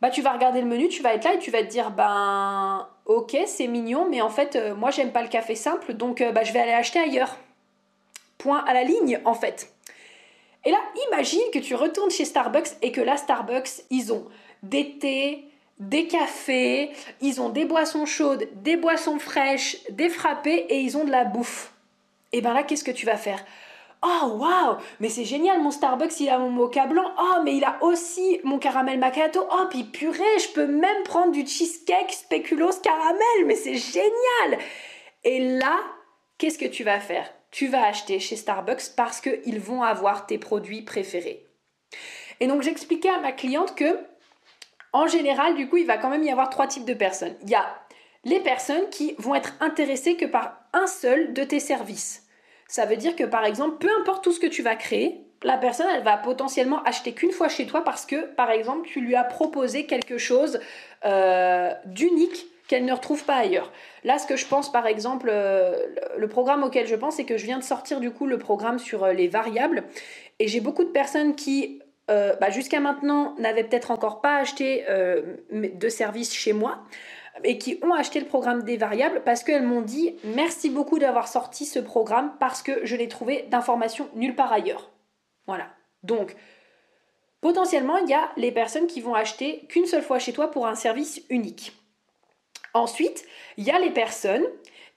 bah 0.00 0.10
tu 0.10 0.22
vas 0.22 0.32
regarder 0.32 0.60
le 0.60 0.66
menu, 0.66 0.88
tu 0.88 1.02
vas 1.02 1.14
être 1.14 1.24
là 1.24 1.34
et 1.34 1.38
tu 1.38 1.50
vas 1.50 1.62
te 1.62 1.68
dire 1.68 1.90
ben 1.90 2.88
ok 3.06 3.36
c'est 3.46 3.66
mignon 3.66 4.06
mais 4.08 4.20
en 4.20 4.30
fait 4.30 4.54
euh, 4.54 4.74
moi 4.74 4.90
j'aime 4.90 5.10
pas 5.10 5.22
le 5.22 5.28
café 5.28 5.54
simple 5.54 5.94
donc 5.94 6.20
euh, 6.20 6.30
bah, 6.32 6.44
je 6.44 6.52
vais 6.52 6.60
aller 6.60 6.72
acheter 6.72 6.98
ailleurs. 6.98 7.36
Point 8.38 8.64
à 8.66 8.74
la 8.74 8.84
ligne 8.84 9.20
en 9.24 9.34
fait. 9.34 9.72
Et 10.64 10.70
là 10.70 10.78
imagine 11.08 11.42
que 11.52 11.58
tu 11.58 11.74
retournes 11.74 12.10
chez 12.10 12.24
Starbucks 12.24 12.70
et 12.82 12.92
que 12.92 13.00
là 13.00 13.16
Starbucks 13.16 13.82
ils 13.90 14.12
ont 14.12 14.26
des 14.62 14.98
thés, 14.98 15.44
des 15.80 16.06
cafés, 16.06 16.90
ils 17.20 17.40
ont 17.40 17.48
des 17.48 17.64
boissons 17.64 18.06
chaudes, 18.06 18.48
des 18.54 18.76
boissons 18.76 19.18
fraîches, 19.18 19.78
des 19.90 20.08
frappés 20.08 20.66
et 20.68 20.78
ils 20.78 20.96
ont 20.96 21.04
de 21.04 21.10
la 21.10 21.24
bouffe. 21.24 21.72
Et 22.32 22.40
ben 22.40 22.52
là 22.52 22.62
qu'est-ce 22.62 22.84
que 22.84 22.90
tu 22.92 23.06
vas 23.06 23.16
faire? 23.16 23.44
Oh 24.02 24.36
waouh, 24.36 24.76
mais 25.00 25.08
c'est 25.08 25.24
génial, 25.24 25.60
mon 25.60 25.72
Starbucks 25.72 26.20
il 26.20 26.28
a 26.28 26.38
mon 26.38 26.50
mocha 26.50 26.86
blanc. 26.86 27.12
Oh, 27.18 27.40
mais 27.42 27.56
il 27.56 27.64
a 27.64 27.82
aussi 27.82 28.40
mon 28.44 28.58
caramel 28.58 28.98
macchiato. 28.98 29.44
Oh, 29.50 29.64
puis 29.68 29.84
purée, 29.84 30.38
je 30.38 30.52
peux 30.52 30.66
même 30.66 31.02
prendre 31.02 31.32
du 31.32 31.44
cheesecake 31.44 32.12
spéculoos 32.12 32.80
caramel, 32.80 33.46
mais 33.46 33.56
c'est 33.56 33.74
génial. 33.74 34.60
Et 35.24 35.58
là, 35.58 35.76
qu'est-ce 36.38 36.58
que 36.58 36.66
tu 36.66 36.84
vas 36.84 37.00
faire? 37.00 37.28
Tu 37.50 37.66
vas 37.66 37.86
acheter 37.86 38.20
chez 38.20 38.36
Starbucks 38.36 38.94
parce 38.96 39.20
qu'ils 39.20 39.58
vont 39.58 39.82
avoir 39.82 40.26
tes 40.26 40.38
produits 40.38 40.82
préférés. 40.82 41.44
Et 42.38 42.46
donc 42.46 42.62
j'expliquais 42.62 43.10
à 43.10 43.18
ma 43.18 43.32
cliente 43.32 43.74
que, 43.74 43.98
en 44.92 45.08
général, 45.08 45.56
du 45.56 45.68
coup, 45.68 45.76
il 45.76 45.86
va 45.86 45.98
quand 45.98 46.10
même 46.10 46.22
y 46.22 46.30
avoir 46.30 46.50
trois 46.50 46.68
types 46.68 46.84
de 46.84 46.94
personnes. 46.94 47.34
Il 47.42 47.50
y 47.50 47.56
a 47.56 47.66
les 48.24 48.40
personnes 48.40 48.88
qui 48.90 49.16
vont 49.18 49.34
être 49.34 49.54
intéressées 49.60 50.16
que 50.16 50.24
par 50.24 50.60
un 50.72 50.86
seul 50.86 51.32
de 51.32 51.42
tes 51.42 51.60
services. 51.60 52.27
Ça 52.68 52.84
veut 52.84 52.96
dire 52.96 53.16
que 53.16 53.24
par 53.24 53.44
exemple, 53.44 53.78
peu 53.78 53.88
importe 53.98 54.22
tout 54.22 54.32
ce 54.32 54.40
que 54.40 54.46
tu 54.46 54.62
vas 54.62 54.76
créer, 54.76 55.24
la 55.42 55.56
personne, 55.56 55.86
elle 55.94 56.02
va 56.02 56.16
potentiellement 56.16 56.82
acheter 56.82 57.12
qu'une 57.12 57.30
fois 57.30 57.48
chez 57.48 57.66
toi 57.66 57.84
parce 57.84 58.06
que, 58.06 58.26
par 58.34 58.50
exemple, 58.50 58.88
tu 58.88 59.00
lui 59.00 59.14
as 59.14 59.24
proposé 59.24 59.86
quelque 59.86 60.18
chose 60.18 60.60
euh, 61.04 61.72
d'unique 61.86 62.46
qu'elle 62.66 62.84
ne 62.84 62.92
retrouve 62.92 63.24
pas 63.24 63.36
ailleurs. 63.36 63.72
Là, 64.04 64.18
ce 64.18 64.26
que 64.26 64.36
je 64.36 64.46
pense, 64.46 64.70
par 64.70 64.86
exemple, 64.86 65.28
euh, 65.32 65.86
le 66.16 66.28
programme 66.28 66.64
auquel 66.64 66.86
je 66.86 66.96
pense, 66.96 67.16
c'est 67.16 67.24
que 67.24 67.38
je 67.38 67.46
viens 67.46 67.58
de 67.58 67.64
sortir 67.64 68.00
du 68.00 68.10
coup 68.10 68.26
le 68.26 68.36
programme 68.36 68.78
sur 68.78 69.04
euh, 69.04 69.12
les 69.12 69.28
variables. 69.28 69.84
Et 70.38 70.48
j'ai 70.48 70.60
beaucoup 70.60 70.84
de 70.84 70.90
personnes 70.90 71.34
qui, 71.34 71.80
bah, 72.08 72.50
jusqu'à 72.50 72.80
maintenant, 72.80 73.34
n'avaient 73.38 73.64
peut-être 73.64 73.90
encore 73.90 74.20
pas 74.20 74.36
acheté 74.36 74.84
de 75.52 75.88
services 75.88 76.32
chez 76.32 76.54
moi 76.54 76.78
et 77.44 77.58
qui 77.58 77.78
ont 77.82 77.92
acheté 77.92 78.20
le 78.20 78.26
programme 78.26 78.62
des 78.62 78.76
variables 78.76 79.22
parce 79.24 79.42
qu'elles 79.42 79.62
m'ont 79.62 79.82
dit 79.82 80.16
merci 80.24 80.70
beaucoup 80.70 80.98
d'avoir 80.98 81.28
sorti 81.28 81.64
ce 81.64 81.78
programme 81.78 82.32
parce 82.38 82.62
que 82.62 82.84
je 82.84 82.96
l'ai 82.96 83.08
trouvé 83.08 83.46
d'informations 83.50 84.08
nulle 84.14 84.34
part 84.34 84.52
ailleurs. 84.52 84.90
Voilà. 85.46 85.66
Donc, 86.02 86.36
potentiellement, 87.40 87.96
il 87.98 88.08
y 88.08 88.14
a 88.14 88.30
les 88.36 88.52
personnes 88.52 88.86
qui 88.86 89.00
vont 89.00 89.14
acheter 89.14 89.66
qu'une 89.68 89.86
seule 89.86 90.02
fois 90.02 90.18
chez 90.18 90.32
toi 90.32 90.50
pour 90.50 90.66
un 90.66 90.74
service 90.74 91.22
unique. 91.30 91.72
Ensuite, 92.74 93.24
il 93.56 93.64
y 93.64 93.70
a 93.70 93.78
les 93.78 93.90
personnes 93.90 94.44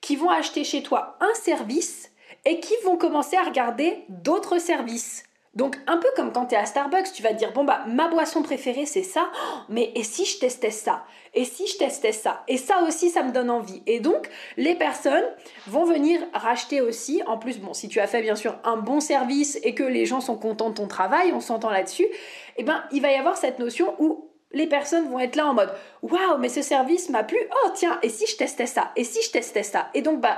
qui 0.02 0.16
vont 0.16 0.30
acheter 0.30 0.64
chez 0.64 0.84
toi 0.84 1.18
un 1.20 1.34
service 1.36 2.12
et 2.46 2.60
qui 2.60 2.74
vont 2.84 2.98
commencer 2.98 3.38
à 3.38 3.44
regarder 3.44 4.04
d'autres 4.10 4.58
services. 4.58 5.24
Donc 5.54 5.78
un 5.86 5.98
peu 5.98 6.08
comme 6.16 6.32
quand 6.32 6.46
tu 6.46 6.56
es 6.56 6.58
à 6.58 6.66
Starbucks, 6.66 7.12
tu 7.12 7.22
vas 7.22 7.34
te 7.34 7.36
dire 7.36 7.52
bon 7.52 7.66
bah 7.66 7.84
ma 7.86 8.08
boisson 8.08 8.42
préférée 8.42 8.86
c'est 8.86 9.04
ça, 9.04 9.30
mais 9.68 9.92
et 9.96 10.04
si 10.04 10.24
je 10.24 10.40
testais 10.40 10.72
ça? 10.72 11.04
Et 11.34 11.44
si 11.44 11.68
je 11.68 11.78
testais 11.78 12.14
ça? 12.14 12.44
Et 12.48 12.56
ça 12.56 12.84
aussi 12.88 13.10
ça 13.10 13.22
me 13.22 13.34
donne 13.34 13.50
envie. 13.50 13.84
Et 13.86 14.00
donc 14.00 14.30
les 14.56 14.76
personnes 14.76 15.26
vont 15.68 15.84
venir 15.84 16.22
racheter 16.34 16.80
aussi. 16.80 17.22
En 17.28 17.38
plus 17.38 17.60
bon 17.60 17.74
si 17.74 17.90
tu 17.90 18.00
as 18.00 18.08
fait 18.08 18.22
bien 18.22 18.36
sûr 18.36 18.56
un 18.64 18.78
bon 18.78 19.02
service 19.02 19.60
et 19.64 19.76
que 19.76 19.84
les 19.84 20.06
gens 20.06 20.22
sont 20.22 20.38
contents 20.38 20.70
de 20.70 20.76
ton 20.76 20.88
travail, 20.88 21.34
on 21.34 21.42
s'entend 21.42 21.70
là-dessus, 21.70 22.08
eh 22.56 22.64
ben 22.64 22.86
il 22.94 23.02
va 23.02 23.12
y 23.12 23.16
avoir 23.16 23.36
cette 23.36 23.60
notion 23.60 23.94
où 24.00 24.30
les 24.54 24.68
personnes 24.68 25.10
vont 25.10 25.20
être 25.20 25.36
là 25.36 25.48
en 25.48 25.54
mode 25.54 25.74
waouh 26.02 26.38
mais 26.40 26.50
ce 26.50 26.62
service 26.62 27.10
m'a 27.10 27.26
plu. 27.26 27.40
Oh 27.66 27.70
tiens, 27.76 28.00
et 28.04 28.10
si 28.10 28.26
je 28.26 28.38
testais 28.38 28.68
ça? 28.68 28.94
Et 28.96 29.04
si 29.04 29.22
je 29.22 29.32
testais 29.32 29.64
ça? 29.64 29.90
Et 29.94 30.02
donc 30.02 30.22
bah 30.22 30.38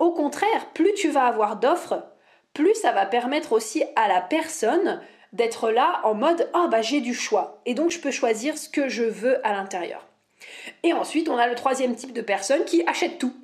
au 0.00 0.10
contraire, 0.10 0.72
plus 0.74 0.92
tu 0.94 1.08
vas 1.10 1.26
avoir 1.26 1.54
d'offres, 1.54 2.02
plus 2.54 2.74
ça 2.74 2.92
va 2.92 3.04
permettre 3.04 3.52
aussi 3.52 3.84
à 3.96 4.08
la 4.08 4.20
personne 4.20 5.00
d'être 5.32 5.70
là 5.70 6.00
en 6.04 6.14
mode 6.14 6.48
oh 6.54 6.68
bah 6.70 6.80
j'ai 6.80 7.00
du 7.00 7.12
choix 7.12 7.60
et 7.66 7.74
donc 7.74 7.90
je 7.90 7.98
peux 7.98 8.12
choisir 8.12 8.56
ce 8.56 8.68
que 8.68 8.88
je 8.88 9.02
veux 9.02 9.44
à 9.46 9.52
l'intérieur. 9.52 10.06
Et 10.82 10.92
ensuite, 10.92 11.28
on 11.28 11.36
a 11.36 11.48
le 11.48 11.54
troisième 11.54 11.94
type 11.94 12.12
de 12.12 12.20
personnes 12.20 12.64
qui 12.64 12.86
achètent 12.86 13.18
tout. 13.18 13.34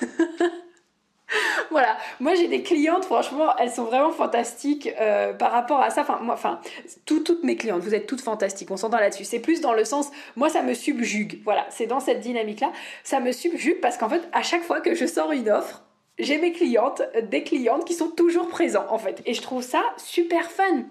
voilà, 1.70 1.96
moi 2.20 2.34
j'ai 2.34 2.48
des 2.48 2.62
clientes, 2.62 3.04
franchement, 3.04 3.54
elles 3.58 3.70
sont 3.70 3.84
vraiment 3.84 4.10
fantastiques 4.10 4.90
euh, 5.00 5.32
par 5.32 5.52
rapport 5.52 5.80
à 5.80 5.90
ça. 5.90 6.02
Enfin, 6.02 6.18
moi, 6.20 6.34
enfin, 6.34 6.60
toutes 7.06 7.44
mes 7.44 7.56
clientes, 7.56 7.82
vous 7.82 7.94
êtes 7.94 8.06
toutes 8.06 8.20
fantastiques, 8.20 8.70
on 8.70 8.76
s'entend 8.76 8.98
là-dessus. 8.98 9.24
C'est 9.24 9.38
plus 9.38 9.60
dans 9.60 9.72
le 9.72 9.84
sens, 9.84 10.10
moi 10.36 10.48
ça 10.48 10.62
me 10.62 10.74
subjugue. 10.74 11.40
Voilà, 11.44 11.66
c'est 11.70 11.86
dans 11.86 12.00
cette 12.00 12.20
dynamique-là. 12.20 12.72
Ça 13.04 13.20
me 13.20 13.32
subjugue 13.32 13.80
parce 13.80 13.96
qu'en 13.96 14.08
fait, 14.08 14.28
à 14.32 14.42
chaque 14.42 14.62
fois 14.62 14.80
que 14.80 14.94
je 14.94 15.06
sors 15.06 15.32
une 15.32 15.48
offre, 15.50 15.82
j'ai 16.18 16.38
mes 16.38 16.52
clientes, 16.52 17.02
des 17.22 17.42
clientes 17.42 17.84
qui 17.84 17.94
sont 17.94 18.10
toujours 18.10 18.48
présents 18.48 18.86
en 18.90 18.98
fait. 18.98 19.22
Et 19.26 19.34
je 19.34 19.42
trouve 19.42 19.62
ça 19.62 19.82
super 19.96 20.50
fun. 20.50 20.84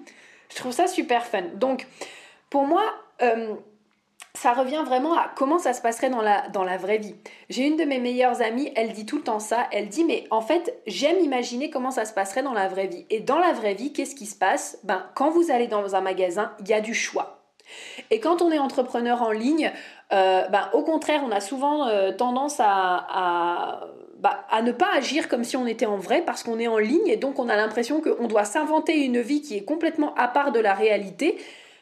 Je 0.50 0.56
trouve 0.56 0.72
ça 0.72 0.88
super 0.88 1.26
fun. 1.26 1.44
Donc, 1.56 1.88
pour 2.50 2.66
moi, 2.66 2.84
euh, 3.22 3.56
ça 4.34 4.54
revient 4.54 4.84
vraiment 4.86 5.18
à 5.18 5.32
comment 5.36 5.58
ça 5.58 5.74
se 5.74 5.82
passerait 5.82 6.10
dans 6.10 6.22
la, 6.22 6.48
dans 6.50 6.64
la 6.64 6.78
vraie 6.78 7.00
vie. 7.00 7.16
J'ai 7.50 7.66
une 7.66 7.76
de 7.76 7.84
mes 7.84 8.00
meilleures 8.00 8.42
amies, 8.42 8.72
elle 8.76 8.94
dit 8.94 9.06
tout 9.06 9.18
le 9.18 9.24
temps 9.24 9.40
ça. 9.40 9.68
Elle 9.72 9.90
dit, 9.90 10.04
mais 10.04 10.26
en 10.30 10.42
fait, 10.42 10.80
j'aime 10.86 11.20
imaginer 11.20 11.70
comment 11.70 11.92
ça 11.92 12.06
se 12.06 12.14
passerait 12.14 12.44
dans 12.44 12.54
la 12.54 12.68
vraie 12.68 12.88
vie. 12.88 13.06
Et 13.10 13.20
dans 13.20 13.40
la 13.40 13.52
vraie 13.52 13.74
vie, 13.74 13.92
qu'est-ce 13.92 14.16
qui 14.16 14.28
se 14.28 14.36
passe? 14.36 14.80
Ben, 14.84 15.06
quand 15.16 15.32
vous 15.32 15.52
allez 15.52 15.68
dans 15.68 15.96
un 15.96 16.02
magasin, 16.02 16.54
il 16.60 16.68
y 16.68 16.74
a 16.74 16.82
du 16.82 16.94
choix. 16.94 17.42
Et 18.12 18.20
quand 18.20 18.42
on 18.42 18.52
est 18.52 18.60
entrepreneur 18.60 19.22
en 19.22 19.32
ligne, 19.32 19.74
euh, 20.14 20.48
ben, 20.48 20.70
au 20.74 20.84
contraire, 20.84 21.22
on 21.26 21.32
a 21.32 21.42
souvent 21.42 21.88
euh, 21.88 22.12
tendance 22.12 22.60
à 22.60 23.82
bah, 24.20 24.46
à 24.50 24.62
ne 24.62 24.72
pas 24.72 24.94
agir 24.96 25.28
comme 25.28 25.44
si 25.44 25.58
on 25.58 25.68
était 25.68 25.86
en 25.86 25.98
vrai 25.98 26.24
parce 26.26 26.44
qu'on 26.44 26.60
est 26.60 26.68
en 26.68 26.78
ligne 26.78 27.08
et 27.08 27.18
donc 27.18 27.40
on 27.40 27.50
a 27.50 27.56
l'impression 27.56 28.02
qu'on 28.02 28.28
doit 28.28 28.46
s'inventer 28.46 29.04
une 29.04 29.22
vie 29.22 29.42
qui 29.42 29.58
est 29.58 29.64
complètement 29.64 30.14
à 30.16 30.28
part 30.28 30.52
de 30.52 30.60
la 30.60 30.74
réalité. 30.74 31.38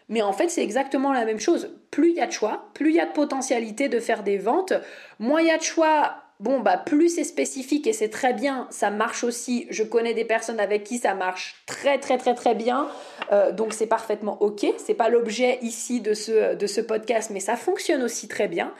Mais 0.09 0.21
en 0.21 0.33
fait, 0.33 0.49
c'est 0.49 0.63
exactement 0.63 1.13
la 1.13 1.25
même 1.25 1.39
chose. 1.39 1.75
Plus 1.91 2.09
il 2.09 2.15
y 2.15 2.21
a 2.21 2.27
de 2.27 2.31
choix, 2.31 2.69
plus 2.73 2.89
il 2.89 2.95
y 2.95 2.99
a 2.99 3.05
de 3.05 3.11
potentialité 3.11 3.89
de 3.89 3.99
faire 3.99 4.21
des 4.21 4.37
ventes, 4.37 4.73
moins 5.17 5.41
il 5.41 5.47
y 5.47 5.51
a 5.51 5.57
de 5.57 5.63
choix, 5.63 6.17
bon, 6.39 6.59
bah, 6.59 6.77
plus 6.77 7.15
c'est 7.15 7.23
spécifique 7.23 7.87
et 7.87 7.93
c'est 7.93 8.09
très 8.09 8.33
bien, 8.33 8.67
ça 8.69 8.91
marche 8.91 9.23
aussi. 9.23 9.65
Je 9.69 9.83
connais 9.83 10.13
des 10.13 10.25
personnes 10.25 10.59
avec 10.59 10.83
qui 10.83 10.97
ça 10.97 11.15
marche 11.15 11.63
très, 11.65 11.97
très, 11.99 12.17
très, 12.17 12.35
très 12.35 12.53
bien. 12.53 12.87
Euh, 13.31 13.51
donc, 13.51 13.73
c'est 13.73 13.87
parfaitement 13.87 14.41
OK. 14.41 14.65
C'est 14.77 14.93
pas 14.93 15.09
l'objet 15.09 15.57
ici 15.61 16.01
de 16.01 16.13
de 16.53 16.67
ce 16.67 16.81
podcast, 16.81 17.31
mais 17.33 17.39
ça 17.39 17.55
fonctionne 17.55 18.03
aussi 18.03 18.27
très 18.27 18.47
bien. 18.47 18.73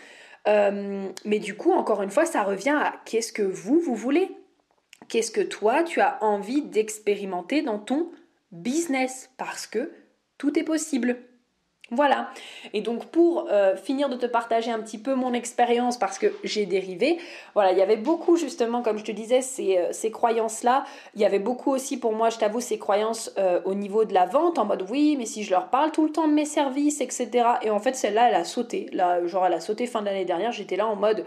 Euh, 0.48 1.10
mais 1.24 1.39
du 1.39 1.56
coup, 1.56 1.72
encore 1.72 2.02
une 2.02 2.12
fois, 2.12 2.26
ça 2.26 2.43
revient 2.43 2.78
à 2.78 2.96
qu'est-ce 3.06 3.34
que 3.34 3.41
vous, 3.41 3.80
vous 3.80 3.96
voulez 3.96 4.30
Qu'est-ce 5.08 5.32
que 5.32 5.41
toi, 5.41 5.84
tu 5.84 6.02
as 6.02 6.24
envie 6.24 6.64
d'expérimenter 6.64 7.62
dans 7.62 7.80
ton 7.80 8.12
business? 8.52 9.30
Parce 9.38 9.68
que 9.68 9.91
tout 10.38 10.58
est 10.58 10.64
possible. 10.64 11.18
Voilà. 11.92 12.30
Et 12.74 12.82
donc 12.82 13.06
pour 13.06 13.48
euh, 13.52 13.76
finir 13.76 14.10
de 14.10 14.16
te 14.16 14.26
partager 14.26 14.72
un 14.72 14.80
petit 14.80 14.98
peu 14.98 15.14
mon 15.14 15.34
expérience 15.34 15.98
parce 15.98 16.18
que 16.18 16.34
j'ai 16.44 16.66
dérivé, 16.66 17.20
voilà, 17.54 17.74
il 17.74 17.78
y 17.78 17.82
avait 17.82 17.96
beaucoup 17.96 18.38
justement, 18.38 18.82
comme 18.82 18.98
je 18.98 19.04
te 19.04 19.12
disais, 19.12 19.42
ces, 19.42 19.78
euh, 19.78 19.92
ces 19.92 20.10
croyances-là. 20.10 20.86
Il 21.14 21.22
y 21.22 21.26
avait 21.26 21.40
beaucoup 21.40 21.72
aussi 21.72 21.98
pour 21.98 22.14
moi, 22.14 22.32
je 22.32 22.38
t'avoue, 22.38 22.60
ces 22.60 22.80
croyances 22.80 23.32
euh, 23.38 23.62
au 23.66 23.76
niveau 23.76 24.04
de 24.04 24.16
la 24.16 24.26
vente, 24.26 24.58
en 24.58 24.66
mode 24.66 24.86
oui, 24.90 25.16
mais 25.16 25.28
si 25.28 25.44
je 25.44 25.52
leur 25.52 25.70
parle 25.70 25.92
tout 25.92 26.04
le 26.06 26.12
temps 26.12 26.28
de 26.28 26.34
mes 26.34 26.46
services, 26.46 27.02
etc. 27.02 27.30
Et 27.62 27.70
en 27.70 27.80
fait, 27.80 27.96
celle-là, 27.96 28.30
elle 28.30 28.36
a 28.36 28.46
sauté. 28.46 28.90
Là, 28.92 29.26
genre, 29.28 29.46
elle 29.46 29.54
a 29.54 29.60
sauté 29.60 29.86
fin 29.86 30.02
d'année 30.02 30.26
dernière. 30.26 30.52
J'étais 30.52 30.78
là 30.78 30.88
en 30.88 30.96
mode 30.96 31.26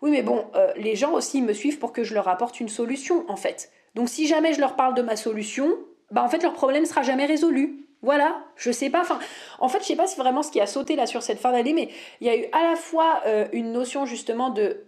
oui, 0.00 0.10
mais 0.10 0.22
bon, 0.22 0.44
les 0.74 0.96
gens 0.96 1.12
aussi 1.12 1.42
me 1.42 1.52
suivent 1.52 1.78
pour 1.78 1.92
que 1.92 2.02
je 2.02 2.12
leur 2.12 2.26
apporte 2.26 2.58
une 2.58 2.68
solution, 2.68 3.24
en 3.28 3.36
fait. 3.36 3.70
Donc 3.94 4.08
si 4.08 4.26
jamais 4.26 4.52
je 4.52 4.60
leur 4.60 4.74
parle 4.74 4.94
de 4.94 5.02
ma 5.02 5.14
solution, 5.14 5.76
bah 6.10 6.24
en 6.24 6.28
fait 6.28 6.42
leur 6.42 6.54
problème 6.54 6.86
sera 6.86 7.02
jamais 7.02 7.26
résolu. 7.26 7.86
Voilà, 8.02 8.44
je 8.56 8.72
sais 8.72 8.90
pas. 8.90 9.00
Enfin, 9.00 9.20
en 9.60 9.68
fait, 9.68 9.78
je 9.80 9.84
sais 9.84 9.96
pas 9.96 10.08
si 10.08 10.18
vraiment 10.18 10.42
ce 10.42 10.50
qui 10.50 10.60
a 10.60 10.66
sauté 10.66 10.96
là 10.96 11.06
sur 11.06 11.22
cette 11.22 11.38
fin 11.38 11.52
d'année, 11.52 11.72
mais 11.72 11.88
il 12.20 12.26
y 12.26 12.30
a 12.30 12.36
eu 12.36 12.46
à 12.52 12.62
la 12.68 12.76
fois 12.76 13.22
euh, 13.26 13.46
une 13.52 13.72
notion 13.72 14.06
justement 14.06 14.50
de 14.50 14.84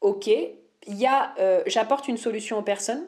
OK, 0.00 0.26
il 0.26 0.96
y 0.96 1.06
a 1.06 1.32
euh, 1.38 1.62
j'apporte 1.66 2.08
une 2.08 2.16
solution 2.16 2.58
aux 2.58 2.62
personnes, 2.62 3.06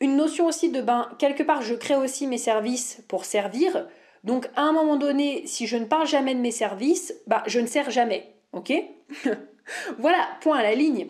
une 0.00 0.16
notion 0.16 0.46
aussi 0.46 0.70
de 0.70 0.80
ben 0.80 1.10
quelque 1.18 1.42
part 1.42 1.60
je 1.60 1.74
crée 1.74 1.96
aussi 1.96 2.26
mes 2.26 2.38
services 2.38 3.04
pour 3.08 3.26
servir. 3.26 3.86
Donc 4.24 4.48
à 4.56 4.62
un 4.62 4.72
moment 4.72 4.96
donné, 4.96 5.46
si 5.46 5.66
je 5.66 5.76
ne 5.76 5.84
parle 5.84 6.06
jamais 6.06 6.34
de 6.34 6.40
mes 6.40 6.50
services, 6.50 7.14
bah 7.26 7.42
je 7.46 7.60
ne 7.60 7.66
sers 7.66 7.90
jamais. 7.90 8.34
OK? 8.52 8.72
Voilà, 9.98 10.26
point 10.40 10.56
à 10.56 10.62
la 10.62 10.74
ligne. 10.74 11.08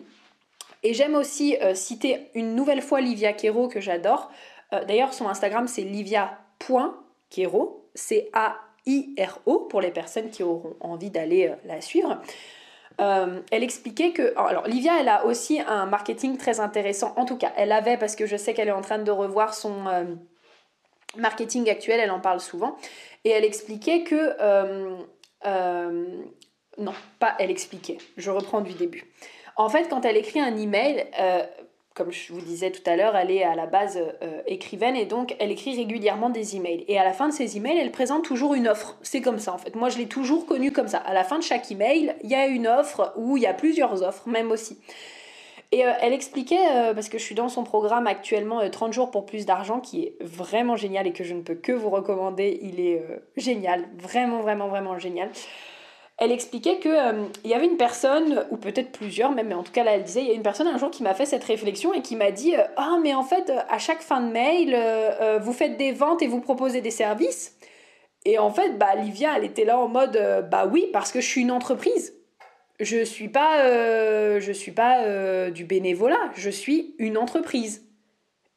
Et 0.83 0.93
j'aime 0.93 1.15
aussi 1.15 1.55
euh, 1.61 1.73
citer 1.73 2.27
une 2.35 2.55
nouvelle 2.55 2.81
fois 2.81 2.99
Livia 2.99 3.31
Quero 3.31 3.69
que 3.69 3.79
j'adore. 3.79 4.29
D'ailleurs, 4.85 5.13
son 5.13 5.29
Instagram 5.29 5.69
c'est 5.69 5.83
Kero, 6.59 6.91
C-A-I-R-O, 7.95 9.59
pour 9.69 9.81
les 9.81 9.91
personnes 9.91 10.29
qui 10.29 10.43
auront 10.43 10.75
envie 10.79 11.09
d'aller 11.09 11.47
euh, 11.47 11.55
la 11.65 11.81
suivre. 11.81 12.21
Euh, 12.99 13.41
elle 13.51 13.63
expliquait 13.63 14.11
que, 14.11 14.37
alors 14.37 14.67
Livia, 14.67 14.99
elle 14.99 15.07
a 15.07 15.25
aussi 15.25 15.61
un 15.61 15.85
marketing 15.85 16.37
très 16.37 16.59
intéressant. 16.59 17.13
En 17.15 17.25
tout 17.25 17.37
cas, 17.37 17.53
elle 17.55 17.71
avait, 17.71 17.97
parce 17.97 18.15
que 18.15 18.25
je 18.25 18.35
sais 18.35 18.53
qu'elle 18.53 18.67
est 18.67 18.71
en 18.71 18.81
train 18.81 18.99
de 18.99 19.11
revoir 19.11 19.53
son 19.53 19.87
euh, 19.87 20.03
marketing 21.15 21.69
actuel, 21.69 21.99
elle 22.01 22.11
en 22.11 22.19
parle 22.19 22.41
souvent. 22.41 22.75
Et 23.23 23.29
elle 23.29 23.45
expliquait 23.45 24.03
que, 24.03 24.35
non, 26.77 26.93
pas 27.19 27.35
elle 27.39 27.51
expliquait, 27.51 27.97
je 28.17 28.31
reprends 28.31 28.61
du 28.61 28.73
début. 28.73 29.05
En 29.55 29.69
fait, 29.69 29.89
quand 29.89 30.05
elle 30.05 30.17
écrit 30.17 30.39
un 30.39 30.55
email, 30.57 31.05
comme 31.99 32.13
je 32.13 32.31
vous 32.31 32.39
disais 32.39 32.71
tout 32.71 32.81
à 32.89 32.95
l'heure, 32.95 33.17
elle 33.17 33.29
est 33.29 33.43
à 33.43 33.55
la 33.55 33.65
base 33.65 33.99
euh, 34.21 34.41
écrivaine 34.47 34.95
et 34.95 35.03
donc 35.03 35.35
elle 35.37 35.51
écrit 35.51 35.75
régulièrement 35.75 36.29
des 36.29 36.55
emails. 36.55 36.85
Et 36.87 36.97
à 36.97 37.03
la 37.03 37.11
fin 37.11 37.27
de 37.27 37.33
ces 37.33 37.57
emails, 37.57 37.77
elle 37.77 37.91
présente 37.91 38.23
toujours 38.23 38.53
une 38.53 38.69
offre. 38.69 38.97
C'est 39.01 39.19
comme 39.19 39.37
ça 39.37 39.53
en 39.53 39.57
fait. 39.57 39.75
Moi, 39.75 39.89
je 39.89 39.97
l'ai 39.97 40.05
toujours 40.05 40.45
connue 40.45 40.71
comme 40.71 40.87
ça. 40.87 40.99
À 40.99 41.13
la 41.13 41.25
fin 41.25 41.37
de 41.37 41.43
chaque 41.43 41.69
email, 41.69 42.15
il 42.23 42.29
y 42.29 42.35
a 42.35 42.47
une 42.47 42.67
offre 42.67 43.11
ou 43.17 43.35
il 43.35 43.43
y 43.43 43.47
a 43.47 43.53
plusieurs 43.53 44.01
offres, 44.01 44.29
même 44.29 44.49
aussi. 44.49 44.77
Et 45.73 45.85
euh, 45.85 45.91
elle 45.99 46.13
expliquait, 46.13 46.71
euh, 46.71 46.93
parce 46.93 47.09
que 47.09 47.17
je 47.17 47.23
suis 47.23 47.35
dans 47.35 47.49
son 47.49 47.65
programme 47.65 48.07
actuellement 48.07 48.61
30 48.69 48.93
jours 48.93 49.11
pour 49.11 49.25
plus 49.25 49.45
d'argent, 49.45 49.81
qui 49.81 50.03
est 50.03 50.15
vraiment 50.21 50.77
génial 50.77 51.05
et 51.05 51.11
que 51.11 51.25
je 51.25 51.33
ne 51.33 51.41
peux 51.41 51.55
que 51.55 51.73
vous 51.73 51.89
recommander. 51.89 52.59
Il 52.61 52.79
est 52.79 53.03
génial, 53.35 53.89
vraiment, 53.97 54.39
vraiment, 54.39 54.69
vraiment 54.69 54.97
génial 54.97 55.29
elle 56.19 56.33
expliquait 56.33 56.79
qu'il 56.79 56.91
euh, 56.91 57.23
y 57.45 57.53
avait 57.53 57.65
une 57.65 57.77
personne, 57.77 58.45
ou 58.51 58.57
peut-être 58.57 58.91
plusieurs 58.91 59.31
même, 59.31 59.47
mais 59.47 59.55
en 59.55 59.63
tout 59.63 59.71
cas 59.71 59.85
là 59.85 59.95
elle 59.95 60.03
disait, 60.03 60.21
il 60.21 60.27
y 60.27 60.31
a 60.31 60.33
une 60.33 60.43
personne 60.43 60.67
un 60.67 60.77
jour 60.77 60.91
qui 60.91 61.01
m'a 61.01 61.13
fait 61.13 61.25
cette 61.25 61.43
réflexion 61.45 61.93
et 61.93 62.01
qui 62.01 62.17
m'a 62.17 62.31
dit, 62.31 62.55
euh, 62.55 62.63
ah 62.75 62.97
mais 63.01 63.13
en 63.13 63.23
fait 63.23 63.51
à 63.69 63.77
chaque 63.77 64.01
fin 64.01 64.19
de 64.19 64.29
mail, 64.29 64.73
euh, 64.75 65.39
vous 65.41 65.53
faites 65.53 65.77
des 65.77 65.93
ventes 65.93 66.21
et 66.21 66.27
vous 66.27 66.41
proposez 66.41 66.81
des 66.81 66.91
services. 66.91 67.55
Et 68.25 68.37
en 68.37 68.51
fait, 68.51 68.77
bah, 68.77 68.95
Livia, 68.95 69.37
elle 69.37 69.45
était 69.45 69.63
là 69.63 69.79
en 69.79 69.87
mode, 69.87 70.45
bah 70.51 70.69
oui, 70.69 70.89
parce 70.91 71.13
que 71.13 71.21
je 71.21 71.27
suis 71.27 71.39
une 71.39 71.51
entreprise. 71.51 72.15
Je 72.81 73.05
suis 73.05 73.29
pas, 73.29 73.63
je 74.39 74.51
suis 74.51 74.73
pas 74.73 75.49
du 75.49 75.63
bénévolat, 75.63 76.29
je 76.35 76.49
suis 76.49 76.95
une 76.97 77.17
entreprise. 77.17 77.87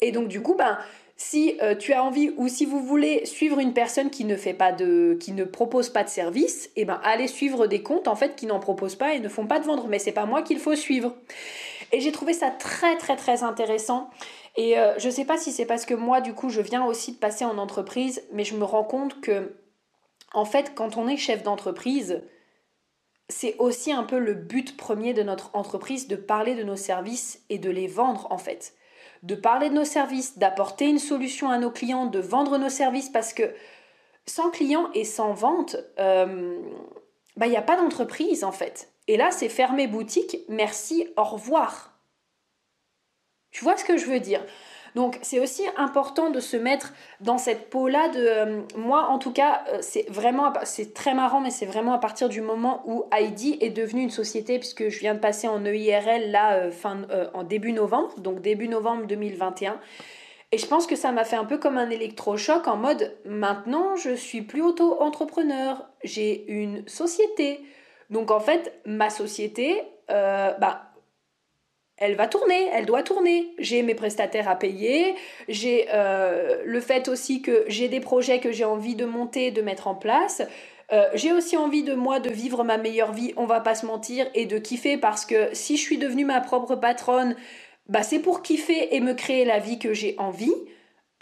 Et 0.00 0.10
donc 0.10 0.26
du 0.26 0.42
coup, 0.42 0.56
ben, 0.56 0.78
si 1.22 1.56
euh, 1.62 1.76
tu 1.76 1.92
as 1.92 2.02
envie 2.02 2.32
ou 2.36 2.48
si 2.48 2.66
vous 2.66 2.80
voulez 2.80 3.24
suivre 3.26 3.60
une 3.60 3.72
personne 3.72 4.10
qui 4.10 4.24
ne 4.24 4.36
fait 4.36 4.54
pas 4.54 4.72
de 4.72 5.16
qui 5.20 5.32
ne 5.32 5.44
propose 5.44 5.88
pas 5.88 6.02
de 6.02 6.08
service, 6.08 6.68
eh 6.74 6.84
ben 6.84 7.00
allez 7.04 7.28
suivre 7.28 7.68
des 7.68 7.80
comptes 7.80 8.08
en 8.08 8.16
fait 8.16 8.34
qui 8.34 8.46
n'en 8.46 8.58
proposent 8.58 8.96
pas 8.96 9.14
et 9.14 9.20
ne 9.20 9.28
font 9.28 9.46
pas 9.46 9.60
de 9.60 9.64
vendre, 9.64 9.86
mais 9.86 10.00
c'est 10.00 10.12
pas 10.12 10.26
moi 10.26 10.42
qu'il 10.42 10.58
faut 10.58 10.74
suivre. 10.74 11.14
Et 11.92 12.00
j'ai 12.00 12.10
trouvé 12.10 12.32
ça 12.32 12.50
très 12.50 12.96
très 12.96 13.14
très 13.14 13.44
intéressant. 13.44 14.10
Et 14.56 14.76
euh, 14.78 14.98
je 14.98 15.08
sais 15.08 15.24
pas 15.24 15.38
si 15.38 15.52
c'est 15.52 15.64
parce 15.64 15.86
que 15.86 15.94
moi 15.94 16.20
du 16.20 16.34
coup 16.34 16.50
je 16.50 16.60
viens 16.60 16.84
aussi 16.84 17.12
de 17.12 17.18
passer 17.18 17.44
en 17.44 17.56
entreprise, 17.56 18.22
mais 18.32 18.42
je 18.42 18.56
me 18.56 18.64
rends 18.64 18.84
compte 18.84 19.20
que 19.20 19.54
en 20.34 20.44
fait 20.44 20.72
quand 20.74 20.96
on 20.96 21.06
est 21.06 21.16
chef 21.16 21.44
d'entreprise, 21.44 22.24
c'est 23.28 23.54
aussi 23.58 23.92
un 23.92 24.02
peu 24.02 24.18
le 24.18 24.34
but 24.34 24.76
premier 24.76 25.14
de 25.14 25.22
notre 25.22 25.54
entreprise 25.54 26.08
de 26.08 26.16
parler 26.16 26.56
de 26.56 26.64
nos 26.64 26.76
services 26.76 27.44
et 27.48 27.58
de 27.58 27.70
les 27.70 27.86
vendre 27.86 28.26
en 28.30 28.38
fait 28.38 28.74
de 29.22 29.34
parler 29.34 29.68
de 29.68 29.74
nos 29.74 29.84
services, 29.84 30.38
d'apporter 30.38 30.86
une 30.86 30.98
solution 30.98 31.48
à 31.50 31.58
nos 31.58 31.70
clients, 31.70 32.06
de 32.06 32.18
vendre 32.18 32.58
nos 32.58 32.68
services 32.68 33.08
parce 33.08 33.32
que 33.32 33.54
sans 34.26 34.50
clients 34.50 34.90
et 34.94 35.04
sans 35.04 35.32
vente, 35.32 35.76
euh, 35.98 36.60
bah, 37.36 37.46
il 37.46 37.50
n'y 37.50 37.56
a 37.56 37.62
pas 37.62 37.76
d'entreprise 37.76 38.44
en 38.44 38.52
fait. 38.52 38.92
Et 39.08 39.16
là, 39.16 39.30
c'est 39.30 39.48
fermer 39.48 39.86
boutique, 39.86 40.38
merci, 40.48 41.08
au 41.16 41.24
revoir. 41.24 41.98
Tu 43.50 43.64
vois 43.64 43.76
ce 43.76 43.84
que 43.84 43.96
je 43.96 44.06
veux 44.06 44.20
dire? 44.20 44.44
Donc 44.94 45.18
c'est 45.22 45.40
aussi 45.40 45.62
important 45.76 46.30
de 46.30 46.40
se 46.40 46.56
mettre 46.56 46.92
dans 47.20 47.38
cette 47.38 47.70
peau-là 47.70 48.08
de... 48.08 48.20
Euh, 48.20 48.60
moi 48.76 49.06
en 49.08 49.18
tout 49.18 49.32
cas, 49.32 49.64
euh, 49.68 49.78
c'est 49.80 50.04
vraiment... 50.10 50.52
C'est 50.64 50.92
très 50.92 51.14
marrant, 51.14 51.40
mais 51.40 51.50
c'est 51.50 51.66
vraiment 51.66 51.94
à 51.94 51.98
partir 51.98 52.28
du 52.28 52.42
moment 52.42 52.82
où 52.86 53.04
Heidi 53.10 53.56
est 53.60 53.70
devenue 53.70 54.02
une 54.02 54.10
société, 54.10 54.58
puisque 54.58 54.88
je 54.88 54.98
viens 54.98 55.14
de 55.14 55.18
passer 55.18 55.48
en 55.48 55.64
EIRL 55.64 56.30
là, 56.30 56.54
euh, 56.54 56.70
fin, 56.70 57.02
en 57.32 57.42
début 57.42 57.72
novembre, 57.72 58.18
donc 58.18 58.42
début 58.42 58.68
novembre 58.68 59.06
2021. 59.06 59.80
Et 60.54 60.58
je 60.58 60.66
pense 60.66 60.86
que 60.86 60.96
ça 60.96 61.12
m'a 61.12 61.24
fait 61.24 61.36
un 61.36 61.46
peu 61.46 61.56
comme 61.56 61.78
un 61.78 61.88
électrochoc 61.88 62.68
en 62.68 62.76
mode 62.76 63.16
maintenant 63.24 63.96
je 63.96 64.14
suis 64.14 64.42
plus 64.42 64.60
auto-entrepreneur, 64.60 65.86
j'ai 66.04 66.44
une 66.52 66.86
société. 66.86 67.60
Donc 68.10 68.30
en 68.30 68.40
fait, 68.40 68.78
ma 68.84 69.08
société, 69.08 69.82
bah, 70.08 70.91
elle 72.02 72.16
va 72.16 72.26
tourner, 72.26 72.68
elle 72.72 72.84
doit 72.84 73.04
tourner. 73.04 73.54
J'ai 73.58 73.82
mes 73.82 73.94
prestataires 73.94 74.48
à 74.48 74.56
payer, 74.56 75.14
j'ai 75.48 75.86
euh, 75.94 76.60
le 76.64 76.80
fait 76.80 77.06
aussi 77.06 77.42
que 77.42 77.64
j'ai 77.68 77.88
des 77.88 78.00
projets 78.00 78.40
que 78.40 78.50
j'ai 78.50 78.64
envie 78.64 78.96
de 78.96 79.04
monter, 79.04 79.52
de 79.52 79.62
mettre 79.62 79.86
en 79.86 79.94
place. 79.94 80.42
Euh, 80.92 81.08
j'ai 81.14 81.32
aussi 81.32 81.56
envie 81.56 81.84
de 81.84 81.94
moi 81.94 82.18
de 82.18 82.28
vivre 82.28 82.64
ma 82.64 82.76
meilleure 82.76 83.12
vie, 83.12 83.32
on 83.36 83.46
va 83.46 83.60
pas 83.60 83.76
se 83.76 83.86
mentir, 83.86 84.26
et 84.34 84.46
de 84.46 84.58
kiffer 84.58 84.96
parce 84.96 85.24
que 85.24 85.50
si 85.54 85.76
je 85.76 85.82
suis 85.82 85.96
devenue 85.96 86.24
ma 86.24 86.40
propre 86.40 86.74
patronne, 86.74 87.36
bah 87.88 88.02
c'est 88.02 88.18
pour 88.18 88.42
kiffer 88.42 88.94
et 88.94 89.00
me 89.00 89.14
créer 89.14 89.44
la 89.44 89.60
vie 89.60 89.78
que 89.78 89.94
j'ai 89.94 90.16
envie. 90.18 90.54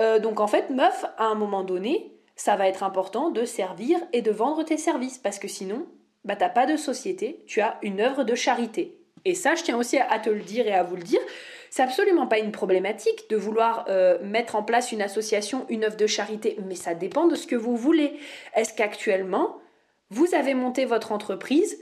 Euh, 0.00 0.18
donc 0.18 0.40
en 0.40 0.46
fait, 0.46 0.70
meuf, 0.70 1.04
à 1.18 1.26
un 1.26 1.34
moment 1.34 1.62
donné, 1.62 2.10
ça 2.36 2.56
va 2.56 2.68
être 2.68 2.82
important 2.82 3.30
de 3.30 3.44
servir 3.44 3.98
et 4.14 4.22
de 4.22 4.30
vendre 4.30 4.64
tes 4.64 4.78
services 4.78 5.18
parce 5.18 5.38
que 5.38 5.46
sinon, 5.46 5.86
bah 6.24 6.36
t'as 6.36 6.48
pas 6.48 6.64
de 6.64 6.78
société, 6.78 7.44
tu 7.46 7.60
as 7.60 7.76
une 7.82 8.00
œuvre 8.00 8.24
de 8.24 8.34
charité. 8.34 8.99
Et 9.24 9.34
ça, 9.34 9.54
je 9.54 9.62
tiens 9.62 9.76
aussi 9.76 9.98
à 9.98 10.18
te 10.18 10.30
le 10.30 10.40
dire 10.40 10.66
et 10.66 10.74
à 10.74 10.82
vous 10.82 10.96
le 10.96 11.02
dire. 11.02 11.20
C'est 11.70 11.82
absolument 11.82 12.26
pas 12.26 12.38
une 12.38 12.50
problématique 12.50 13.30
de 13.30 13.36
vouloir 13.36 13.84
euh, 13.88 14.18
mettre 14.22 14.56
en 14.56 14.62
place 14.64 14.90
une 14.90 15.02
association, 15.02 15.66
une 15.68 15.84
œuvre 15.84 15.96
de 15.96 16.06
charité, 16.06 16.56
mais 16.66 16.74
ça 16.74 16.94
dépend 16.94 17.28
de 17.28 17.36
ce 17.36 17.46
que 17.46 17.54
vous 17.54 17.76
voulez. 17.76 18.18
Est-ce 18.56 18.74
qu'actuellement, 18.74 19.58
vous 20.10 20.34
avez 20.34 20.54
monté 20.54 20.84
votre 20.84 21.12
entreprise 21.12 21.78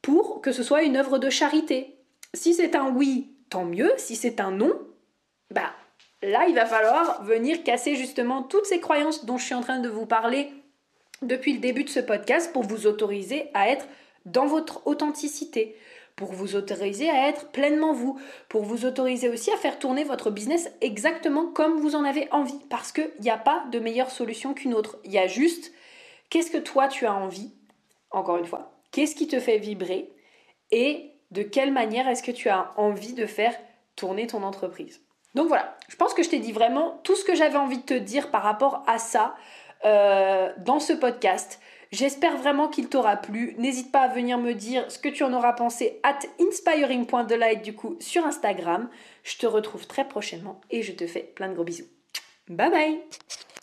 pour 0.00 0.40
que 0.40 0.50
ce 0.50 0.62
soit 0.62 0.82
une 0.82 0.96
œuvre 0.96 1.18
de 1.18 1.28
charité? 1.28 1.98
Si 2.32 2.54
c'est 2.54 2.74
un 2.74 2.90
oui, 2.90 3.32
tant 3.50 3.66
mieux. 3.66 3.92
Si 3.98 4.16
c'est 4.16 4.40
un 4.40 4.50
non, 4.50 4.72
bah 5.50 5.74
là, 6.22 6.46
il 6.48 6.54
va 6.54 6.64
falloir 6.64 7.22
venir 7.22 7.62
casser 7.62 7.96
justement 7.96 8.42
toutes 8.42 8.64
ces 8.64 8.80
croyances 8.80 9.26
dont 9.26 9.36
je 9.36 9.44
suis 9.44 9.54
en 9.54 9.60
train 9.60 9.78
de 9.78 9.90
vous 9.90 10.06
parler 10.06 10.50
depuis 11.20 11.52
le 11.52 11.60
début 11.60 11.84
de 11.84 11.90
ce 11.90 12.00
podcast 12.00 12.50
pour 12.54 12.62
vous 12.62 12.86
autoriser 12.86 13.50
à 13.52 13.68
être 13.68 13.86
dans 14.24 14.46
votre 14.46 14.86
authenticité 14.86 15.76
pour 16.16 16.32
vous 16.32 16.56
autoriser 16.56 17.10
à 17.10 17.28
être 17.28 17.50
pleinement 17.50 17.92
vous, 17.92 18.18
pour 18.48 18.62
vous 18.62 18.84
autoriser 18.84 19.28
aussi 19.28 19.50
à 19.50 19.56
faire 19.56 19.78
tourner 19.78 20.04
votre 20.04 20.30
business 20.30 20.70
exactement 20.80 21.46
comme 21.46 21.78
vous 21.78 21.94
en 21.94 22.04
avez 22.04 22.28
envie, 22.32 22.60
parce 22.70 22.92
qu'il 22.92 23.10
n'y 23.20 23.30
a 23.30 23.38
pas 23.38 23.64
de 23.70 23.78
meilleure 23.78 24.10
solution 24.10 24.54
qu'une 24.54 24.74
autre. 24.74 24.98
Il 25.04 25.12
y 25.12 25.18
a 25.18 25.26
juste 25.26 25.72
qu'est-ce 26.30 26.50
que 26.50 26.58
toi 26.58 26.88
tu 26.88 27.06
as 27.06 27.14
envie, 27.14 27.52
encore 28.10 28.36
une 28.36 28.46
fois, 28.46 28.72
qu'est-ce 28.90 29.14
qui 29.14 29.26
te 29.26 29.40
fait 29.40 29.58
vibrer 29.58 30.12
et 30.70 31.12
de 31.30 31.42
quelle 31.42 31.72
manière 31.72 32.08
est-ce 32.08 32.22
que 32.22 32.30
tu 32.30 32.48
as 32.48 32.72
envie 32.76 33.14
de 33.14 33.26
faire 33.26 33.54
tourner 33.96 34.26
ton 34.26 34.42
entreprise. 34.42 35.00
Donc 35.34 35.48
voilà, 35.48 35.76
je 35.88 35.96
pense 35.96 36.14
que 36.14 36.22
je 36.22 36.28
t'ai 36.28 36.38
dit 36.38 36.52
vraiment 36.52 37.00
tout 37.04 37.16
ce 37.16 37.24
que 37.24 37.34
j'avais 37.34 37.56
envie 37.56 37.78
de 37.78 37.84
te 37.84 37.94
dire 37.94 38.30
par 38.30 38.42
rapport 38.42 38.82
à 38.86 38.98
ça 38.98 39.34
euh, 39.84 40.52
dans 40.58 40.78
ce 40.78 40.92
podcast. 40.92 41.60
J'espère 41.92 42.38
vraiment 42.38 42.68
qu'il 42.68 42.88
t'aura 42.88 43.16
plu. 43.16 43.54
N'hésite 43.58 43.92
pas 43.92 44.00
à 44.00 44.08
venir 44.08 44.38
me 44.38 44.54
dire 44.54 44.90
ce 44.90 44.98
que 44.98 45.10
tu 45.10 45.24
en 45.24 45.32
auras 45.34 45.52
pensé 45.52 46.00
at 46.02 46.18
inspiring.delight 46.40 47.62
du 47.62 47.74
coup 47.74 47.96
sur 48.00 48.24
Instagram. 48.24 48.88
Je 49.22 49.36
te 49.36 49.46
retrouve 49.46 49.86
très 49.86 50.08
prochainement 50.08 50.60
et 50.70 50.82
je 50.82 50.92
te 50.92 51.06
fais 51.06 51.20
plein 51.34 51.48
de 51.48 51.54
gros 51.54 51.64
bisous. 51.64 51.88
Bye 52.48 52.70
bye 52.70 53.00